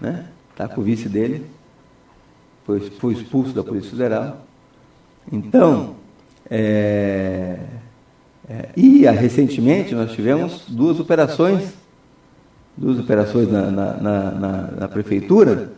né? 0.00 0.28
Está 0.50 0.68
com 0.68 0.80
o 0.80 0.84
vice 0.84 1.08
dele, 1.08 1.46
foi, 2.64 2.80
foi 2.80 3.14
expulso 3.14 3.52
da 3.52 3.64
Polícia 3.64 3.90
Federal. 3.90 4.44
Então, 5.32 5.96
é, 6.50 7.56
é, 8.48 8.68
e 8.76 9.06
recentemente 9.06 9.94
nós 9.94 10.10
tivemos 10.10 10.64
duas 10.66 10.98
operações, 10.98 11.74
duas 12.76 12.98
operações 12.98 13.50
na, 13.50 13.70
na, 13.70 13.94
na, 13.94 14.70
na 14.72 14.88
prefeitura, 14.88 15.72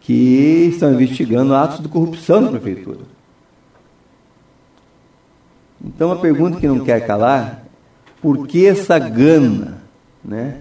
que 0.00 0.68
estão 0.72 0.92
investigando 0.92 1.54
atos 1.54 1.80
de 1.80 1.88
corrupção 1.88 2.40
na 2.40 2.50
prefeitura. 2.50 3.00
Então 5.84 6.12
a 6.12 6.16
pergunta 6.16 6.60
que 6.60 6.68
não 6.68 6.80
quer 6.80 7.06
calar, 7.06 7.64
por 8.22 8.46
que 8.46 8.66
essa 8.66 8.98
gana 8.98 9.78
né, 10.24 10.60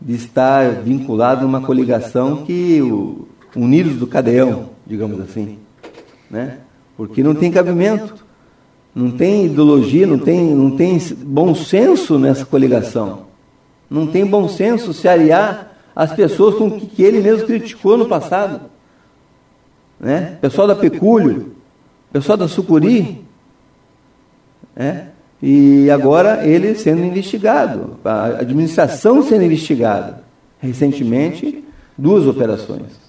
de 0.00 0.14
estar 0.14 0.82
vinculado 0.82 1.44
a 1.44 1.48
uma 1.48 1.60
coligação 1.60 2.44
que 2.44 2.80
o 2.82 3.26
Unidos 3.56 3.96
do 3.96 4.06
Cadeão, 4.06 4.70
digamos 4.86 5.20
assim, 5.20 5.58
né? 6.30 6.58
Porque 6.98 7.22
não 7.22 7.34
tem 7.34 7.50
cabimento, 7.50 8.16
não 8.94 9.10
tem 9.10 9.46
ideologia, 9.46 10.06
não 10.06 10.18
tem, 10.18 10.54
não 10.54 10.72
tem 10.72 10.98
bom 11.24 11.54
senso 11.54 12.18
nessa 12.18 12.44
coligação. 12.44 13.28
Não 13.88 14.06
tem 14.06 14.26
bom 14.26 14.46
senso 14.50 14.92
se 14.92 15.08
aliar 15.08 15.74
às 15.96 16.12
pessoas 16.12 16.56
com 16.56 16.78
que 16.78 17.02
ele 17.02 17.22
mesmo 17.22 17.46
criticou 17.46 17.96
no 17.96 18.06
passado 18.06 18.60
né? 19.98 20.38
pessoal 20.40 20.68
da 20.68 20.76
Pecúlio, 20.76 21.56
pessoal 22.12 22.38
da 22.38 22.46
Sucuri, 22.46 23.24
né? 24.74 25.08
e 25.42 25.90
agora 25.90 26.46
ele 26.46 26.74
sendo 26.74 27.02
investigado, 27.02 27.98
a 28.04 28.26
administração 28.40 29.22
sendo 29.22 29.44
investigada. 29.44 30.26
Recentemente, 30.60 31.64
duas 31.96 32.26
operações. 32.26 33.07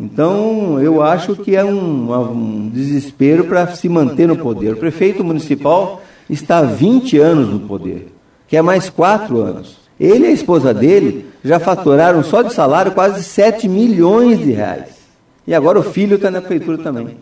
Então, 0.00 0.80
eu 0.80 1.02
acho 1.02 1.36
que 1.36 1.54
é 1.54 1.62
um, 1.62 2.10
um 2.32 2.70
desespero 2.70 3.44
para 3.44 3.66
se 3.74 3.86
manter 3.86 4.26
no 4.26 4.34
poder. 4.34 4.72
O 4.72 4.76
prefeito 4.78 5.22
municipal 5.22 6.00
está 6.28 6.58
há 6.58 6.62
20 6.62 7.18
anos 7.18 7.50
no 7.50 7.60
poder, 7.60 8.10
que 8.48 8.56
é 8.56 8.62
mais 8.62 8.88
quatro 8.88 9.42
anos. 9.42 9.76
Ele 10.00 10.24
e 10.24 10.28
a 10.28 10.32
esposa 10.32 10.72
dele 10.72 11.26
já 11.44 11.60
faturaram 11.60 12.24
só 12.24 12.40
de 12.40 12.54
salário 12.54 12.92
quase 12.92 13.22
7 13.22 13.68
milhões 13.68 14.38
de 14.38 14.52
reais. 14.52 15.00
E 15.46 15.54
agora 15.54 15.78
o 15.78 15.82
filho 15.82 16.14
está 16.14 16.30
na 16.30 16.40
prefeitura 16.40 16.78
também. 16.78 17.18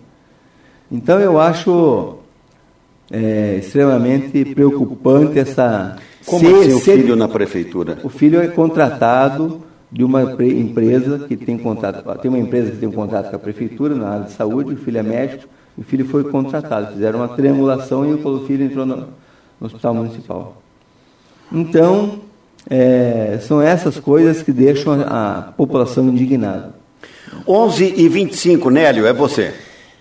Então 0.91 1.19
eu 1.19 1.41
acho 1.41 2.19
é, 3.11 3.57
extremamente 3.59 4.45
preocupante 4.55 5.37
essa. 5.37 5.97
Como 6.25 6.41
ser, 6.41 6.55
assim 6.55 6.73
o 6.75 6.79
filho 6.79 7.17
na 7.17 7.27
prefeitura? 7.27 7.99
O 8.05 8.09
filho 8.09 8.41
é 8.41 8.47
contratado 8.47 9.63
de 9.91 10.05
uma 10.05 10.23
empresa 10.23 11.27
que 11.27 11.37
tem 11.37 11.57
contrato, 11.57 12.05
tem 12.21 12.29
uma 12.31 12.39
empresa 12.39 12.71
que 12.71 12.77
tem 12.77 12.89
um 12.89 12.93
contrato 12.93 13.31
com 13.31 13.37
a 13.37 13.39
prefeitura 13.39 13.95
na 13.95 14.09
área 14.09 14.25
de 14.27 14.33
saúde, 14.33 14.75
o 14.75 14.77
filho 14.77 14.99
é 14.99 15.03
médico, 15.03 15.45
o 15.77 15.83
filho 15.83 16.05
foi 16.07 16.25
contratado, 16.25 16.93
fizeram 16.93 17.21
uma 17.21 17.29
triangulação 17.29 18.05
e 18.05 18.15
o 18.15 18.47
filho 18.47 18.65
entrou 18.65 18.85
no, 18.85 18.97
no 18.97 19.67
hospital 19.67 19.95
municipal. 19.95 20.63
Então, 21.51 22.21
é, 22.69 23.39
são 23.41 23.63
essas 23.63 23.99
coisas 23.99 24.43
que 24.43 24.53
deixam 24.53 25.01
a 25.01 25.53
população 25.57 26.07
indignada. 26.09 26.75
11 27.47 27.95
e 27.97 28.09
25, 28.09 28.71
Nélio, 28.71 29.07
é 29.07 29.13
você. 29.13 29.55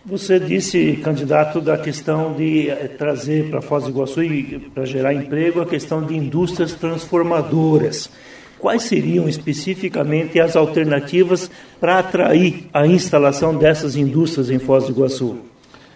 Você 0.06 0.39
disse, 0.39 0.93
candidato, 1.04 1.60
da 1.60 1.78
questão 1.78 2.34
de 2.34 2.69
eh, 2.69 2.89
trazer 2.97 3.50
para 3.50 3.62
Foz 3.62 3.84
do 3.84 3.89
Iguaçu 3.89 4.23
e 4.23 4.58
para 4.73 4.86
gerar 4.86 5.13
emprego 5.13 5.60
a 5.60 5.65
questão 5.65 6.02
de 6.02 6.15
indústrias 6.15 6.73
transformadoras. 6.73 8.10
Quais 8.59 8.83
seriam 8.83 9.27
especificamente 9.27 10.39
as 10.39 10.55
alternativas 10.55 11.49
para 11.79 11.99
atrair 11.99 12.67
a 12.73 12.85
instalação 12.85 13.55
dessas 13.55 13.95
indústrias 13.95 14.49
em 14.49 14.59
Foz 14.59 14.85
do 14.85 14.91
Iguaçu? 14.91 15.37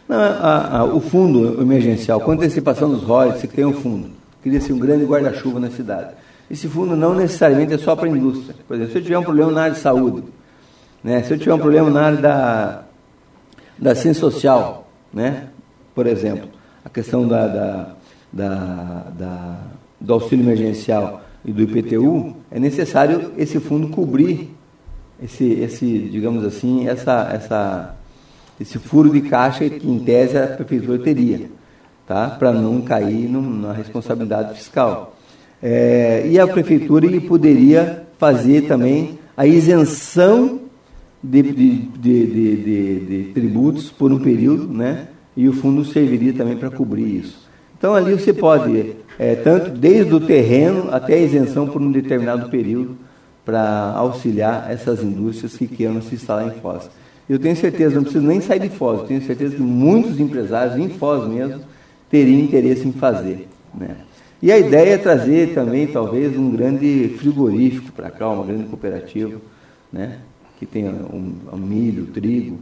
Não, 0.08 0.18
a, 0.18 0.78
a, 0.78 0.86
o 0.86 1.00
fundo 1.00 1.62
emergencial, 1.62 2.20
com 2.20 2.32
antecipação 2.32 2.90
dos 2.90 3.04
royalties, 3.04 3.42
você 3.42 3.48
tem 3.48 3.66
um 3.66 3.74
fundo. 3.74 4.10
Cria-se 4.44 4.74
um 4.74 4.80
grande 4.80 5.06
guarda-chuva 5.06 5.60
na 5.60 5.70
cidade. 5.70 6.10
Esse 6.50 6.68
fundo 6.68 6.96
não 6.96 7.16
necessariamente 7.16 7.74
é 7.74 7.78
só 7.78 7.96
para 7.96 8.08
a 8.08 8.10
indústria. 8.10 8.56
Por 8.68 8.76
exemplo, 8.76 8.92
se 8.92 9.00
eu 9.00 9.04
tiver 9.04 9.18
um 9.18 9.24
problema 9.24 9.52
na 9.52 9.62
área 9.62 9.74
de 9.74 9.80
saúde, 9.80 10.24
né, 11.04 11.24
se 11.24 11.34
eu 11.34 11.38
tiver 11.38 11.54
um 11.54 11.60
problema 11.60 11.90
na 11.90 12.02
área 12.02 12.18
da, 12.18 12.84
da 13.78 13.96
ciência 13.96 14.20
social, 14.20 14.88
né, 15.14 15.48
por 15.96 16.08
exemplo, 16.08 16.50
a 16.84 16.90
questão 16.90 17.28
da, 17.28 17.48
da, 17.48 17.88
da, 18.34 19.06
da 19.18 19.58
do 20.02 20.14
auxílio 20.14 20.44
emergencial 20.44 21.21
e 21.44 21.52
do 21.52 21.62
IPTU, 21.64 22.36
é 22.52 22.60
necessário 22.60 23.32
esse 23.38 23.60
fundo 23.60 23.88
cobrir 23.90 24.50
esse, 25.22 25.46
esse 25.46 25.86
digamos 26.12 26.44
assim, 26.44 26.88
essa, 26.88 27.30
essa, 27.32 27.96
esse 28.60 28.80
furo 28.80 29.10
de 29.12 29.22
caixa 29.22 29.70
que, 29.70 29.88
em 29.88 30.00
tese, 30.00 30.38
a 30.38 30.48
prefeitura 30.48 30.98
teria, 31.00 31.50
tá? 32.08 32.30
para 32.30 32.52
não 32.52 32.82
cair 32.82 33.30
no, 33.30 33.42
na 33.42 33.72
responsabilidade 33.72 34.56
fiscal. 34.56 35.16
É, 35.62 36.26
e 36.28 36.40
a 36.40 36.48
prefeitura 36.48 37.06
ele 37.06 37.22
poderia 37.22 38.04
fazer 38.18 38.64
também 38.64 39.20
a 39.38 39.46
isenção 39.46 40.62
de, 41.24 41.44
de, 41.44 41.78
de, 41.78 42.26
de, 43.06 43.32
tributos 43.34 43.92
por 43.92 44.12
um 44.12 44.20
período, 44.20 44.68
né? 44.68 45.08
e 45.38 45.48
o 45.48 45.54
fundo 45.54 45.86
serviria 45.86 46.34
também 46.34 46.58
para 46.58 46.72
cobrir 46.72 47.18
isso. 47.18 47.48
Então 47.78 47.94
ali 47.94 48.14
você 48.14 48.34
pode, 48.34 48.96
é, 49.18 49.36
tanto 49.36 49.72
desde 49.72 50.14
o 50.14 50.20
terreno 50.20 50.90
até 50.92 51.14
a 51.14 51.20
isenção 51.20 51.68
por 51.68 51.82
um 51.82 51.92
determinado 51.92 52.50
período, 52.50 52.98
para 53.44 53.94
auxiliar 53.96 54.72
essas 54.72 55.04
indústrias 55.04 55.58
que 55.58 55.68
queiram 55.68 56.02
se 56.02 56.16
instalar 56.16 56.48
em 56.48 56.60
Foz. 56.60 56.90
Eu 57.28 57.40
tenho 57.40 57.56
certeza, 57.56 57.96
não 57.96 58.04
preciso 58.04 58.26
nem 58.26 58.42
sair 58.42 58.60
de 58.60 58.70
Foz, 58.70 59.08
tenho 59.08 59.22
certeza 59.22 59.56
que 59.56 59.62
muitos 59.62 60.20
empresários, 60.20 60.78
em 60.78 60.90
Foz 60.90 61.28
mesmo, 61.28 61.62
teriam 62.10 62.40
interesse 62.40 62.88
em 62.88 62.92
fazer. 62.92 63.48
Né? 63.74 63.96
E 64.42 64.52
a 64.52 64.58
ideia 64.58 64.94
é 64.94 64.98
trazer 64.98 65.54
também, 65.54 65.88
talvez, 65.88 66.38
um 66.38 66.52
grande 66.52 67.16
frigorífico 67.18 67.92
para 67.92 68.10
cá, 68.10 68.30
uma 68.30 68.46
grande 68.46 68.66
cooperativa, 68.66 69.40
né? 69.92 70.18
que 70.60 70.66
tenha 70.66 70.92
um, 70.92 71.36
um 71.52 71.58
milho, 71.58 72.08
trigo, 72.08 72.60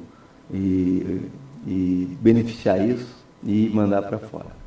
e, 0.53 1.21
e 1.67 2.17
beneficiar 2.21 2.87
isso 2.87 3.07
e 3.43 3.69
mandar 3.73 4.01
para 4.03 4.17
fora. 4.17 4.58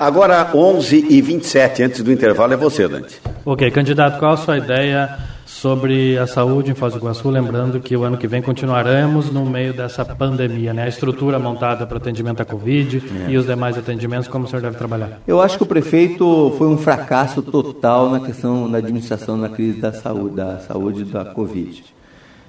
Agora, 0.00 0.50
11 0.54 1.08
e 1.10 1.20
27 1.20 1.82
antes 1.82 2.02
do 2.02 2.10
intervalo, 2.10 2.54
é 2.54 2.56
você, 2.56 2.88
Dante. 2.88 3.20
Ok, 3.44 3.70
candidato, 3.70 4.18
qual 4.18 4.32
a 4.32 4.36
sua 4.38 4.56
ideia 4.56 5.18
sobre 5.44 6.16
a 6.16 6.26
saúde 6.26 6.70
em 6.70 6.74
Foz 6.74 6.94
do 6.94 6.98
Iguaçu? 6.98 7.28
Lembrando 7.28 7.78
que 7.80 7.94
o 7.94 8.02
ano 8.02 8.16
que 8.16 8.26
vem 8.26 8.40
continuaremos 8.40 9.30
no 9.30 9.44
meio 9.44 9.74
dessa 9.74 10.02
pandemia, 10.02 10.72
né? 10.72 10.84
A 10.84 10.88
estrutura 10.88 11.38
montada 11.38 11.86
para 11.86 11.98
atendimento 11.98 12.40
à 12.40 12.46
Covid 12.46 13.02
é. 13.26 13.30
e 13.30 13.36
os 13.36 13.44
demais 13.44 13.76
atendimentos, 13.76 14.26
como 14.26 14.46
o 14.46 14.48
senhor 14.48 14.62
deve 14.62 14.78
trabalhar? 14.78 15.20
Eu 15.26 15.38
acho 15.38 15.58
que 15.58 15.64
o 15.64 15.66
prefeito 15.66 16.54
foi 16.56 16.68
um 16.68 16.78
fracasso 16.78 17.42
total 17.42 18.08
na 18.08 18.20
questão 18.20 18.70
da 18.70 18.78
administração 18.78 19.36
na 19.36 19.50
crise 19.50 19.80
da 19.80 19.92
saúde, 19.92 20.34
da 20.34 20.60
saúde 20.60 21.04
da 21.04 21.26
Covid. 21.26 21.84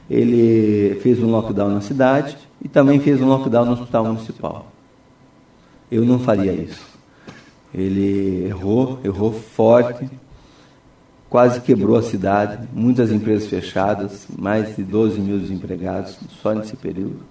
Ele 0.09 0.97
fez 1.03 1.21
um 1.21 1.29
lockdown 1.29 1.67
na 1.67 1.81
cidade 1.81 2.37
e 2.63 2.69
também 2.69 2.97
fez 3.01 3.19
um 3.19 3.27
lockdown 3.27 3.65
no 3.65 3.73
hospital 3.73 4.05
municipal. 4.05 4.71
Eu 5.91 6.05
não 6.05 6.17
faria 6.17 6.53
isso. 6.53 6.90
Ele 7.73 8.45
errou, 8.45 8.99
errou 9.03 9.31
forte, 9.31 10.09
quase 11.29 11.61
quebrou 11.61 11.95
a 11.95 12.01
cidade, 12.01 12.67
muitas 12.73 13.11
empresas 13.11 13.47
fechadas, 13.47 14.27
mais 14.37 14.75
de 14.75 14.83
12 14.83 15.19
mil 15.21 15.39
desempregados 15.39 16.19
só 16.41 16.53
nesse 16.53 16.75
período. 16.75 17.21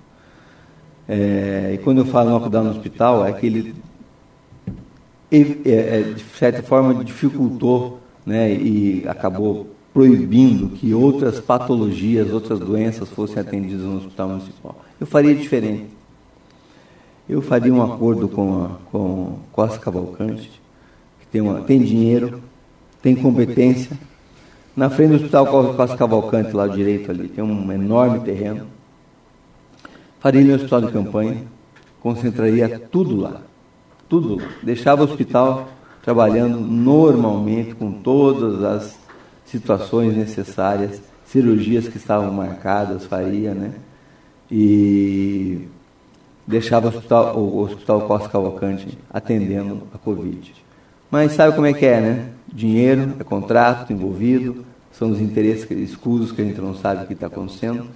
É, 1.07 1.73
e 1.75 1.79
quando 1.79 1.99
eu 1.99 2.07
falo 2.07 2.31
lockdown 2.31 2.65
no 2.65 2.71
hospital, 2.71 3.27
é 3.27 3.33
que 3.33 3.47
ele, 3.47 3.75
é, 5.31 5.41
é, 5.67 6.03
de 6.15 6.23
certa 6.39 6.63
forma, 6.63 7.05
dificultou 7.05 8.01
né, 8.25 8.53
e 8.53 9.05
acabou 9.07 9.67
proibindo 9.93 10.69
que 10.69 10.95
outras 10.95 11.41
patologias, 11.41 12.33
outras 12.33 12.59
doenças 12.59 13.09
fossem 13.09 13.41
atendidas 13.41 13.83
no 13.83 13.99
hospital 13.99 14.29
municipal. 14.29 14.81
Eu 14.99 15.07
faria 15.07 15.35
diferente 15.35 16.00
eu 17.31 17.41
faria 17.41 17.73
um 17.73 17.81
acordo 17.81 18.29
com, 18.29 18.65
a, 18.65 18.69
com 18.91 19.39
Costa 19.53 19.79
Cavalcante, 19.79 20.51
que 21.21 21.27
tem, 21.29 21.41
uma, 21.41 21.61
tem 21.61 21.81
dinheiro, 21.81 22.43
tem 23.01 23.15
competência. 23.15 23.97
Na 24.75 24.91
frente 24.91 25.11
do 25.11 25.17
Hospital 25.17 25.47
Costa 25.75 25.97
Cavalcante, 25.97 26.53
lá 26.53 26.67
direito 26.67 27.11
ali, 27.11 27.29
tem 27.29 27.45
um 27.45 27.73
enorme 27.73 28.21
terreno. 28.21 28.67
Faria 30.19 30.43
meu 30.43 30.57
hospital 30.57 30.83
de 30.83 30.93
campanha, 30.93 31.45
concentraria 32.01 32.81
tudo 32.91 33.17
lá. 33.17 33.43
Tudo 34.09 34.37
lá. 34.37 34.49
Deixava 34.63 35.03
o 35.03 35.05
hospital 35.05 35.69
trabalhando 36.03 36.59
normalmente 36.59 37.77
com 37.77 37.93
todas 37.93 38.65
as 38.65 38.99
situações 39.45 40.17
necessárias, 40.17 41.01
cirurgias 41.25 41.87
que 41.87 41.97
estavam 41.97 42.33
marcadas, 42.33 43.05
faria, 43.05 43.55
né? 43.55 43.73
E 44.51 45.69
deixava 46.51 46.87
o 46.87 46.91
hospital, 46.91 47.39
o 47.39 47.61
hospital 47.61 48.03
Costa 48.03 48.29
Cavalcante 48.29 48.99
atendendo 49.11 49.85
a 49.95 49.99
Covid. 49.99 50.53
Mas 51.11 51.33
sabe 51.33 51.55
como 51.55 51.67
é 51.67 51.73
que 51.73 51.87
é, 51.87 52.01
né? 52.01 52.29
Dinheiro, 52.53 53.15
é 53.19 53.25
contrato 53.25 53.93
envolvido, 53.93 54.65
são 54.93 55.11
os 55.11 55.21
interesses 55.21 55.71
escusos 55.71 56.33
que 56.33 56.43
a 56.43 56.45
gente 56.45 56.61
não 56.61 56.75
sabe 56.75 57.05
o 57.05 57.07
que 57.07 57.15
está 57.15 57.29
acontecendo, 57.29 57.87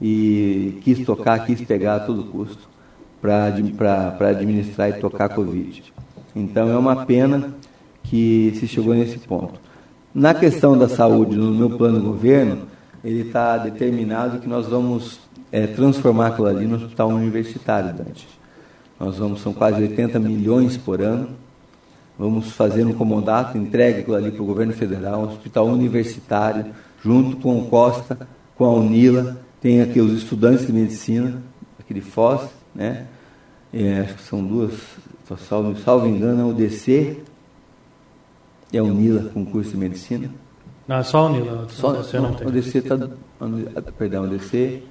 e 0.00 0.78
quis 0.82 1.04
tocar, 1.04 1.44
quis 1.46 1.60
pegar 1.62 1.96
a 1.96 2.00
todo 2.00 2.24
custo 2.24 2.68
para 3.20 4.28
administrar 4.28 4.90
e 4.90 4.94
tocar 4.94 5.26
a 5.26 5.28
Covid. 5.28 5.82
Então 6.34 6.68
é 6.68 6.76
uma 6.76 7.04
pena 7.06 7.54
que 8.02 8.52
se 8.56 8.66
chegou 8.66 8.94
nesse 8.94 9.18
ponto. 9.18 9.60
Na 10.14 10.34
questão 10.34 10.76
da 10.76 10.88
saúde, 10.88 11.36
no 11.36 11.52
meu 11.52 11.70
plano 11.70 12.00
de 12.00 12.06
governo, 12.06 12.66
ele 13.04 13.22
está 13.22 13.56
determinado 13.58 14.38
que 14.38 14.48
nós 14.48 14.66
vamos 14.66 15.20
é, 15.52 15.66
transformar 15.66 16.28
aquilo 16.28 16.48
ali 16.48 16.66
no 16.66 16.76
hospital 16.76 17.10
universitário, 17.10 17.92
Dante. 17.92 18.26
Nós 18.98 19.18
vamos, 19.18 19.42
são 19.42 19.52
quase 19.52 19.82
80 19.82 20.18
milhões 20.18 20.78
por 20.78 21.02
ano. 21.02 21.28
Vamos 22.18 22.52
fazer 22.52 22.86
um 22.86 22.94
comodato, 22.94 23.58
entregue 23.58 24.00
aquilo 24.00 24.16
ali 24.16 24.30
para 24.30 24.42
o 24.42 24.46
governo 24.46 24.72
federal, 24.72 25.20
um 25.20 25.28
hospital 25.28 25.66
universitário, 25.66 26.66
junto 27.02 27.36
com 27.36 27.58
o 27.58 27.66
Costa, 27.66 28.26
com 28.56 28.64
a 28.64 28.72
Unila, 28.72 29.36
tem 29.60 29.80
aqui 29.80 30.00
os 30.00 30.12
estudantes 30.12 30.66
de 30.66 30.72
medicina, 30.72 31.42
aqui 31.78 31.94
de 31.94 32.00
Foz, 32.00 32.48
né? 32.74 33.06
É, 33.72 34.00
acho 34.00 34.14
que 34.14 34.22
são 34.22 34.44
duas, 34.44 34.72
salvo, 35.48 35.76
salvo 35.80 36.06
engano, 36.06 36.42
é 36.42 36.44
o 36.44 36.52
DC 36.52 37.18
e 38.72 38.78
a 38.78 38.82
Unila 38.82 39.30
com 39.30 39.44
curso 39.44 39.70
de 39.70 39.76
medicina. 39.78 40.30
Não, 40.86 40.96
é 40.96 41.02
só 41.02 41.18
a 41.18 41.30
Unila, 41.30 41.66
só, 41.70 41.90
o 41.90 42.02
DC 42.02 42.20
não 42.20 42.34
tem. 42.34 42.46
O 42.46 42.50
DC 42.50 42.78
está, 42.78 42.98
perdão, 43.96 44.24
o 44.24 44.28
DC 44.28 44.82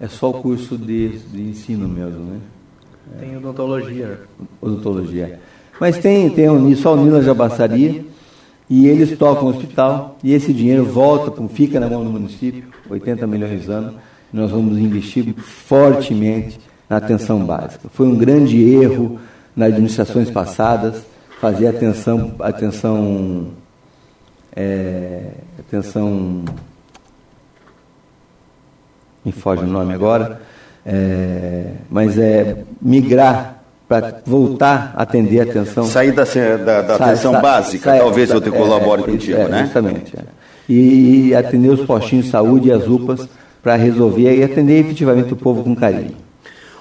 é 0.00 0.08
só 0.08 0.30
o 0.30 0.34
curso 0.34 0.76
de, 0.76 1.18
de 1.18 1.42
ensino 1.42 1.88
mesmo, 1.88 2.24
né? 2.24 2.40
Tem 3.18 3.36
odontologia. 3.36 4.20
Odontologia. 4.60 5.40
Mas 5.80 5.98
tem, 5.98 6.28
tem 6.30 6.46
a 6.46 6.76
só 6.76 6.94
o 6.94 6.96
Nila 6.96 7.22
já 7.22 7.32
bastaria, 7.32 8.04
e 8.68 8.86
eles 8.88 9.16
tocam 9.16 9.46
o 9.46 9.50
hospital, 9.50 10.18
e 10.22 10.32
esse 10.32 10.52
dinheiro 10.52 10.84
volta, 10.84 11.30
fica 11.48 11.78
na 11.78 11.88
mão 11.88 12.04
do 12.04 12.10
município, 12.10 12.64
80 12.90 13.26
milhões 13.26 13.64
de 13.64 13.70
anos, 13.70 13.94
nós 14.32 14.50
vamos 14.50 14.76
investir 14.78 15.34
fortemente 15.34 16.58
na 16.88 16.96
atenção 16.96 17.44
básica. 17.44 17.88
Foi 17.92 18.06
um 18.06 18.16
grande 18.16 18.60
erro 18.62 19.18
nas 19.54 19.68
administrações 19.68 20.30
passadas 20.30 21.04
fazer 21.40 21.68
atenção, 21.68 22.34
atenção, 22.40 23.48
é, 24.54 25.30
atenção 25.58 26.44
me 29.26 29.32
foge 29.32 29.64
o 29.64 29.66
nome 29.66 29.92
agora, 29.92 30.40
é, 30.86 31.64
mas 31.90 32.16
é 32.16 32.58
migrar 32.80 33.60
para 33.88 34.20
voltar 34.24 34.94
a 34.96 35.02
atender 35.02 35.40
a 35.40 35.42
atenção. 35.42 35.84
Sair 35.84 36.12
da, 36.12 36.24
da, 36.24 36.82
da 36.82 36.94
atenção 36.94 37.32
sa, 37.32 37.40
básica, 37.40 37.92
sa, 37.92 37.98
talvez 37.98 38.30
eu 38.30 38.40
te 38.40 38.50
colabore 38.50 39.02
é, 39.02 39.04
contigo, 39.04 39.38
é, 39.38 39.48
né? 39.48 39.64
Justamente. 39.64 40.16
É. 40.16 40.22
E, 40.68 41.28
e, 41.28 41.34
atender 41.34 41.70
os 41.70 41.84
postinhos 41.84 42.26
de 42.26 42.30
saúde 42.30 42.68
e 42.68 42.72
as 42.72 42.86
UPAs 42.86 43.28
para 43.62 43.74
resolver 43.74 44.36
e 44.36 44.44
atender 44.44 44.80
efetivamente 44.80 45.32
o 45.32 45.36
povo 45.36 45.64
com 45.64 45.74
carinho. 45.74 46.14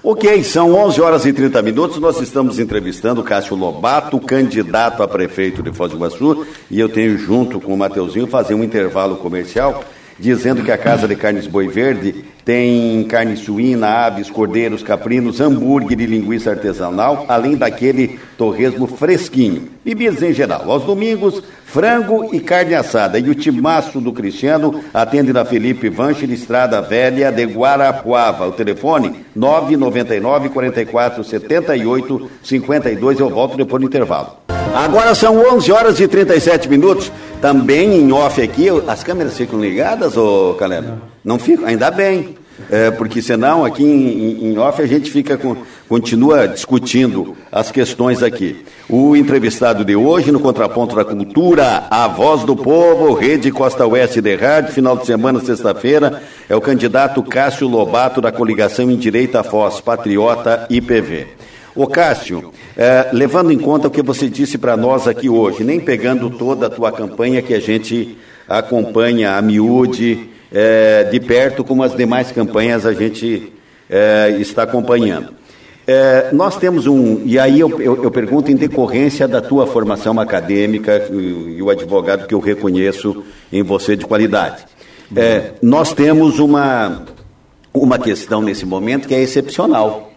Ok, 0.03 0.43
são 0.43 0.75
11 0.75 1.01
horas 1.01 1.25
e 1.25 1.34
30 1.34 1.62
minutos. 1.63 1.99
Nós 1.99 2.19
estamos 2.21 2.60
entrevistando 2.60 3.21
o 3.21 3.23
Cássio 3.23 3.55
Lobato, 3.55 4.19
candidato 4.19 5.01
a 5.01 5.08
prefeito 5.08 5.63
de 5.63 5.71
Foz 5.71 5.91
do 5.91 5.97
Iguaçu, 5.97 6.45
e 6.69 6.79
eu 6.79 6.89
tenho 6.89 7.17
junto 7.17 7.60
com 7.60 7.73
o 7.73 7.77
Mateuzinho 7.77 8.27
fazer 8.27 8.53
um 8.53 8.63
intervalo 8.63 9.15
comercial 9.15 9.84
dizendo 10.17 10.63
que 10.63 10.71
a 10.71 10.78
Casa 10.78 11.08
de 11.08 11.15
Carnes 11.15 11.47
Boi 11.47 11.67
Verde 11.67 12.25
tem 12.45 13.04
carne 13.06 13.36
suína, 13.36 13.88
aves, 13.88 14.30
cordeiros, 14.30 14.84
caprinos, 14.84 15.41
hambúrguer 15.41 15.99
e 15.99 16.06
linguiça 16.06 16.51
artesanal, 16.51 17.25
além 17.28 17.56
daquele 17.56 18.19
torresmo 18.38 18.86
fresquinho. 18.86 19.67
Bebidas 19.84 20.21
em 20.21 20.32
geral. 20.32 20.69
Aos 20.69 20.84
domingos, 20.84 21.41
frango 21.65 22.30
e 22.32 22.39
carne 22.39 22.75
assada. 22.75 23.17
E 23.17 23.28
o 23.30 23.36
timaço 23.36 23.99
do 23.99 24.13
Cristiano 24.13 24.84
atende 24.93 25.34
na 25.34 25.43
Felipe 25.43 25.89
Vanche, 25.89 26.32
Estrada 26.32 26.82
Velha 26.84 27.32
de 27.32 27.45
Guarapuava. 27.45 28.47
O 28.47 28.51
telefone 28.51 29.25
999 29.36 30.49
44 30.49 31.23
78 31.23 32.32
52. 32.43 33.19
Eu 33.19 33.30
volto 33.30 33.58
depois 33.58 33.82
do 33.82 33.88
intervalo. 33.88 34.45
Agora 34.75 35.15
são 35.15 35.38
11 35.56 35.71
horas 35.71 35.99
e 35.99 36.08
37 36.08 36.69
minutos. 36.69 37.12
Também 37.45 37.99
em 37.99 38.12
off 38.12 38.41
aqui, 38.41 38.69
as 38.88 39.03
câmeras 39.03 39.38
ficam 39.38 39.62
ligadas, 39.62 40.17
ô 40.17 40.55
Caleb? 40.58 40.88
Não, 40.88 41.01
Não 41.23 41.38
ficam? 41.38 41.67
Ainda 41.67 41.91
bem. 41.91 42.36
É, 42.71 42.89
porque 42.89 43.21
senão 43.21 43.63
aqui 43.63 43.84
em, 43.84 44.47
em, 44.47 44.58
off 44.58 44.81
a 44.81 44.88
gente 44.88 45.12
fica 45.12 45.38
com, 45.38 45.55
continua 45.88 46.47
discutindo 46.47 47.38
as 47.51 47.69
questões 47.69 48.23
aqui. 48.23 48.65
O 48.89 49.15
entrevistado 49.15 49.86
de 49.86 49.95
hoje 49.95 50.31
no 50.31 50.39
Contraponto 50.39 50.95
da 50.95 51.05
Cultura, 51.05 51.84
a 51.91 52.08
voz 52.08 52.43
do 52.43 52.55
povo, 52.55 53.13
Rede 53.13 53.51
Costa 53.51 53.86
Oeste 53.86 54.21
de 54.21 54.36
Rádio, 54.36 54.73
final 54.73 54.97
de 54.97 55.05
semana, 55.05 55.39
sexta-feira, 55.39 56.23
é 56.49 56.55
o 56.55 56.62
candidato 56.62 57.21
Cássio 57.21 57.67
Lobato 57.67 58.21
da 58.21 58.31
coligação 58.31 58.89
em 58.89 58.95
Direita 58.95 59.43
Foz, 59.43 59.79
Patriota 59.79 60.65
IPV. 60.67 61.27
Ô 61.75 61.88
Cássio, 61.88 62.53
é, 62.77 63.09
levando 63.11 63.51
em 63.51 63.57
conta 63.57 63.89
o 63.89 63.91
que 63.91 64.01
você 64.01 64.29
disse 64.29 64.57
para 64.57 64.77
nós 64.77 65.09
aqui 65.09 65.27
hoje, 65.27 65.61
nem 65.61 65.77
pegando 65.77 66.29
toda 66.29 66.67
a 66.67 66.69
tua 66.69 66.89
campanha 66.89 67.41
que 67.41 67.53
a 67.53 67.59
gente 67.59 68.17
acompanha 68.47 69.35
a 69.35 69.41
miúde 69.41 70.29
é, 70.53 71.03
de 71.03 71.19
perto, 71.19 71.65
como 71.65 71.83
as 71.83 71.93
demais 71.93 72.31
campanhas 72.31 72.85
a 72.85 72.93
gente 72.93 73.51
é, 73.89 74.38
está 74.39 74.63
acompanhando. 74.63 75.33
É, 75.85 76.29
nós 76.31 76.57
temos 76.57 76.88
um, 76.88 77.21
e 77.25 77.38
aí 77.38 77.59
eu, 77.59 77.69
eu, 77.81 78.03
eu, 78.03 78.09
pergunto 78.09 78.49
em 78.49 78.55
decorrência 78.55 79.27
da 79.27 79.41
tua 79.41 79.67
formação 79.67 80.17
acadêmica 80.17 81.09
e, 81.11 81.57
e 81.57 81.61
o 81.61 81.69
advogado 81.69 82.25
que 82.25 82.33
eu 82.33 82.39
reconheço 82.39 83.21
em 83.51 83.61
você 83.61 83.97
de 83.97 84.05
qualidade. 84.05 84.63
É, 85.13 85.51
nós 85.61 85.93
temos 85.93 86.39
uma, 86.39 87.03
uma 87.73 87.99
questão 87.99 88.41
nesse 88.41 88.65
momento 88.65 89.09
que 89.09 89.13
é 89.13 89.21
excepcional, 89.21 90.13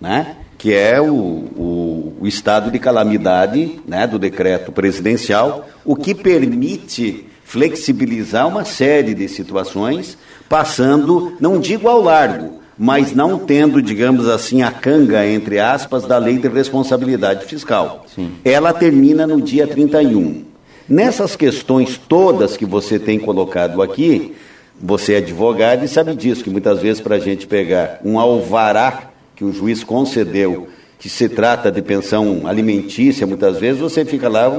né? 0.00 0.36
Que 0.58 0.72
é 0.74 1.00
o, 1.00 1.14
o, 1.14 2.16
o 2.20 2.26
estado 2.26 2.70
de 2.70 2.78
calamidade 2.78 3.80
né, 3.86 4.06
do 4.06 4.18
decreto 4.18 4.72
presidencial, 4.72 5.68
o 5.84 5.94
que 5.94 6.14
permite 6.14 7.26
flexibilizar 7.44 8.48
uma 8.48 8.64
série 8.64 9.14
de 9.14 9.28
situações, 9.28 10.18
passando, 10.48 11.36
não 11.40 11.60
digo 11.60 11.88
ao 11.88 12.02
largo, 12.02 12.60
mas 12.78 13.14
não 13.14 13.38
tendo, 13.38 13.80
digamos 13.80 14.28
assim, 14.28 14.62
a 14.62 14.70
canga, 14.70 15.26
entre 15.26 15.58
aspas, 15.58 16.04
da 16.04 16.18
lei 16.18 16.38
de 16.38 16.48
responsabilidade 16.48 17.46
fiscal. 17.46 18.04
Sim. 18.14 18.32
Ela 18.44 18.72
termina 18.72 19.26
no 19.26 19.40
dia 19.40 19.66
31. 19.66 20.44
Nessas 20.88 21.36
questões 21.36 21.98
todas 21.98 22.56
que 22.56 22.66
você 22.66 22.98
tem 22.98 23.18
colocado 23.18 23.80
aqui, 23.80 24.34
você 24.80 25.14
é 25.14 25.16
advogado 25.18 25.84
e 25.84 25.88
sabe 25.88 26.14
disso, 26.14 26.44
que 26.44 26.50
muitas 26.50 26.80
vezes 26.82 27.00
para 27.00 27.16
a 27.16 27.20
gente 27.20 27.46
pegar 27.46 28.00
um 28.04 28.18
alvará 28.20 29.10
que 29.36 29.44
o 29.44 29.52
juiz 29.52 29.84
concedeu, 29.84 30.66
que 30.98 31.10
se 31.10 31.28
trata 31.28 31.70
de 31.70 31.82
pensão 31.82 32.46
alimentícia, 32.46 33.26
muitas 33.26 33.58
vezes 33.58 33.80
você 33.80 34.04
fica 34.04 34.28
lá 34.28 34.50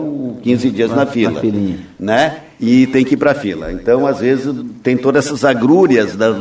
15 0.44 0.70
dias 0.70 0.92
na, 0.92 1.06
fila, 1.06 1.42
né? 2.00 2.38
E 2.60 2.86
tem 2.88 3.04
que 3.04 3.16
ir 3.16 3.18
para 3.18 3.32
a 3.32 3.36
fila. 3.36 3.72
Então, 3.72 4.06
às 4.06 4.20
vezes, 4.20 4.54
tem 4.84 4.96
todas 4.96 5.26
essas 5.26 5.44
agrúrias 5.44 6.16
da, 6.16 6.32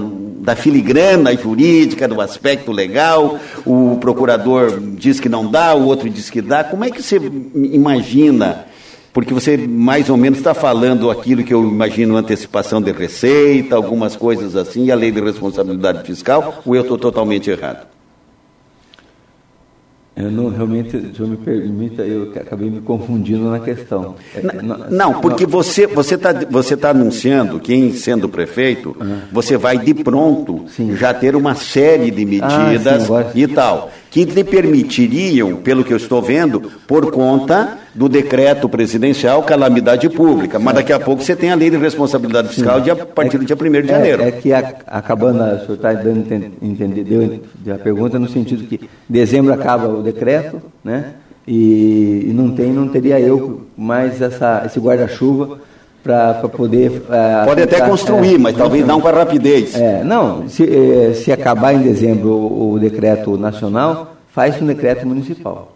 da 0.41 0.55
filigrana 0.55 1.35
jurídica, 1.35 2.07
do 2.07 2.21
aspecto 2.21 2.71
legal, 2.73 3.39
o 3.65 3.97
procurador 3.99 4.79
diz 4.81 5.19
que 5.19 5.31
não 5.31 5.51
dá, 5.51 5.75
o 5.75 5.87
outro 5.87 6.11
diz 6.11 6.29
que 6.29 6.43
dá. 6.43 6.63
Como 6.63 6.85
é 6.85 6.91
que 6.91 7.03
você 7.03 7.17
imagina 7.55 8.67
porque 9.15 9.33
você 9.33 9.57
mais 9.57 10.11
ou 10.11 10.17
menos 10.19 10.39
está 10.39 10.53
falando 10.53 11.11
aquilo 11.11 11.43
que 11.43 11.55
eu 11.55 11.67
imagino 11.67 12.19
antecipação 12.19 12.83
de 12.83 12.93
receita, 12.93 13.75
algumas 13.75 14.15
coisas 14.15 14.55
assim, 14.55 14.85
e 14.85 14.93
a 14.93 14.95
lei 14.95 15.11
de 15.11 15.23
responsabilidade 15.23 16.05
fiscal, 16.07 16.63
ou 16.67 16.77
eu 16.77 16.83
estou 16.83 16.99
totalmente 16.99 17.49
errado? 17.49 17.96
Eu 20.17 20.31
não, 20.31 20.49
realmente, 20.49 20.91
se 21.15 21.21
eu 21.21 21.27
me 21.27 21.37
permita, 21.37 22.03
eu 22.03 22.33
acabei 22.35 22.71
me 22.71 22.81
confundindo 22.81 23.51
na 23.51 23.61
questão. 23.61 24.15
Não, 24.63 24.79
não 24.91 25.21
porque 25.21 25.45
você 25.45 25.87
você 25.87 26.15
está 26.15 26.33
você 26.51 26.75
tá 26.75 26.89
anunciando 26.89 27.61
que, 27.61 27.75
em 27.75 27.93
sendo 27.93 28.27
prefeito, 28.27 28.97
você 29.31 29.59
vai 29.59 29.79
de 29.79 29.93
pronto 29.93 30.65
sim. 30.69 30.97
já 30.97 31.13
ter 31.13 31.37
uma 31.37 31.55
série 31.55 32.11
de 32.11 32.25
medidas 32.25 33.11
ah, 33.11 33.31
sim, 33.31 33.43
e 33.43 33.47
tal 33.47 33.93
que 34.11 34.25
lhe 34.25 34.45
permitiriam, 34.45 35.57
pelo 35.57 35.85
que 35.85 35.93
eu 35.93 35.99
estou 35.99 36.23
vendo, 36.23 36.73
por 36.87 37.11
conta 37.11 37.77
do 37.97 38.09
decreto 38.09 38.69
presidencial 38.69 39.43
calamidade 39.43 40.09
pública. 40.11 40.59
Mas 40.59 40.75
daqui 40.75 40.93
a 40.93 41.01
pouco 41.01 41.23
você 41.23 41.35
tem 41.35 41.51
a 41.51 41.55
lei 41.55 41.71
de 41.71 41.79
responsabilidade 41.79 42.49
fiscal 42.49 42.79
de, 42.81 42.91
a 42.91 42.97
partir 42.97 43.39
do 43.39 43.45
dia 43.45 43.57
1 43.57 43.83
de 43.83 43.89
janeiro. 43.89 44.23
É, 44.23 44.29
é 44.29 44.33
que 44.33 44.53
a, 44.53 44.75
acabando, 44.87 45.43
o 45.43 45.61
senhor 45.61 45.75
está 45.75 45.93
dando 45.95 46.21
entender, 46.61 47.05
deu 47.05 47.75
a 47.75 47.79
pergunta 47.79 48.19
no 48.19 48.29
sentido 48.29 48.65
que 48.65 48.89
dezembro 49.09 49.53
acaba 49.53 49.89
o 49.89 50.03
decreto, 50.03 50.61
né? 50.85 51.15
E, 51.49 52.27
e 52.29 52.33
não 52.35 52.51
tem, 52.51 52.73
não 52.73 52.89
teria 52.89 53.19
eu 53.19 53.67
mais 53.77 54.21
essa, 54.21 54.65
esse 54.67 54.79
guarda-chuva 54.79 55.61
para 56.03 56.35
poder. 56.49 57.03
É, 57.09 57.45
Pode 57.45 57.63
até 57.63 57.81
construir, 57.81 58.35
é, 58.35 58.39
mas 58.39 58.57
talvez 58.57 58.87
não 58.87 59.01
com 59.01 59.09
a 59.09 59.13
rapidez. 59.13 59.75
É, 59.75 60.05
não, 60.05 60.49
se, 60.49 60.65
é, 60.65 61.15
se 61.15 61.33
acabar 61.33 61.73
em 61.73 61.83
dezembro 61.83 62.31
o, 62.31 62.73
o 62.73 62.79
decreto 62.79 63.39
nacional, 63.39 64.17
faz 64.29 64.61
um 64.61 64.67
decreto 64.67 65.07
municipal. 65.07 65.76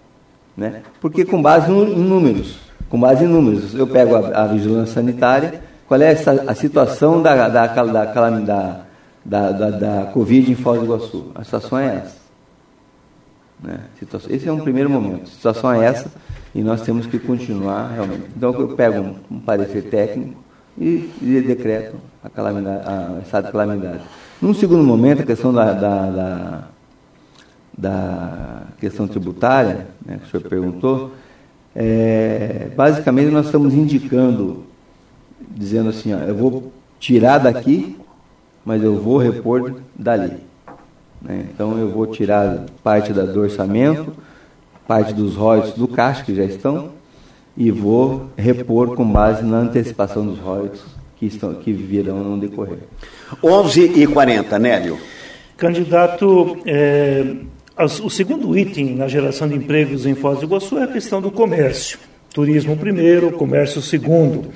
Né? 0.61 0.83
Porque 1.01 1.25
com 1.25 1.41
base 1.41 1.71
no, 1.71 1.85
em 1.85 2.05
números, 2.05 2.59
com 2.91 3.01
base 3.01 3.25
em 3.25 3.27
números, 3.27 3.75
eu 3.75 3.87
pego 3.87 4.15
a, 4.15 4.43
a 4.43 4.47
vigilância 4.47 4.93
sanitária, 4.93 5.63
qual 5.89 5.99
é 6.03 6.13
essa, 6.13 6.33
a 6.47 6.55
situação 6.55 7.23
da, 7.23 7.49
da, 7.49 7.67
da, 7.67 7.85
da, 7.87 8.85
da, 9.25 9.53
da, 9.53 9.71
da 9.71 10.11
Covid 10.13 10.53
em 10.53 10.55
Foz 10.55 10.79
do 10.79 10.85
Iguaçu. 10.85 11.33
A 11.35 11.45
situação 11.45 11.79
é 11.79 11.97
essa. 11.97 12.17
Né? 13.63 13.81
Esse 14.29 14.51
é 14.51 14.53
um 14.53 14.61
primeiro 14.61 14.91
momento. 14.91 15.23
A 15.23 15.33
situação 15.33 15.73
é 15.73 15.83
essa 15.83 16.13
e 16.55 16.63
nós 16.63 16.83
temos 16.83 17.07
que 17.07 17.19
continuar 17.19 17.93
realmente. 17.95 18.25
Então 18.37 18.53
eu 18.53 18.69
pego 18.77 19.01
um, 19.01 19.17
um 19.31 19.41
parecer 19.41 19.85
técnico 19.85 20.45
e, 20.77 21.11
e 21.23 21.41
decreto 21.41 21.97
a, 22.23 22.29
calamidade, 22.29 22.87
a 22.87 23.19
estado 23.23 23.47
de 23.47 23.53
calamidade. 23.53 24.03
Num 24.43 24.53
segundo 24.53 24.85
momento, 24.85 25.23
a 25.23 25.27
questão 25.27 25.55
da, 25.55 25.73
da, 25.73 26.11
da, 26.11 26.65
da 27.81 28.63
questão 28.79 29.09
tributária, 29.09 29.87
né, 30.05 30.19
que 30.19 30.27
o 30.27 30.31
senhor 30.31 30.49
perguntou, 30.49 31.13
é, 31.75 32.69
basicamente 32.77 33.31
nós 33.31 33.47
estamos 33.47 33.73
indicando, 33.75 34.65
dizendo 35.49 35.89
assim, 35.89 36.13
ó, 36.13 36.19
eu 36.19 36.35
vou 36.35 36.73
tirar 36.99 37.39
daqui, 37.39 37.97
mas 38.65 38.83
eu 38.83 39.01
vou 39.01 39.17
repor 39.17 39.77
dali. 39.95 40.37
Né? 41.23 41.47
Então 41.53 41.79
eu 41.79 41.89
vou 41.89 42.07
tirar 42.07 42.67
parte 42.83 43.13
da, 43.13 43.25
do 43.25 43.41
orçamento, 43.41 44.13
parte 44.87 45.15
dos 45.15 45.37
royalties 45.37 45.75
do 45.75 45.89
caixa 45.89 46.23
que 46.25 46.35
já 46.35 46.45
estão 46.45 46.91
e 47.57 47.71
vou 47.71 48.27
repor 48.37 48.95
com 48.95 49.05
base 49.05 49.43
na 49.45 49.59
antecipação 49.59 50.27
dos 50.27 50.39
royalties 50.39 50.83
que, 51.17 51.27
estão, 51.27 51.55
que 51.55 51.73
virão 51.73 52.23
no 52.23 52.39
decorrer. 52.39 52.81
11 53.43 54.03
e 54.03 54.07
40 54.07 54.59
Nélio. 54.59 54.99
Candidato, 55.57 56.59
é, 56.65 57.37
o 57.85 58.11
segundo 58.11 58.59
item 58.59 58.95
na 58.95 59.09
geração 59.09 59.49
de 59.49 59.55
empregos 59.55 60.05
em 60.05 60.15
Foz 60.15 60.39
do 60.39 60.45
Iguaçu 60.45 60.79
é 60.79 60.85
a 60.85 60.87
questão 60.87 61.21
do 61.21 61.31
comércio. 61.31 61.99
Turismo 62.33 62.77
primeiro, 62.77 63.33
comércio 63.33 63.81
segundo. 63.81 64.51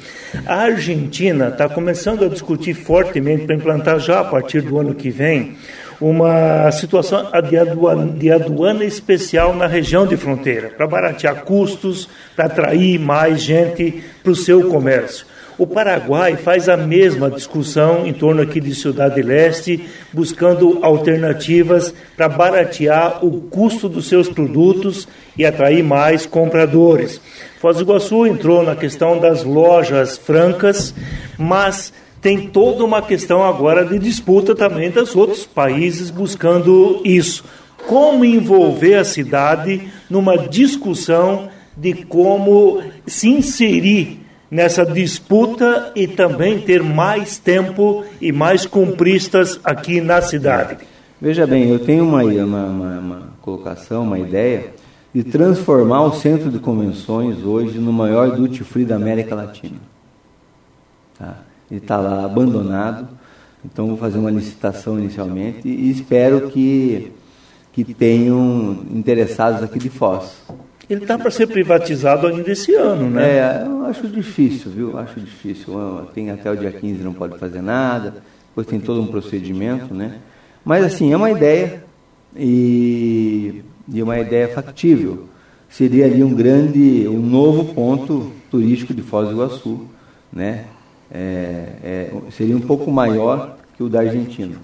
A 0.47 0.57
Argentina 0.57 1.49
está 1.49 1.69
começando 1.69 2.25
a 2.25 2.29
discutir 2.29 2.75
fortemente 2.75 3.47
para 3.47 3.55
implantar 3.55 3.99
já 3.99 4.21
a 4.21 4.25
partir 4.25 4.61
do 4.61 4.79
ano 4.79 4.95
que 4.95 5.11
vem 5.11 5.57
uma 6.01 6.71
situação 6.71 7.31
de 7.49 7.57
aduana, 7.57 8.13
de 8.13 8.31
aduana 8.31 8.85
especial 8.85 9.57
na 9.57 9.67
região 9.67 10.07
de 10.07 10.17
fronteira, 10.17 10.69
para 10.69 10.87
baratear 10.87 11.45
custos, 11.45 12.09
para 12.37 12.45
atrair 12.45 12.99
mais 12.99 13.41
gente 13.41 14.05
para 14.23 14.33
o 14.33 14.37
seu 14.37 14.69
comércio. 14.69 15.27
O 15.57 15.69
Paraguai 15.69 16.37
faz 16.37 16.69
a 16.69 16.77
mesma 16.77 17.31
discussão 17.31 18.05
em 18.05 18.13
torno 18.13 18.43
aqui 18.43 18.61
de 18.61 18.75
Cidade 18.75 19.23
Leste, 19.23 19.89
buscando 20.13 20.81
alternativas 20.83 21.95
para 22.17 22.29
baratear 22.29 23.25
o 23.25 23.43
custo 23.43 23.89
dos 23.89 24.09
seus 24.09 24.29
produtos 24.29 25.07
e 25.39 25.47
atrair 25.47 25.85
mais 25.85 26.27
compradores. 26.27 27.21
Foz 27.61 27.77
do 27.77 27.85
Iguaçu 27.85 28.27
entrou 28.27 28.65
na 28.65 28.75
questão 28.75 29.19
das 29.21 29.45
lojas 29.45 30.19
francas, 30.19 30.93
mas 31.39 31.93
tem 32.21 32.49
toda 32.49 32.85
uma 32.85 33.01
questão 33.01 33.45
agora 33.45 33.85
de 33.85 33.99
disputa 33.99 34.57
também 34.57 34.91
dos 34.91 35.15
outros 35.15 35.47
países 35.47 36.11
buscando 36.11 37.01
isso. 37.05 37.45
Como 37.87 38.25
envolver 38.25 38.95
a 38.97 39.05
cidade 39.05 39.89
numa 40.11 40.37
discussão 40.37 41.49
de 41.77 41.93
como 41.93 42.83
se 43.07 43.29
inserir 43.29 44.24
nessa 44.51 44.85
disputa 44.85 45.93
e 45.95 46.07
também 46.07 46.61
ter 46.61 46.83
mais 46.83 47.39
tempo 47.39 48.05
e 48.21 48.33
mais 48.33 48.67
cumpristas 48.67 49.59
aqui 49.65 50.01
na 50.01 50.21
cidade? 50.23 50.79
Veja 51.21 51.47
bem, 51.47 51.69
eu 51.69 51.79
tenho 51.79 52.05
uma, 52.05 52.23
uma, 52.23 52.67
uma, 52.67 52.99
uma 52.99 53.23
colocação, 53.41 54.03
uma 54.03 54.19
ideia 54.19 54.73
de 55.15 55.23
transformar 55.23 56.03
o 56.03 56.13
centro 56.13 56.51
de 56.51 56.59
convenções 56.59 57.45
hoje 57.45 57.79
no 57.79 57.93
maior 57.93 58.37
duty 58.37 58.65
free 58.65 58.85
da 58.85 58.97
América 58.97 59.35
Latina. 59.35 59.79
Tá? 61.17 61.39
Ele 61.71 61.81
está 61.81 61.99
lá 61.99 62.25
abandonado, 62.25 63.09
então 63.65 63.87
vou 63.87 63.97
fazer 63.97 64.19
uma 64.19 64.31
licitação 64.31 64.99
inicialmente 64.99 65.67
e 65.69 65.91
espero 65.91 66.51
que, 66.51 67.13
que 67.73 67.85
tenham 67.85 68.85
interessados 68.91 69.63
aqui 69.63 69.79
de 69.79 69.89
Foz. 69.89 70.43
Ele 70.89 71.03
está 71.03 71.17
para 71.17 71.31
ser 71.31 71.47
privatizado 71.47 72.27
ainda 72.27 72.51
esse 72.51 72.75
ano, 72.75 73.09
né? 73.09 73.39
É, 73.39 73.67
eu 73.67 73.87
acho 73.87 74.07
difícil, 74.07 74.71
viu? 74.71 74.99
Acho 74.99 75.19
difícil. 75.19 75.75
Tem 76.15 76.31
até 76.31 76.51
o 76.51 76.57
dia 76.57 76.71
15 76.71 77.03
não 77.03 77.15
pode 77.15 77.39
fazer 77.39 77.63
nada, 77.63 78.23
depois 78.49 78.67
tem 78.67 78.79
todo 78.79 79.01
um 79.01 79.07
procedimento, 79.07 79.95
né? 79.95 80.19
Mas 80.65 80.85
assim, 80.85 81.13
é 81.13 81.17
uma 81.17 81.31
ideia 81.31 81.85
e, 82.37 83.63
e 83.89 84.03
uma 84.03 84.19
ideia 84.19 84.49
factível. 84.49 85.29
Seria 85.69 86.07
ali 86.07 86.23
um 86.23 86.35
grande, 86.35 87.09
um 87.09 87.19
novo 87.19 87.75
ponto 87.75 88.33
turístico 88.51 88.95
de 88.95 89.03
Foz 89.03 89.29
do 89.29 89.35
Iguaçu, 89.35 89.89
né? 90.33 90.67
É, 91.11 91.67
é, 91.83 92.13
seria 92.31 92.57
um 92.57 92.61
pouco 92.61 92.91
maior 92.91 93.57
que 93.77 93.83
o 93.83 93.89
da 93.89 94.01
Argentina. 94.01 94.57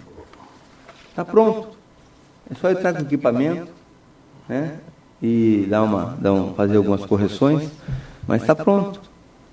Está 1.08 1.24
pronto. 1.24 1.68
É 2.50 2.54
só 2.54 2.70
entrar 2.70 2.92
com 2.92 3.02
equipamento, 3.02 3.68
né? 4.48 4.78
E 5.22 5.66
dar 5.68 5.82
uma, 5.82 6.16
dar 6.20 6.32
um, 6.32 6.54
fazer 6.54 6.76
algumas 6.76 7.04
correções, 7.04 7.68
mas 8.26 8.42
está 8.42 8.54
pronto. 8.54 9.00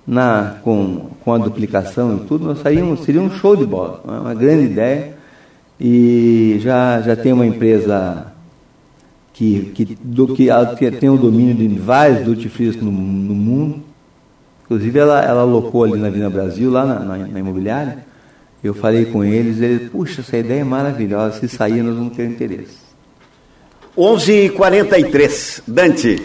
Na, 0.06 0.56
com, 0.62 1.10
com 1.22 1.34
a 1.34 1.38
duplicação 1.38 2.16
e 2.16 2.20
tudo, 2.20 2.46
nós 2.46 2.60
saímos, 2.60 3.00
seria 3.00 3.20
um 3.20 3.30
show 3.30 3.54
de 3.54 3.66
bola, 3.66 4.02
é 4.06 4.20
uma 4.20 4.34
grande 4.34 4.64
ideia. 4.64 5.18
E 5.78 6.56
já, 6.60 7.02
já 7.02 7.14
tem 7.14 7.32
uma 7.32 7.46
empresa 7.46 8.32
que, 9.34 9.70
que, 9.74 9.98
do, 10.02 10.34
que 10.34 10.48
tem 10.98 11.10
o 11.10 11.16
domínio 11.16 11.54
de 11.54 11.68
vários 11.78 12.24
duty 12.24 12.48
free 12.48 12.76
no, 12.78 12.90
no 12.90 13.34
mundo. 13.34 13.82
Inclusive, 14.64 14.98
ela, 14.98 15.22
ela 15.22 15.42
alocou 15.42 15.84
ali 15.84 15.98
na 15.98 16.10
Vina 16.10 16.28
Brasil, 16.28 16.70
lá 16.70 16.84
na, 16.84 16.98
na, 17.00 17.18
na 17.18 17.38
imobiliária. 17.38 17.98
Eu 18.64 18.74
falei 18.74 19.04
com 19.04 19.22
eles, 19.22 19.60
eles, 19.60 19.90
puxa, 19.90 20.22
essa 20.22 20.36
ideia 20.36 20.62
é 20.62 20.64
maravilhosa, 20.64 21.38
se 21.38 21.48
sair 21.48 21.82
nós 21.82 21.96
vamos 21.96 22.16
ter 22.16 22.28
interesse. 22.28 22.87
11:43. 23.98 25.62
Dante. 25.66 26.22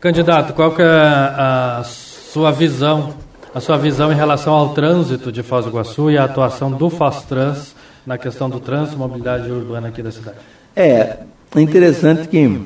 Candidato, 0.00 0.54
qual 0.54 0.74
que 0.74 0.80
é 0.80 0.86
a 0.86 1.82
sua 1.84 2.50
visão, 2.50 3.14
a 3.54 3.60
sua 3.60 3.76
visão 3.76 4.10
em 4.10 4.14
relação 4.14 4.54
ao 4.54 4.70
trânsito 4.70 5.30
de 5.30 5.42
Foz 5.42 5.66
do 5.66 5.70
Iguaçu 5.70 6.10
e 6.10 6.16
a 6.16 6.24
atuação 6.24 6.70
do 6.70 6.88
Fostrans 6.88 7.74
na 8.06 8.16
questão 8.16 8.48
do 8.48 8.60
trânsito 8.60 8.96
e 8.96 8.98
mobilidade 8.98 9.50
urbana 9.50 9.88
aqui 9.88 10.02
da 10.02 10.10
cidade? 10.10 10.38
É, 10.74 11.18
é 11.54 11.60
interessante 11.60 12.28
que 12.28 12.62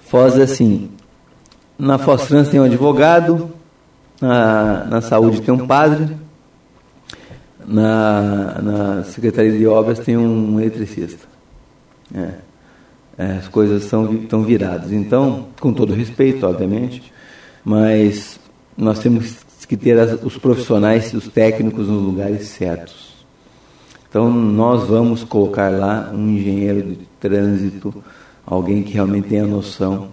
Foz, 0.00 0.38
assim, 0.38 0.90
na 1.78 1.98
Fostrans 1.98 2.48
tem 2.48 2.60
um 2.60 2.64
advogado, 2.64 3.50
na, 4.20 4.84
na 4.84 5.00
saúde 5.00 5.40
tem 5.40 5.52
um 5.52 5.66
padre, 5.66 6.16
na, 7.66 8.60
na 8.60 9.04
Secretaria 9.04 9.56
de 9.56 9.66
Obras 9.66 9.98
tem 9.98 10.16
um 10.16 10.60
eletricista. 10.60 11.26
É. 12.14 12.51
É, 13.18 13.32
as 13.32 13.48
coisas 13.48 13.84
estão, 13.84 14.12
estão 14.14 14.42
viradas. 14.42 14.92
Então, 14.92 15.46
com 15.60 15.72
todo 15.72 15.92
respeito, 15.92 16.46
obviamente, 16.46 17.12
mas 17.64 18.40
nós 18.76 18.98
temos 18.98 19.36
que 19.68 19.76
ter 19.76 19.98
as, 19.98 20.22
os 20.22 20.36
profissionais, 20.38 21.12
os 21.12 21.28
técnicos 21.28 21.88
nos 21.88 22.02
lugares 22.02 22.46
certos. 22.48 23.12
Então, 24.08 24.30
nós 24.30 24.86
vamos 24.86 25.24
colocar 25.24 25.70
lá 25.70 26.10
um 26.12 26.28
engenheiro 26.30 26.82
de 26.82 26.98
trânsito, 27.18 27.94
alguém 28.44 28.82
que 28.82 28.92
realmente 28.92 29.28
tenha 29.28 29.46
noção 29.46 30.08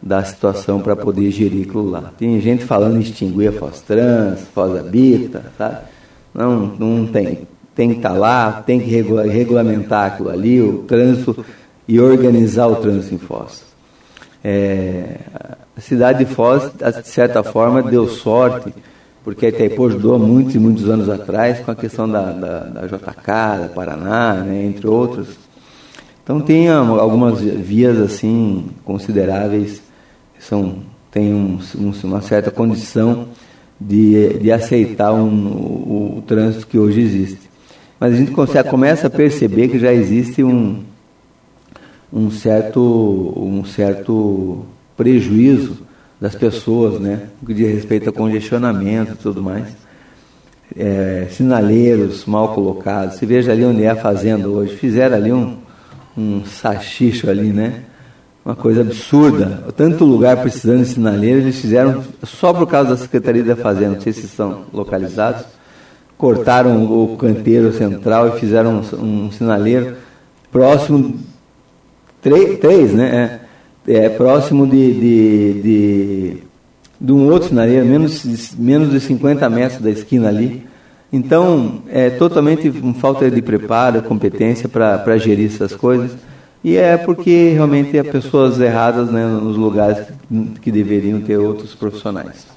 da 0.00 0.22
situação 0.24 0.80
para 0.80 0.94
poder 0.94 1.30
gerir 1.30 1.66
aquilo 1.66 1.90
lá. 1.90 2.12
Tem 2.16 2.40
gente 2.40 2.64
falando 2.64 2.96
em 2.96 3.00
extinguir 3.00 3.48
a 3.48 3.52
Fostrans, 3.52 4.40
Fosabita, 4.54 5.52
sabe? 5.58 5.78
Não, 6.32 6.66
não 6.78 7.06
tem. 7.06 7.46
Tem 7.74 7.90
que 7.90 7.96
estar 7.96 8.10
tá 8.10 8.14
lá, 8.14 8.62
tem 8.64 8.80
que 8.80 8.88
regulamentar 8.88 10.12
aquilo 10.12 10.30
ali, 10.30 10.62
o 10.62 10.78
trânsito 10.84 11.44
e 11.88 12.00
organizar 12.00 12.66
o 12.66 12.76
trânsito 12.76 13.14
em 13.14 13.18
Foz. 13.18 13.64
É, 14.42 15.18
a 15.76 15.80
cidade 15.80 16.24
de 16.24 16.34
Foz, 16.34 16.70
de 16.72 17.08
certa 17.08 17.42
forma, 17.42 17.82
deu 17.82 18.08
sorte, 18.08 18.72
porque 19.24 19.46
a 19.46 19.48
Itaipu 19.48 19.86
ajudou 19.86 20.18
muitos 20.18 20.54
e 20.54 20.58
muitos 20.58 20.88
anos 20.88 21.08
atrás 21.08 21.60
com 21.60 21.70
a 21.70 21.74
questão 21.74 22.08
da, 22.08 22.30
da, 22.32 22.58
da 22.60 22.86
JK, 22.86 23.26
da 23.26 23.70
Paraná, 23.74 24.34
né, 24.34 24.64
entre 24.64 24.86
outros. 24.86 25.28
Então 26.22 26.40
tem 26.40 26.68
algumas 26.68 27.40
vias 27.40 27.98
assim 28.00 28.66
consideráveis, 28.84 29.82
são, 30.38 30.76
tem 31.10 31.32
um, 31.32 31.58
uma 32.04 32.20
certa 32.20 32.50
condição 32.50 33.28
de, 33.80 34.38
de 34.38 34.50
aceitar 34.50 35.12
um, 35.12 35.28
o, 35.28 36.18
o, 36.18 36.22
trânsito 36.22 36.66
que 36.66 36.78
hoje 36.78 37.00
existe. 37.00 37.50
Mas 37.98 38.14
a 38.14 38.16
gente 38.16 38.30
consegue, 38.32 38.68
começa 38.68 39.06
a 39.06 39.10
perceber 39.10 39.68
que 39.68 39.78
já 39.78 39.92
existe 39.92 40.42
um, 40.42 40.82
um 42.12 42.30
certo, 42.30 42.80
um 43.36 43.64
certo 43.64 44.64
prejuízo 44.96 45.78
das 46.20 46.34
pessoas, 46.34 47.00
né? 47.00 47.28
que 47.44 47.52
diz 47.52 47.72
respeito 47.72 48.08
a 48.08 48.12
congestionamento 48.12 49.12
e 49.12 49.16
tudo 49.16 49.42
mais. 49.42 49.66
É, 50.76 51.28
sinaleiros 51.30 52.24
mal 52.24 52.54
colocados. 52.54 53.16
Se 53.16 53.26
veja 53.26 53.52
ali 53.52 53.64
onde 53.64 53.84
é 53.84 53.90
a 53.90 53.96
fazenda 53.96 54.48
hoje. 54.48 54.74
Fizeram 54.76 55.16
ali 55.16 55.32
um, 55.32 55.56
um 56.16 56.44
sachicho 56.44 57.30
ali, 57.30 57.52
né? 57.52 57.82
Uma 58.44 58.56
coisa 58.56 58.80
absurda. 58.80 59.64
Tanto 59.76 60.04
lugar 60.04 60.38
precisando 60.38 60.82
de 60.82 60.88
sinaleiros, 60.88 61.42
eles 61.44 61.60
fizeram 61.60 62.02
só 62.22 62.52
por 62.52 62.66
causa 62.66 62.90
da 62.90 62.96
Secretaria 62.96 63.42
da 63.42 63.56
Fazenda, 63.56 63.94
não 63.94 64.00
sei 64.00 64.12
se 64.12 64.24
estão 64.24 64.62
localizados. 64.72 65.44
Cortaram 66.16 66.84
o 66.84 67.16
canteiro 67.16 67.72
central 67.72 68.28
e 68.28 68.40
fizeram 68.40 68.80
um, 68.80 69.26
um 69.26 69.32
sinaleiro 69.32 69.96
próximo 70.50 71.18
Três, 72.26 72.58
três 72.58 72.92
né? 72.92 73.40
É, 73.86 74.06
é 74.06 74.08
próximo 74.08 74.66
de, 74.66 74.92
de, 74.94 75.62
de, 75.62 76.36
de, 77.00 77.12
um 77.12 77.30
outro 77.30 77.50
sinaleiro, 77.50 77.86
menos, 77.86 78.52
menos 78.58 78.90
de 78.90 78.98
50 78.98 79.48
metros 79.48 79.80
da 79.80 79.90
esquina 79.90 80.28
ali. 80.28 80.66
Então, 81.12 81.82
é 81.88 82.10
totalmente 82.10 82.68
falta 82.98 83.30
de 83.30 83.40
preparo, 83.40 84.02
competência 84.02 84.68
para 84.68 85.16
gerir 85.18 85.46
essas 85.46 85.76
coisas. 85.76 86.16
E 86.64 86.76
é 86.76 86.96
porque 86.96 87.52
realmente 87.52 87.96
há 87.96 88.02
pessoas 88.02 88.58
erradas 88.58 89.08
né, 89.08 89.24
nos 89.24 89.56
lugares 89.56 90.04
que 90.60 90.72
deveriam 90.72 91.20
ter 91.20 91.36
outros 91.36 91.76
profissionais. 91.76 92.55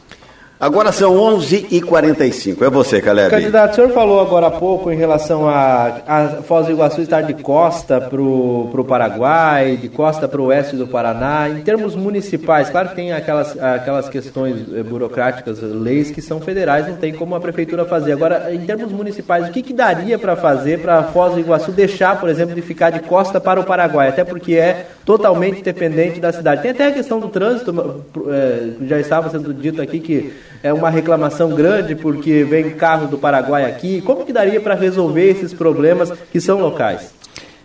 Agora 0.60 0.92
são 0.92 1.16
11h45. 1.16 2.62
É 2.64 2.70
você, 2.70 3.02
Caleb. 3.02 3.30
Candidato, 3.30 3.72
o 3.72 3.76
senhor 3.76 3.92
falou 3.92 4.20
agora 4.20 4.48
há 4.48 4.52
pouco 4.52 4.92
em 4.92 4.98
relação 4.98 5.48
a, 5.48 6.02
a 6.06 6.28
Foz 6.44 6.66
do 6.66 6.74
Iguaçu 6.74 7.00
estar 7.00 7.22
de 7.22 7.34
costa 7.36 8.02
para 8.02 8.22
o 8.22 8.86
Paraguai, 8.86 9.78
de 9.78 9.88
costa 9.88 10.28
para 10.28 10.42
o 10.42 10.48
oeste 10.48 10.76
do 10.76 10.86
Paraná. 10.86 11.48
Em 11.48 11.62
termos 11.62 11.96
municipais, 11.96 12.70
claro 12.70 12.90
que 12.90 12.96
tem 12.96 13.14
aquelas, 13.14 13.58
aquelas 13.58 14.10
questões 14.10 14.66
eh, 14.76 14.84
burocráticas, 14.84 15.62
leis 15.62 16.12
que 16.12 16.22
são 16.22 16.42
federais, 16.42 16.90
não 16.90 16.98
tem 16.98 17.14
como 17.14 17.36
a 17.36 17.40
prefeitura 17.40 17.86
fazer. 17.86 18.12
Agora, 18.12 18.54
em 18.54 18.60
termos 18.60 18.92
municipais, 18.92 19.48
o 19.48 19.54
que, 19.54 19.62
que 19.62 19.72
daria 19.72 20.20
para 20.20 20.36
fazer 20.36 20.82
para 20.82 21.04
Foz 21.04 21.36
do 21.36 21.40
Iguaçu 21.40 21.72
deixar, 21.72 22.20
por 22.20 22.28
exemplo, 22.28 22.54
de 22.54 22.62
ficar 22.62 22.90
de 22.90 23.00
costa 23.00 23.40
para 23.40 23.62
o 23.62 23.64
Paraguai? 23.64 24.10
Até 24.10 24.26
porque 24.26 24.56
é 24.56 24.88
totalmente 25.06 25.64
dependente 25.64 26.20
da 26.20 26.34
cidade. 26.34 26.62
Tem 26.62 26.72
até 26.72 26.88
a 26.88 26.92
questão 26.92 27.18
do 27.18 27.30
trânsito, 27.30 28.04
eh, 28.28 28.72
já 28.82 29.00
estava 29.00 29.30
sendo 29.30 29.54
dito 29.54 29.82
aqui 29.82 30.02
que 30.02 30.49
é 30.62 30.74
uma 30.74 30.90
reclamação 30.90 31.56
grande 31.56 31.96
porque 31.96 32.44
vem 32.44 32.72
carro 32.72 33.08
do 33.08 33.18
Paraguai 33.18 33.66
aqui. 33.66 34.02
Como 34.02 34.26
que 34.26 34.34
daria 34.34 34.60
para 34.60 34.76
resolver 34.76 35.30
esses 35.30 35.54
problemas 35.54 36.12
que 36.32 36.42
são 36.42 36.60
locais? 36.60 37.14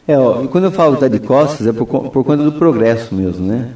É, 0.07 0.19
ó, 0.19 0.47
quando 0.47 0.65
eu 0.65 0.73
falo 0.73 0.97
da 0.97 1.09
de 1.09 1.19
costas 1.19 1.67
é 1.67 1.73
por, 1.73 1.87
por 1.87 2.25
conta 2.25 2.43
do 2.43 2.53
progresso 2.53 3.15
mesmo, 3.15 3.47
né? 3.47 3.71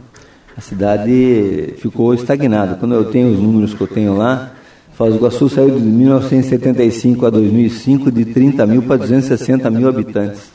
A 0.57 0.61
cidade 0.61 1.75
ficou 1.79 2.13
estagnada. 2.13 2.75
Quando 2.75 2.95
eu 2.95 3.05
tenho 3.07 3.33
os 3.33 3.39
números 3.39 3.75
que 3.75 3.81
eu 3.81 3.87
tenho 3.87 4.17
lá, 4.17 4.53
Foz 4.99 5.15
do 5.15 5.19
Iguaçu 5.21 5.49
saiu 5.49 5.79
de 5.79 5.87
1975 5.87 7.25
a 7.25 7.31
2005 7.31 8.11
de 8.11 8.25
30 8.25 8.67
mil 8.67 8.83
para 8.83 8.97
260 8.97 9.71
mil 9.71 9.89
habitantes. 9.89 10.51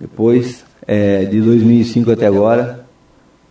Depois, 0.00 0.64
é, 0.84 1.24
de 1.24 1.40
2005 1.40 2.10
até 2.10 2.26
agora, 2.26 2.84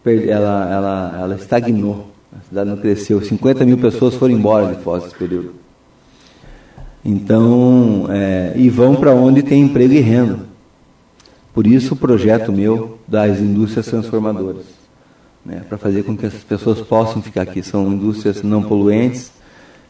ela, 0.06 0.70
ela, 0.70 1.20
ela 1.22 1.36
estagnou. 1.36 2.17
A 2.48 2.50
cidade 2.50 2.70
não 2.70 2.78
cresceu. 2.78 3.22
50 3.22 3.66
mil 3.66 3.78
pessoas 3.78 4.16
foram 4.16 4.34
embora 4.34 4.74
de 4.74 4.82
Foz 4.82 5.04
nesse 5.04 5.16
período. 5.16 5.56
Então, 7.04 8.08
é, 8.10 8.54
e 8.56 8.70
vão 8.70 8.96
para 8.96 9.14
onde 9.14 9.44
tem 9.44 9.62
emprego 9.62 9.94
e 9.94 10.00
renda. 10.00 10.40
Por 11.54 11.68
isso 11.68 11.94
o 11.94 11.98
projeto 11.98 12.54
meu 12.54 13.00
das 13.06 13.40
indústrias 13.40 13.88
transformadoras. 13.88 14.64
Né, 15.46 15.62
para 15.68 15.78
fazer 15.78 16.04
com 16.04 16.16
que 16.16 16.26
essas 16.26 16.44
pessoas 16.44 16.80
possam 16.80 17.22
ficar 17.22 17.42
aqui. 17.42 17.62
São 17.62 17.92
indústrias 17.92 18.42
não 18.42 18.64
poluentes, 18.64 19.32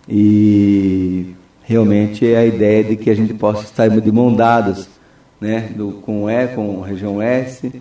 E 0.09 1.35
realmente 1.63 2.25
é 2.25 2.37
a 2.37 2.45
ideia 2.45 2.83
de 2.83 2.95
que 2.95 3.09
a 3.09 3.15
gente 3.15 3.33
possa 3.35 3.63
estar 3.65 3.87
de 3.87 4.11
mão 4.11 4.33
dadas, 4.33 4.89
né, 5.39 5.69
do, 5.75 5.91
com 5.91 6.23
o 6.23 6.29
E, 6.29 6.47
com 6.47 6.83
a 6.83 6.87
região 6.87 7.21
S, 7.21 7.71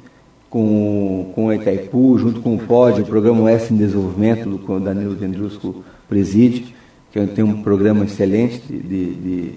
com, 0.50 1.32
com 1.34 1.52
Itaipu, 1.52 2.18
junto 2.18 2.40
com 2.40 2.54
o 2.54 2.58
POD, 2.58 3.02
o 3.02 3.06
Programa 3.06 3.42
Oeste 3.42 3.74
em 3.74 3.76
Desenvolvimento, 3.76 4.48
do 4.48 4.72
o 4.72 4.80
Danilo 4.80 5.14
Vendrusco 5.14 5.84
preside, 6.08 6.74
que 7.12 7.26
tem 7.28 7.44
um 7.44 7.62
programa 7.62 8.04
excelente 8.04 8.60
de, 8.68 8.80
de, 8.80 9.52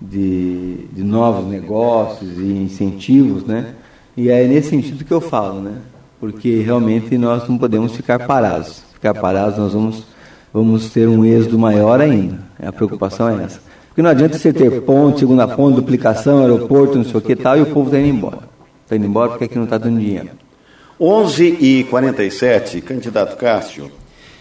de, 0.00 0.76
de, 0.92 1.02
novos 1.02 1.50
negócios 1.50 2.38
e 2.38 2.52
incentivos, 2.52 3.44
né? 3.44 3.74
E 4.16 4.28
é 4.28 4.46
nesse 4.46 4.70
sentido 4.70 5.04
que 5.04 5.12
eu 5.12 5.20
falo, 5.20 5.60
né? 5.60 5.78
Porque 6.20 6.60
realmente 6.60 7.16
nós 7.16 7.48
não 7.48 7.56
podemos 7.56 7.94
ficar 7.94 8.26
parados. 8.26 8.82
Ficar 8.92 9.14
parados, 9.14 9.58
nós 9.58 9.72
vamos, 9.72 10.04
vamos 10.52 10.90
ter 10.90 11.08
um 11.08 11.24
êxodo 11.24 11.58
maior 11.58 12.00
ainda. 12.00 12.40
A 12.60 12.72
preocupação 12.72 13.28
é 13.28 13.44
essa. 13.44 13.60
Porque 13.88 14.02
não 14.02 14.10
adianta 14.10 14.36
você 14.36 14.52
ter 14.52 14.82
ponte, 14.82 15.20
segunda 15.20 15.46
ponte, 15.46 15.76
duplicação, 15.76 16.40
aeroporto, 16.40 16.98
não 16.98 17.04
sei 17.04 17.16
o 17.16 17.20
que 17.20 17.32
e 17.32 17.36
tal, 17.36 17.56
e 17.56 17.62
o 17.62 17.66
povo 17.66 17.86
está 17.86 17.98
indo 17.98 18.08
embora. 18.08 18.47
Está 18.88 18.96
indo 18.96 19.04
embora 19.04 19.28
porque 19.28 19.44
aqui 19.44 19.56
não 19.56 19.64
está 19.64 19.76
dando 19.76 20.00
dinheiro. 20.00 20.30
11 20.98 21.44
e 21.60 21.84
47, 21.90 22.80
candidato 22.80 23.36
Cássio, 23.36 23.92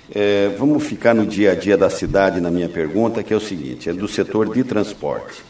é, 0.10 0.56
vamos 0.58 0.86
ficar 0.86 1.14
no 1.14 1.26
dia 1.26 1.52
a 1.52 1.56
dia 1.56 1.76
da 1.76 1.90
cidade 1.90 2.40
na 2.40 2.50
minha 2.50 2.70
pergunta, 2.70 3.22
que 3.22 3.34
é 3.34 3.36
o 3.36 3.42
seguinte: 3.42 3.90
é 3.90 3.94
do 3.94 4.08
setor 4.08 4.54
de 4.54 4.64
transporte. 4.64 5.44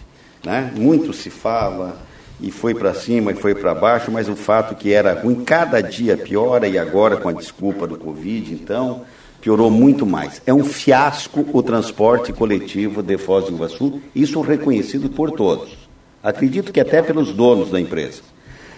Né? 0.43 0.73
Muito 0.75 1.13
se 1.13 1.29
fala, 1.29 1.95
e 2.41 2.49
foi 2.49 2.73
para 2.73 2.91
cima 2.95 3.31
e 3.31 3.35
foi 3.35 3.53
para 3.53 3.75
baixo, 3.75 4.11
mas 4.11 4.27
o 4.27 4.35
fato 4.35 4.73
que 4.73 4.91
era 4.91 5.13
ruim, 5.21 5.43
cada 5.43 5.79
dia 5.79 6.17
piora, 6.17 6.67
e 6.67 6.75
agora 6.75 7.17
com 7.17 7.29
a 7.29 7.33
desculpa 7.33 7.85
do 7.85 7.99
Covid, 7.99 8.51
então, 8.51 9.03
piorou 9.39 9.69
muito 9.69 10.07
mais. 10.07 10.41
É 10.43 10.51
um 10.51 10.63
fiasco 10.63 11.45
o 11.53 11.61
transporte 11.61 12.33
coletivo 12.33 13.03
de 13.03 13.15
Foz 13.19 13.45
do 13.45 13.53
Iguaçu, 13.53 14.01
isso 14.15 14.41
reconhecido 14.41 15.07
por 15.07 15.29
todos. 15.29 15.77
Acredito 16.23 16.71
que 16.71 16.79
até 16.79 16.99
pelos 17.03 17.31
donos 17.31 17.69
da 17.69 17.79
empresa. 17.79 18.23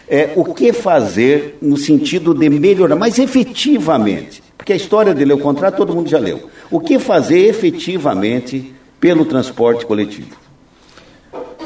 É, 0.09 0.33
o 0.35 0.43
que 0.55 0.73
fazer 0.73 1.59
no 1.61 1.77
sentido 1.77 2.33
de 2.33 2.49
melhorar, 2.49 2.95
mas 2.95 3.19
efetivamente, 3.19 4.41
porque 4.57 4.73
a 4.73 4.75
história 4.75 5.13
de 5.13 5.23
ler 5.23 5.33
o 5.33 5.39
contrato 5.39 5.77
todo 5.77 5.93
mundo 5.93 6.09
já 6.09 6.17
leu. 6.17 6.49
O 6.71 6.79
que 6.79 6.97
fazer 6.97 7.47
efetivamente 7.47 8.73
pelo 8.99 9.23
transporte 9.23 9.85
coletivo? 9.85 10.35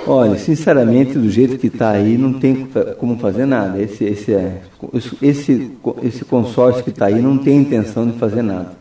Olha, 0.06 0.38
sinceramente, 0.38 1.18
do 1.18 1.30
jeito 1.30 1.58
que 1.58 1.68
está 1.68 1.91
aí, 1.91 2.18
não 2.18 2.34
tem 2.34 2.68
como 2.98 3.18
fazer 3.18 3.46
nada. 3.46 3.82
Esse, 3.82 4.04
esse, 4.04 4.34
é, 4.34 4.62
esse, 5.22 5.72
esse 6.02 6.26
consórcio 6.26 6.84
que 6.84 6.89
está 6.89 7.06
aí 7.06 7.22
não 7.22 7.38
tem 7.38 7.58
intenção 7.58 8.06
de 8.06 8.18
fazer 8.20 8.41
nada. 8.41 8.74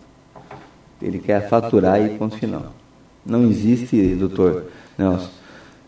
Ele 1.01 1.21
quer 1.21 1.49
faturar 1.49 2.05
e 2.05 2.11
ponto 2.19 2.37
final. 2.37 2.75
Não 3.25 3.45
existe, 3.45 4.17
doutor 4.17 4.65
Nelson. 4.99 5.31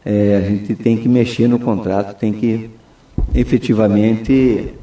É, 0.04 0.36
a 0.36 0.48
gente 0.48 0.76
tem 0.76 0.96
que 0.96 1.08
mexer 1.08 1.48
no 1.48 1.58
contrato, 1.58 2.16
tem 2.16 2.32
que 2.32 2.70
efetivamente 3.34 4.74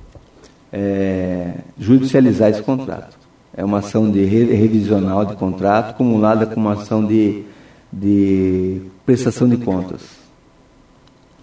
é, 0.72 1.54
judicializar 1.78 2.50
esse 2.50 2.62
contrato. 2.62 3.18
É 3.56 3.64
uma 3.66 3.80
ação 3.80 4.10
de 4.10 4.24
revisional 4.24 5.26
de 5.26 5.36
contrato, 5.36 5.92
acumulada 5.92 6.46
com 6.46 6.60
uma 6.60 6.74
ação 6.74 7.06
de, 7.06 7.44
de 7.92 8.82
prestação 9.06 9.48
de 9.48 9.58
contas. 9.58 10.02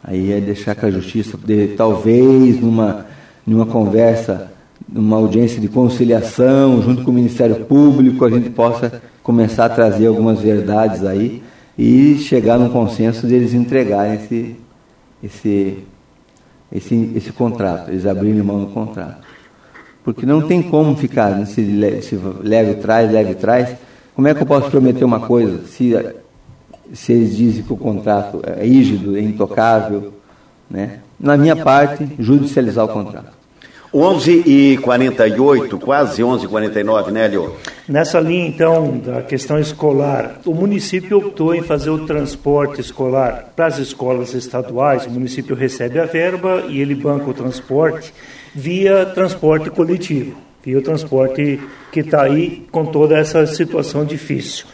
Aí 0.03 0.32
é 0.32 0.41
deixar 0.41 0.74
que 0.74 0.86
a 0.86 0.91
justiça, 0.91 1.36
de, 1.36 1.68
talvez 1.68 2.61
numa, 2.61 3.07
numa 3.47 3.66
conversa, 3.66 4.51
numa 4.89 5.16
audiência 5.16 5.61
de 5.61 5.68
conciliação, 5.68 6.80
junto 6.80 7.03
com 7.05 7.11
o 7.11 7.14
Ministério 7.14 7.66
Público, 7.66 8.24
a 8.24 8.30
gente 8.30 8.49
possa 8.49 9.03
começar 9.22 9.66
a 9.66 9.68
trazer 9.68 10.07
algumas 10.07 10.41
verdades 10.41 11.05
aí 11.05 11.43
e 11.76 12.16
chegar 12.18 12.59
num 12.59 12.70
consenso 12.70 13.26
de 13.26 13.34
eles 13.34 13.53
entregarem 13.53 14.14
esse, 14.14 14.57
esse 15.22 15.84
esse, 16.70 17.12
esse 17.16 17.32
contrato, 17.32 17.90
eles 17.90 18.06
abrirem 18.06 18.42
mão 18.42 18.60
do 18.60 18.66
contrato. 18.68 19.26
Porque 20.04 20.24
não 20.24 20.42
tem 20.42 20.62
como 20.62 20.96
ficar 20.96 21.36
nesse 21.36 21.62
se 22.02 22.18
leve 22.42 22.74
traz, 22.74 23.10
leve 23.10 23.34
traz. 23.34 23.76
Como 24.14 24.26
é 24.26 24.34
que 24.34 24.42
eu 24.42 24.46
posso 24.46 24.70
prometer 24.70 25.04
uma 25.04 25.20
coisa 25.20 25.66
se, 25.66 25.92
se 26.92 27.12
eles 27.12 27.36
dizem 27.36 27.62
que 27.62 27.72
o 27.72 27.76
contrato 27.76 28.42
é 28.44 28.64
rígido, 28.64 29.16
é 29.16 29.20
intocável? 29.20 30.14
Né? 30.70 31.00
Na 31.18 31.36
minha 31.36 31.56
parte, 31.56 32.08
judicializar 32.18 32.84
o 32.84 32.88
contrato. 32.88 33.38
11 33.93 34.43
e 34.47 34.78
48, 34.78 35.78
quase 35.78 36.22
11 36.22 36.45
e 36.45 36.49
49, 36.49 37.11
né, 37.11 37.26
Lio? 37.26 37.57
Nessa 37.89 38.20
linha, 38.20 38.47
então, 38.47 38.99
da 38.99 39.22
questão 39.22 39.59
escolar, 39.59 40.41
o 40.45 40.53
município 40.53 41.16
optou 41.18 41.55
em 41.55 41.62
fazer 41.62 41.89
o 41.89 42.05
transporte 42.05 42.80
escolar 42.82 43.53
para 43.57 43.66
as 43.66 43.78
escolas 43.78 44.34
estaduais. 44.34 45.07
O 45.07 45.11
município 45.11 45.57
recebe 45.57 45.99
a 45.99 46.05
verba 46.05 46.64
e 46.68 46.80
ele 46.80 46.95
banca 46.95 47.30
o 47.30 47.34
transporte 47.34 48.12
via 48.55 49.07
transporte 49.07 49.70
coletivo, 49.70 50.36
via 50.62 50.78
o 50.78 50.82
transporte 50.82 51.61
que 51.91 52.01
está 52.01 52.22
aí 52.22 52.66
com 52.70 52.84
toda 52.84 53.16
essa 53.16 53.47
situação 53.47 54.05
difícil. 54.05 54.66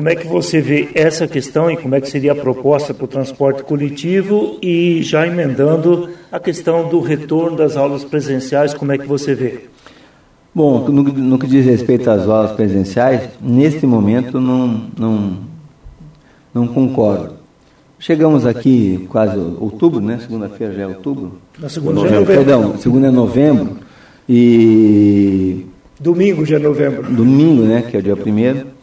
Como 0.00 0.08
é 0.08 0.16
que 0.16 0.26
você 0.26 0.62
vê 0.62 0.88
essa 0.94 1.28
questão 1.28 1.70
e 1.70 1.76
como 1.76 1.94
é 1.94 2.00
que 2.00 2.08
seria 2.08 2.32
a 2.32 2.34
proposta 2.34 2.94
para 2.94 3.04
o 3.04 3.06
transporte 3.06 3.62
coletivo 3.62 4.56
e 4.62 5.02
já 5.02 5.26
emendando 5.26 6.08
a 6.32 6.40
questão 6.40 6.88
do 6.88 7.00
retorno 7.00 7.54
das 7.54 7.76
aulas 7.76 8.02
presenciais, 8.02 8.72
como 8.72 8.92
é 8.92 8.96
que 8.96 9.06
você 9.06 9.34
vê? 9.34 9.66
Bom, 10.54 10.88
no, 10.88 11.02
no 11.02 11.38
que 11.38 11.46
diz 11.46 11.66
respeito 11.66 12.10
às 12.10 12.26
aulas 12.26 12.52
presenciais, 12.52 13.28
neste 13.42 13.86
momento 13.86 14.40
não, 14.40 14.86
não, 14.98 15.36
não 16.54 16.66
concordo. 16.66 17.34
Chegamos 17.98 18.46
aqui 18.46 19.06
quase 19.10 19.38
outubro, 19.38 20.00
né? 20.00 20.18
Segunda-feira 20.22 20.72
já 20.72 20.82
é 20.84 20.86
outubro. 20.86 21.38
Na 21.58 21.68
segunda 21.68 21.96
novembro. 21.96 22.10
já 22.10 22.16
é 22.16 22.20
novembro. 22.20 22.44
Perdão, 22.46 22.78
segunda 22.78 23.08
é 23.08 23.10
novembro. 23.10 23.76
E. 24.26 25.66
Domingo 26.00 26.46
já 26.46 26.56
é 26.56 26.58
novembro. 26.58 27.02
Domingo, 27.02 27.64
né? 27.64 27.82
Que 27.82 27.98
é 27.98 28.00
o 28.00 28.02
dia 28.02 28.16
primeiro. 28.16 28.79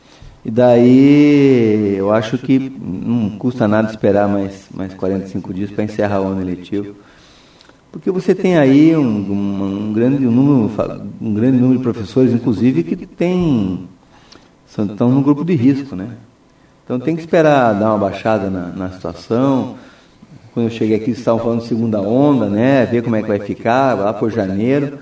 E 0.48 0.50
daí 0.50 1.98
eu 1.98 2.10
acho 2.10 2.38
que 2.38 2.58
não 2.58 3.32
custa 3.32 3.68
nada 3.68 3.90
esperar 3.90 4.30
mais, 4.30 4.68
mais 4.74 4.94
45 4.94 5.54
dias 5.54 5.70
para 5.70 5.84
encerrar 5.84 6.22
o 6.22 6.28
ano 6.28 6.42
eletivo. 6.42 6.96
Porque 7.92 8.10
você 8.10 8.34
tem 8.34 8.58
aí 8.58 8.96
um, 8.96 9.02
um, 9.02 9.90
um, 9.90 9.94
grande, 9.94 10.26
um, 10.26 10.32
número, 10.32 10.72
um 11.20 11.34
grande 11.34 11.58
número 11.58 11.80
de 11.80 11.84
professores, 11.84 12.32
inclusive, 12.32 12.82
que 12.84 12.96
tem, 12.96 13.90
estão 14.66 15.12
no 15.12 15.22
grupo 15.22 15.44
de 15.44 15.54
risco. 15.54 15.98
Né? 15.98 16.12
Então 16.86 16.98
tem 16.98 17.14
que 17.14 17.24
esperar 17.24 17.74
dar 17.74 17.90
uma 17.90 17.98
baixada 17.98 18.50
na, 18.50 18.68
na 18.68 18.90
situação. 18.92 19.76
Quando 20.54 20.68
eu 20.68 20.72
cheguei 20.72 20.96
aqui, 20.96 21.12
estavam 21.12 21.42
falando 21.42 21.60
de 21.60 21.68
segunda 21.68 22.00
onda, 22.00 22.48
né? 22.48 22.86
ver 22.86 23.04
como 23.04 23.18
é 23.18 23.22
que 23.22 23.28
vai 23.28 23.40
ficar, 23.40 23.98
lá 23.98 24.14
por 24.14 24.32
janeiro, 24.32 24.98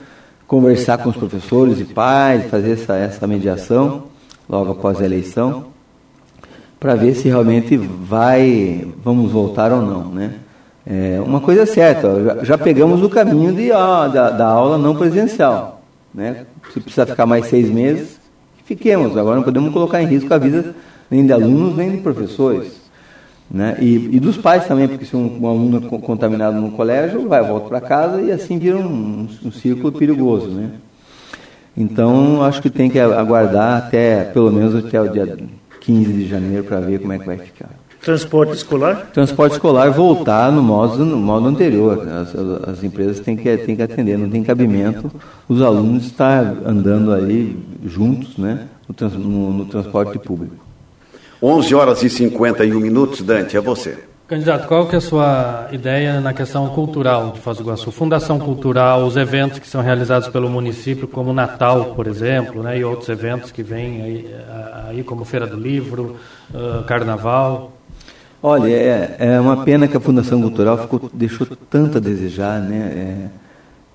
conversar 0.47 0.97
com 0.97 1.09
os 1.09 1.15
professores 1.15 1.79
e 1.79 1.85
pais, 1.85 2.49
fazer 2.49 2.71
essa, 2.71 2.95
essa 2.95 3.27
mediação 3.27 4.14
logo 4.47 4.71
após 4.71 5.01
a 5.01 5.05
eleição, 5.05 5.65
para 6.79 6.95
ver 6.95 7.15
se 7.15 7.27
realmente 7.27 7.77
vai, 7.77 8.87
vamos 9.03 9.31
voltar 9.31 9.71
ou 9.71 9.81
não, 9.81 10.05
né? 10.09 10.35
É, 10.85 11.19
uma 11.25 11.41
coisa 11.41 11.63
é 11.63 11.65
certa, 11.65 12.23
já, 12.23 12.43
já 12.43 12.57
pegamos 12.57 13.01
o 13.01 13.09
caminho 13.09 13.51
de, 13.53 13.71
ó, 13.71 14.07
da, 14.07 14.29
da, 14.29 14.45
aula 14.45 14.77
não 14.77 14.95
presencial, 14.95 15.81
né? 16.13 16.45
Se 16.71 16.79
precisar 16.79 17.07
ficar 17.07 17.25
mais 17.25 17.47
seis 17.47 17.71
meses, 17.71 18.19
fiquemos. 18.65 19.17
Agora 19.17 19.37
não 19.37 19.43
podemos 19.43 19.73
colocar 19.73 20.01
em 20.01 20.05
risco 20.05 20.31
a 20.31 20.37
vida 20.37 20.75
nem 21.09 21.25
de 21.25 21.33
alunos 21.33 21.75
nem 21.75 21.91
de 21.91 21.97
professores. 21.97 22.85
Né? 23.49 23.77
E, 23.79 24.15
e, 24.15 24.19
dos 24.19 24.37
pais 24.37 24.67
também, 24.67 24.87
porque 24.87 25.05
se 25.05 25.15
um, 25.15 25.39
um 25.39 25.47
aluno 25.47 25.81
contaminado 26.01 26.59
no 26.59 26.71
colégio, 26.71 27.27
vai, 27.27 27.43
volta 27.43 27.69
para 27.69 27.81
casa 27.81 28.21
e 28.21 28.31
assim 28.31 28.57
vira 28.57 28.77
um, 28.77 29.27
um, 29.43 29.51
círculo 29.51 29.91
perigoso. 29.91 30.47
Né? 30.47 30.71
Então, 31.77 32.41
acho 32.43 32.61
que 32.61 32.69
tem 32.69 32.89
que 32.89 32.99
aguardar 32.99 33.77
até, 33.77 34.23
pelo 34.23 34.51
menos 34.51 34.75
até 34.75 35.01
o 35.01 35.09
dia 35.09 35.37
15 35.81 36.13
de 36.13 36.27
janeiro, 36.27 36.63
para 36.63 36.79
ver 36.79 36.99
como 36.99 37.13
é 37.13 37.19
que 37.19 37.25
vai 37.25 37.37
ficar. 37.37 37.69
Transporte 38.01 38.53
escolar? 38.53 39.09
Transporte 39.11 39.53
escolar 39.53 39.89
voltar 39.89 40.51
no 40.51 40.61
modo, 40.61 41.03
no 41.03 41.17
modo 41.17 41.47
anterior. 41.47 42.07
As, 42.07 42.69
as 42.69 42.83
empresas 42.83 43.19
têm 43.19 43.35
que, 43.35 43.57
têm 43.57 43.75
que 43.75 43.81
atender, 43.81 44.17
não 44.17 44.29
tem 44.29 44.43
cabimento 44.43 45.11
os 45.49 45.61
alunos 45.61 46.05
estar 46.05 46.55
andando 46.63 47.11
aí 47.11 47.57
juntos 47.83 48.37
né, 48.37 48.67
no, 48.87 49.19
no, 49.19 49.53
no 49.53 49.65
transporte 49.65 50.19
público. 50.19 50.63
11 51.41 51.75
horas 51.75 52.03
e 52.03 52.09
51 52.09 52.79
minutos, 52.79 53.21
Dante, 53.21 53.57
é 53.57 53.61
você. 53.61 53.97
Candidato, 54.27 54.67
qual 54.67 54.87
que 54.87 54.95
é 54.95 54.97
a 54.97 55.01
sua 55.01 55.67
ideia 55.71 56.19
na 56.19 56.33
questão 56.33 56.67
cultural 56.69 57.29
de 57.29 57.39
Foz 57.39 57.57
do 57.57 57.63
Iguaçu? 57.63 57.91
Fundação 57.91 58.39
cultural, 58.39 59.05
os 59.05 59.15
eventos 59.15 59.59
que 59.59 59.67
são 59.67 59.83
realizados 59.83 60.27
pelo 60.29 60.49
município, 60.49 61.07
como 61.07 61.31
Natal, 61.31 61.93
por 61.95 62.07
exemplo, 62.07 62.63
né, 62.63 62.79
e 62.79 62.83
outros 62.83 63.07
eventos 63.07 63.51
que 63.51 63.61
vêm 63.61 64.01
aí, 64.01 64.35
aí 64.87 65.03
como 65.03 65.23
Feira 65.25 65.45
do 65.45 65.55
Livro, 65.55 66.15
uh, 66.51 66.83
Carnaval. 66.85 67.73
Olha, 68.41 68.67
é, 68.67 69.15
é, 69.19 69.39
uma 69.39 69.63
pena 69.63 69.87
que 69.87 69.95
a 69.95 69.99
Fundação 69.99 70.41
Cultural 70.41 70.79
ficou, 70.79 71.07
deixou 71.13 71.45
tanto 71.69 71.99
a 71.99 72.01
desejar, 72.01 72.59
né? 72.59 72.77
É, 72.77 73.27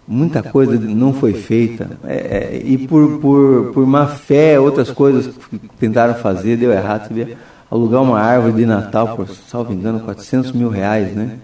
muita 0.07 0.45
coisa 0.45 0.79
não 0.79 1.13
foi 1.13 1.35
feita. 1.35 1.91
É, 2.05 2.15
é, 2.55 2.63
e 2.65 2.79
por, 2.79 3.19
por, 3.19 3.73
por 3.73 3.85
má 3.85 4.07
fé, 4.07 4.61
outras 4.61 4.93
coisas 4.93 5.35
que 5.51 5.59
tentaram 5.81 6.15
fazer, 6.15 6.57
deu 6.57 6.71
errado. 6.71 7.13
Vê, 7.13 7.37
alugar 7.71 8.03
uma 8.03 8.19
árvore 8.19 8.55
de 8.55 8.67
Natal 8.67 9.17
por, 9.17 9.29
salvo 9.29 9.73
engano, 9.73 10.01
400 10.01 10.53
mil 10.53 10.69
reais, 10.69 11.15
né? 11.15 11.37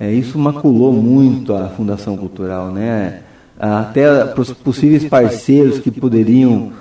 É, 0.00 0.12
isso 0.12 0.38
maculou 0.38 0.92
muito 0.92 1.52
a 1.54 1.68
Fundação 1.68 2.16
Cultural, 2.16 2.70
né? 2.70 3.20
Até 3.58 4.24
para 4.24 4.40
os 4.40 4.52
possíveis 4.52 5.04
parceiros 5.04 5.80
que 5.80 5.90
poderiam 5.90 6.72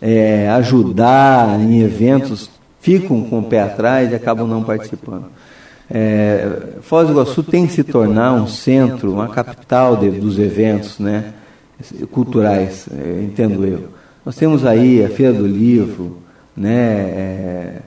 é, 0.00 0.48
ajudar 0.50 1.58
em 1.58 1.80
eventos 1.80 2.50
ficam 2.80 3.22
com 3.24 3.40
o 3.40 3.42
pé 3.42 3.62
atrás 3.62 4.12
e 4.12 4.14
acabam 4.14 4.46
não 4.46 4.62
participando. 4.62 5.24
É, 5.90 6.74
Foz 6.82 7.08
do 7.08 7.14
Iguaçu 7.14 7.42
tem 7.42 7.66
que 7.66 7.72
se 7.72 7.82
tornar 7.82 8.32
um 8.32 8.46
centro, 8.46 9.12
uma 9.12 9.28
capital 9.28 9.96
de, 9.96 10.10
dos 10.10 10.38
eventos 10.38 10.98
né, 10.98 11.32
culturais, 12.10 12.88
é, 12.92 13.22
entendo 13.22 13.64
eu. 13.64 13.88
Nós 14.24 14.36
temos 14.36 14.64
aí 14.64 15.04
a 15.04 15.08
Feira 15.08 15.32
do 15.32 15.46
Livro, 15.46 16.18
né, 16.56 16.74
é, 16.74 17.78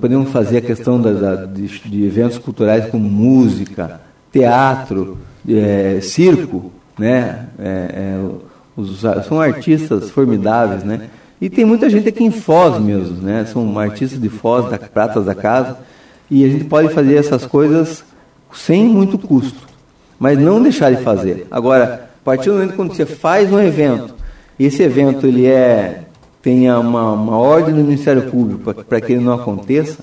podemos 0.00 0.30
fazer 0.30 0.58
a 0.58 0.60
questão 0.60 1.00
da, 1.00 1.12
da, 1.12 1.46
de, 1.46 1.66
de, 1.66 2.04
eventos 2.04 2.38
culturais 2.38 2.86
como 2.86 3.08
música, 3.08 4.00
teatro, 4.32 5.18
é, 5.48 5.98
circo, 6.00 6.72
né, 6.98 7.46
é, 7.58 7.66
é, 7.68 8.28
os, 8.76 9.00
são 9.26 9.40
artistas 9.40 10.10
formidáveis, 10.10 10.82
né, 10.82 11.08
e 11.40 11.48
tem 11.50 11.64
muita 11.64 11.88
gente 11.90 12.08
aqui 12.08 12.24
em 12.24 12.30
Foz 12.30 12.80
mesmo, 12.80 13.16
né, 13.16 13.44
são 13.44 13.78
artistas 13.78 14.20
de 14.20 14.28
Foz, 14.28 14.70
da 14.70 14.78
Pratas 14.78 15.26
da 15.26 15.34
Casa, 15.34 15.78
e 16.30 16.44
a 16.44 16.48
gente 16.48 16.64
pode 16.64 16.88
fazer 16.90 17.16
essas 17.16 17.44
coisas 17.44 18.04
sem 18.52 18.86
muito 18.86 19.18
custo, 19.18 19.68
mas 20.18 20.38
não 20.38 20.62
deixar 20.62 20.94
de 20.94 21.02
fazer. 21.02 21.46
Agora, 21.50 22.08
a 22.20 22.24
partir 22.24 22.50
do 22.50 22.56
momento 22.56 22.74
quando 22.74 22.94
você 22.94 23.06
faz 23.06 23.52
um 23.52 23.58
evento, 23.58 24.14
esse 24.58 24.82
evento 24.82 25.26
ele 25.26 25.46
é 25.46 26.04
tenha 26.42 26.78
uma, 26.78 27.12
uma 27.12 27.36
ordem 27.36 27.74
do 27.74 27.82
Ministério 27.82 28.30
Público 28.30 28.72
para 28.84 29.00
que 29.00 29.12
ele 29.12 29.22
não 29.22 29.34
aconteça, 29.34 29.98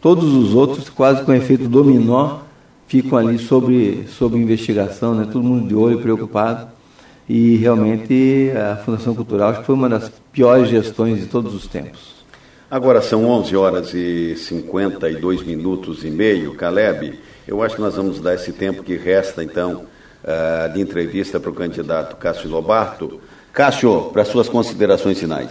todos 0.00 0.32
os 0.34 0.54
outros, 0.54 0.88
quase 0.88 1.22
com 1.24 1.32
efeito 1.32 1.68
dominó, 1.68 2.38
ficam 2.86 3.18
ali 3.18 3.38
sobre, 3.38 4.06
sobre 4.08 4.38
investigação, 4.38 5.14
né? 5.14 5.28
todo 5.30 5.42
mundo 5.42 5.68
de 5.68 5.74
olho, 5.74 6.00
preocupado. 6.00 6.68
E 7.28 7.56
realmente 7.56 8.50
a 8.56 8.76
Fundação 8.76 9.14
Cultural 9.14 9.50
acho 9.50 9.60
que 9.60 9.66
foi 9.66 9.74
uma 9.76 9.88
das 9.88 10.10
piores 10.32 10.68
gestões 10.68 11.20
de 11.20 11.26
todos 11.26 11.54
os 11.54 11.68
tempos. 11.68 12.20
Agora 12.68 13.00
são 13.00 13.24
11 13.24 13.56
horas 13.56 13.94
e 13.94 14.34
52 14.36 15.44
minutos 15.44 16.04
e 16.04 16.10
meio. 16.10 16.54
Caleb, 16.54 17.18
eu 17.46 17.62
acho 17.62 17.76
que 17.76 17.80
nós 17.80 17.94
vamos 17.94 18.20
dar 18.20 18.34
esse 18.34 18.52
tempo 18.52 18.82
que 18.82 18.96
resta, 18.96 19.44
então, 19.44 19.84
uh, 20.24 20.72
de 20.72 20.80
entrevista 20.80 21.38
para 21.38 21.50
o 21.50 21.54
candidato 21.54 22.16
Cássio 22.16 22.48
Lobato. 22.50 23.20
Cássio, 23.52 24.10
para 24.12 24.24
suas 24.24 24.48
considerações 24.48 25.18
finais. 25.18 25.50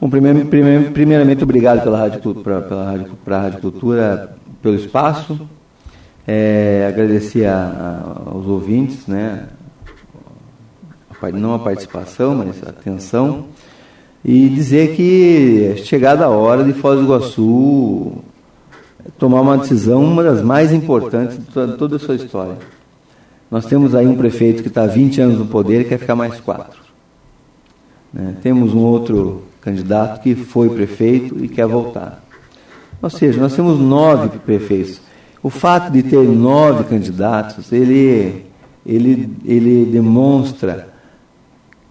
Bom, 0.00 0.10
primeiramente, 0.10 1.42
obrigado 1.42 1.82
pela 1.82 1.98
Rádio, 1.98 2.34
pra, 2.34 2.60
pela 2.60 2.84
Rádio, 2.84 3.12
pra 3.24 3.40
Rádio 3.40 3.60
Cultura, 3.60 4.36
pelo 4.62 4.74
espaço. 4.74 5.40
É, 6.26 6.86
agradecer 6.88 7.46
a, 7.46 7.54
a, 7.56 8.30
aos 8.30 8.46
ouvintes, 8.46 9.06
né? 9.06 9.48
não 11.34 11.54
a 11.54 11.58
participação, 11.58 12.34
mas 12.34 12.62
a 12.62 12.70
atenção 12.70 13.46
e 14.28 14.48
dizer 14.48 14.96
que 14.96 15.72
é 15.72 15.76
chegada 15.76 16.24
a 16.24 16.28
hora 16.28 16.64
de 16.64 16.72
Foz 16.72 16.98
do 16.98 17.04
Iguaçu 17.04 18.12
tomar 19.16 19.40
uma 19.40 19.56
decisão, 19.58 20.02
uma 20.02 20.22
das 20.22 20.42
mais 20.42 20.72
importantes 20.72 21.38
de 21.38 21.44
toda, 21.44 21.76
toda 21.76 21.96
a 21.96 21.98
sua 22.00 22.16
história. 22.16 22.56
Nós 23.48 23.66
temos 23.66 23.94
aí 23.94 24.04
um 24.04 24.16
prefeito 24.16 24.62
que 24.62 24.68
está 24.68 24.82
há 24.82 24.86
20 24.88 25.20
anos 25.20 25.38
no 25.38 25.46
poder 25.46 25.82
e 25.82 25.84
quer 25.84 25.98
ficar 25.98 26.16
mais 26.16 26.40
quatro. 26.40 26.85
Né? 28.12 28.36
Temos 28.42 28.74
um 28.74 28.80
outro 28.80 29.42
candidato 29.60 30.22
que 30.22 30.34
foi 30.34 30.68
prefeito 30.70 31.44
e 31.44 31.48
quer 31.48 31.66
voltar. 31.66 32.22
Ou 33.02 33.10
seja, 33.10 33.40
nós 33.40 33.54
temos 33.54 33.78
nove 33.78 34.38
prefeitos. 34.38 35.00
O 35.42 35.50
fato 35.50 35.90
de 35.92 36.02
ter 36.02 36.22
nove 36.22 36.84
candidatos, 36.84 37.72
ele, 37.72 38.46
ele, 38.84 39.30
ele 39.44 39.84
demonstra 39.84 40.88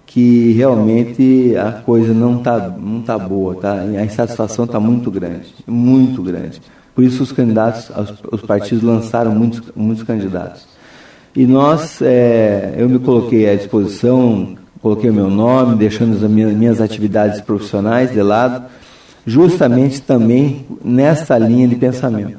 que 0.05 0.53
realmente 0.53 1.55
a 1.57 1.73
coisa 1.73 2.13
não 2.13 2.37
está 2.37 2.69
não 2.69 3.01
tá 3.01 3.17
boa, 3.17 3.55
tá? 3.55 3.73
a 3.73 4.05
insatisfação 4.05 4.63
está 4.65 4.79
muito 4.79 5.11
grande, 5.11 5.53
muito 5.67 6.23
grande. 6.23 6.61
Por 6.95 7.03
isso 7.03 7.21
os 7.21 7.33
candidatos, 7.33 7.91
os 8.31 8.41
partidos 8.41 8.81
lançaram 8.81 9.35
muitos, 9.35 9.61
muitos 9.75 10.03
candidatos. 10.03 10.65
E 11.35 11.45
nós, 11.45 12.01
é, 12.01 12.75
eu 12.77 12.87
me 12.87 12.97
coloquei 12.97 13.49
à 13.49 13.55
disposição, 13.55 14.55
coloquei 14.85 15.09
o 15.09 15.13
meu 15.13 15.31
nome, 15.31 15.75
deixando 15.75 16.13
as 16.13 16.29
minhas, 16.29 16.79
atividades 16.79 17.41
profissionais 17.41 18.11
de 18.11 18.21
lado, 18.21 18.65
justamente 19.25 19.99
também 19.99 20.63
nessa 20.83 21.39
linha 21.39 21.67
de 21.67 21.75
pensamento. 21.75 22.37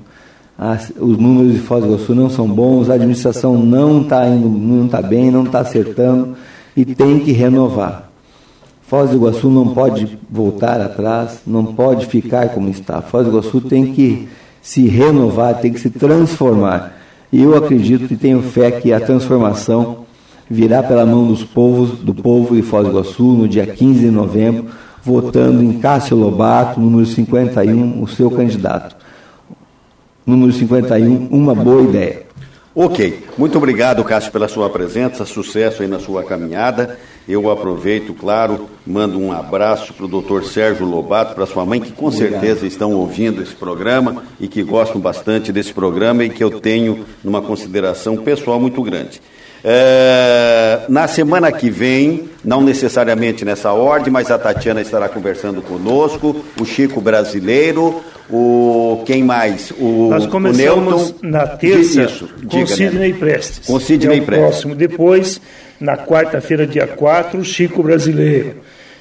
As, 0.56 0.92
os 0.96 1.18
números 1.18 1.54
de 1.54 1.58
Foz 1.58 1.82
do 1.82 1.88
Iguaçu 1.88 2.14
não 2.14 2.30
são 2.30 2.46
bons, 2.46 2.88
a 2.88 2.94
administração 2.94 3.58
não 3.58 4.02
está 4.02 4.28
indo, 4.28 4.48
não 4.48 4.86
está 4.86 5.02
bem, 5.02 5.28
não 5.28 5.42
está 5.42 5.58
acertando 5.58 6.36
e 6.76 6.84
tem 6.84 7.18
que 7.18 7.32
renovar. 7.32 8.12
Foz 8.82 9.10
do 9.10 9.16
Iguaçu 9.16 9.50
não 9.50 9.74
pode 9.74 10.16
voltar 10.30 10.80
atrás, 10.80 11.40
não 11.44 11.64
pode 11.64 12.06
ficar 12.06 12.50
como 12.50 12.68
está. 12.68 13.02
Foz 13.02 13.26
do 13.26 13.32
Iguaçu 13.32 13.60
tem 13.60 13.92
que 13.92 14.28
se 14.62 14.86
renovar, 14.86 15.58
tem 15.58 15.72
que 15.72 15.80
se 15.80 15.90
transformar. 15.90 16.96
E 17.32 17.42
eu 17.42 17.56
acredito 17.56 18.14
e 18.14 18.16
tenho 18.16 18.40
fé 18.40 18.70
que 18.70 18.92
a 18.92 19.00
transformação 19.00 20.05
virá 20.48 20.82
pela 20.82 21.04
mão 21.04 21.26
dos 21.26 21.42
povos, 21.42 21.98
do 21.98 22.14
povo 22.14 22.54
de 22.54 22.62
Foz 22.62 22.84
do 22.84 22.90
Iguaçu 22.90 23.24
no 23.24 23.48
dia 23.48 23.66
15 23.66 24.00
de 24.00 24.10
novembro, 24.10 24.66
votando 25.02 25.62
em 25.62 25.78
Cássio 25.78 26.16
Lobato, 26.16 26.80
número 26.80 27.06
51, 27.06 28.02
o 28.02 28.08
seu 28.08 28.30
candidato. 28.30 28.96
Número 30.24 30.52
51, 30.52 31.28
uma 31.30 31.54
boa 31.54 31.82
ideia. 31.82 32.26
Ok, 32.78 33.24
muito 33.38 33.56
obrigado, 33.56 34.04
Cássio, 34.04 34.30
pela 34.30 34.48
sua 34.48 34.68
presença, 34.68 35.24
sucesso 35.24 35.82
aí 35.82 35.88
na 35.88 35.98
sua 35.98 36.22
caminhada. 36.22 36.98
Eu 37.26 37.50
aproveito, 37.50 38.12
claro, 38.12 38.68
mando 38.86 39.18
um 39.18 39.32
abraço 39.32 39.94
para 39.94 40.04
o 40.04 40.08
doutor 40.08 40.44
Sérgio 40.44 40.84
Lobato, 40.84 41.34
para 41.34 41.46
sua 41.46 41.64
mãe, 41.64 41.80
que 41.80 41.90
com 41.92 42.08
obrigado. 42.08 42.32
certeza 42.32 42.66
estão 42.66 42.92
ouvindo 42.92 43.42
esse 43.42 43.54
programa 43.54 44.24
e 44.38 44.46
que 44.46 44.62
gostam 44.62 45.00
bastante 45.00 45.50
desse 45.50 45.72
programa 45.72 46.22
e 46.22 46.28
que 46.28 46.44
eu 46.44 46.60
tenho 46.60 47.06
numa 47.24 47.40
consideração 47.40 48.18
pessoal 48.18 48.60
muito 48.60 48.82
grande. 48.82 49.22
É, 49.68 50.82
na 50.88 51.08
semana 51.08 51.50
que 51.50 51.68
vem, 51.68 52.28
não 52.44 52.62
necessariamente 52.62 53.44
nessa 53.44 53.72
ordem, 53.72 54.12
mas 54.12 54.30
a 54.30 54.38
Tatiana 54.38 54.80
estará 54.80 55.08
conversando 55.08 55.60
conosco, 55.60 56.36
o 56.60 56.64
Chico 56.64 57.00
Brasileiro, 57.00 58.00
o 58.30 59.02
quem 59.04 59.24
mais? 59.24 59.72
O, 59.72 60.10
Nós 60.10 60.24
começamos 60.26 61.16
na 61.20 61.48
terça 61.48 62.04
isso, 62.04 62.28
com 62.28 62.46
diga, 62.46 62.66
Sidney 62.68 63.12
né? 63.12 63.18
Prestes. 63.18 63.66
Com 63.66 63.80
Sidney 63.80 64.18
é 64.18 64.20
Prestes. 64.20 64.46
Próximo. 64.46 64.74
Depois, 64.76 65.40
na 65.80 65.96
quarta-feira, 65.96 66.64
dia 66.64 66.86
4, 66.86 67.44
Chico 67.44 67.82
Brasileiro. 67.82 68.58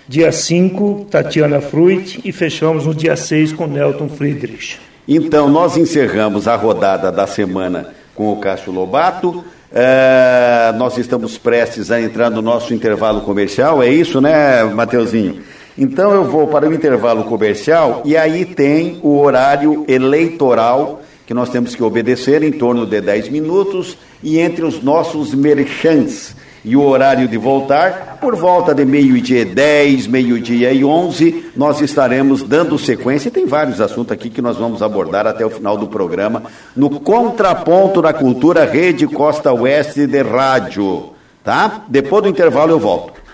Dia 0.08 0.32
5, 0.32 1.06
Tatiana 1.12 1.62
Fruit 1.62 2.22
e 2.26 2.32
fechamos 2.32 2.88
no 2.88 2.96
dia 2.96 3.16
6 3.16 3.54
com 3.54 3.68
Nelton 3.68 4.10
Friedrich. 4.10 4.80
Então, 5.08 5.48
nós 5.48 5.78
encerramos 5.78 6.48
a 6.48 6.56
rodada 6.56 7.12
da 7.12 7.28
semana 7.28 7.94
com 8.16 8.32
o 8.32 8.38
Cássio 8.38 8.72
Lobato. 8.72 9.44
É, 9.78 10.72
nós 10.78 10.98
estamos 10.98 11.38
prestes 11.38 11.92
a 11.92 12.00
entrar 12.00 12.30
no 12.30 12.42
nosso 12.42 12.74
intervalo 12.74 13.20
comercial, 13.20 13.84
é 13.84 13.90
isso, 13.90 14.22
né, 14.22 14.64
Mateuzinho? 14.64 15.42
Então 15.78 16.14
eu 16.14 16.24
vou 16.24 16.48
para 16.48 16.70
o 16.70 16.74
intervalo 16.74 17.26
comercial 17.26 18.02
e 18.06 18.16
aí 18.16 18.46
tem 18.46 19.02
o 19.04 19.20
horário 19.20 19.84
eleitoral 19.86 21.02
que 21.28 21.34
nós 21.34 21.50
temos 21.50 21.76
que 21.76 21.84
obedecer 21.84 22.42
em 22.42 22.54
torno 22.54 22.86
de 22.86 23.02
10 23.02 23.28
minutos 23.28 23.98
e 24.24 24.40
entre 24.40 24.64
os 24.64 24.82
nossos 24.82 25.34
merchants 25.36 26.34
e 26.66 26.76
o 26.76 26.82
horário 26.82 27.28
de 27.28 27.38
voltar, 27.38 28.18
por 28.20 28.36
volta 28.36 28.74
de 28.74 28.84
meio-dia 28.84 29.46
10, 29.46 30.08
meio-dia 30.08 30.74
e 30.74 30.84
11, 30.84 31.52
nós 31.56 31.80
estaremos 31.80 32.42
dando 32.42 32.78
sequência. 32.80 33.30
Tem 33.30 33.46
vários 33.46 33.80
assuntos 33.80 34.12
aqui 34.12 34.32
que 34.32 34.42
nós 34.42 34.58
vamos 34.58 34.82
abordar 34.82 35.28
até 35.28 35.46
o 35.46 35.50
final 35.52 35.78
do 35.78 35.88
programa 35.88 36.42
no 36.76 36.90
Contraponto 36.90 38.02
da 38.02 38.12
Cultura 38.12 38.66
Rede 38.66 39.06
Costa 39.06 39.54
Oeste 39.54 40.08
de 40.08 40.24
Rádio. 40.24 41.12
Tá? 41.44 41.84
Depois 41.88 42.24
do 42.24 42.30
intervalo 42.30 42.72
eu 42.72 42.80
volto. 42.80 43.25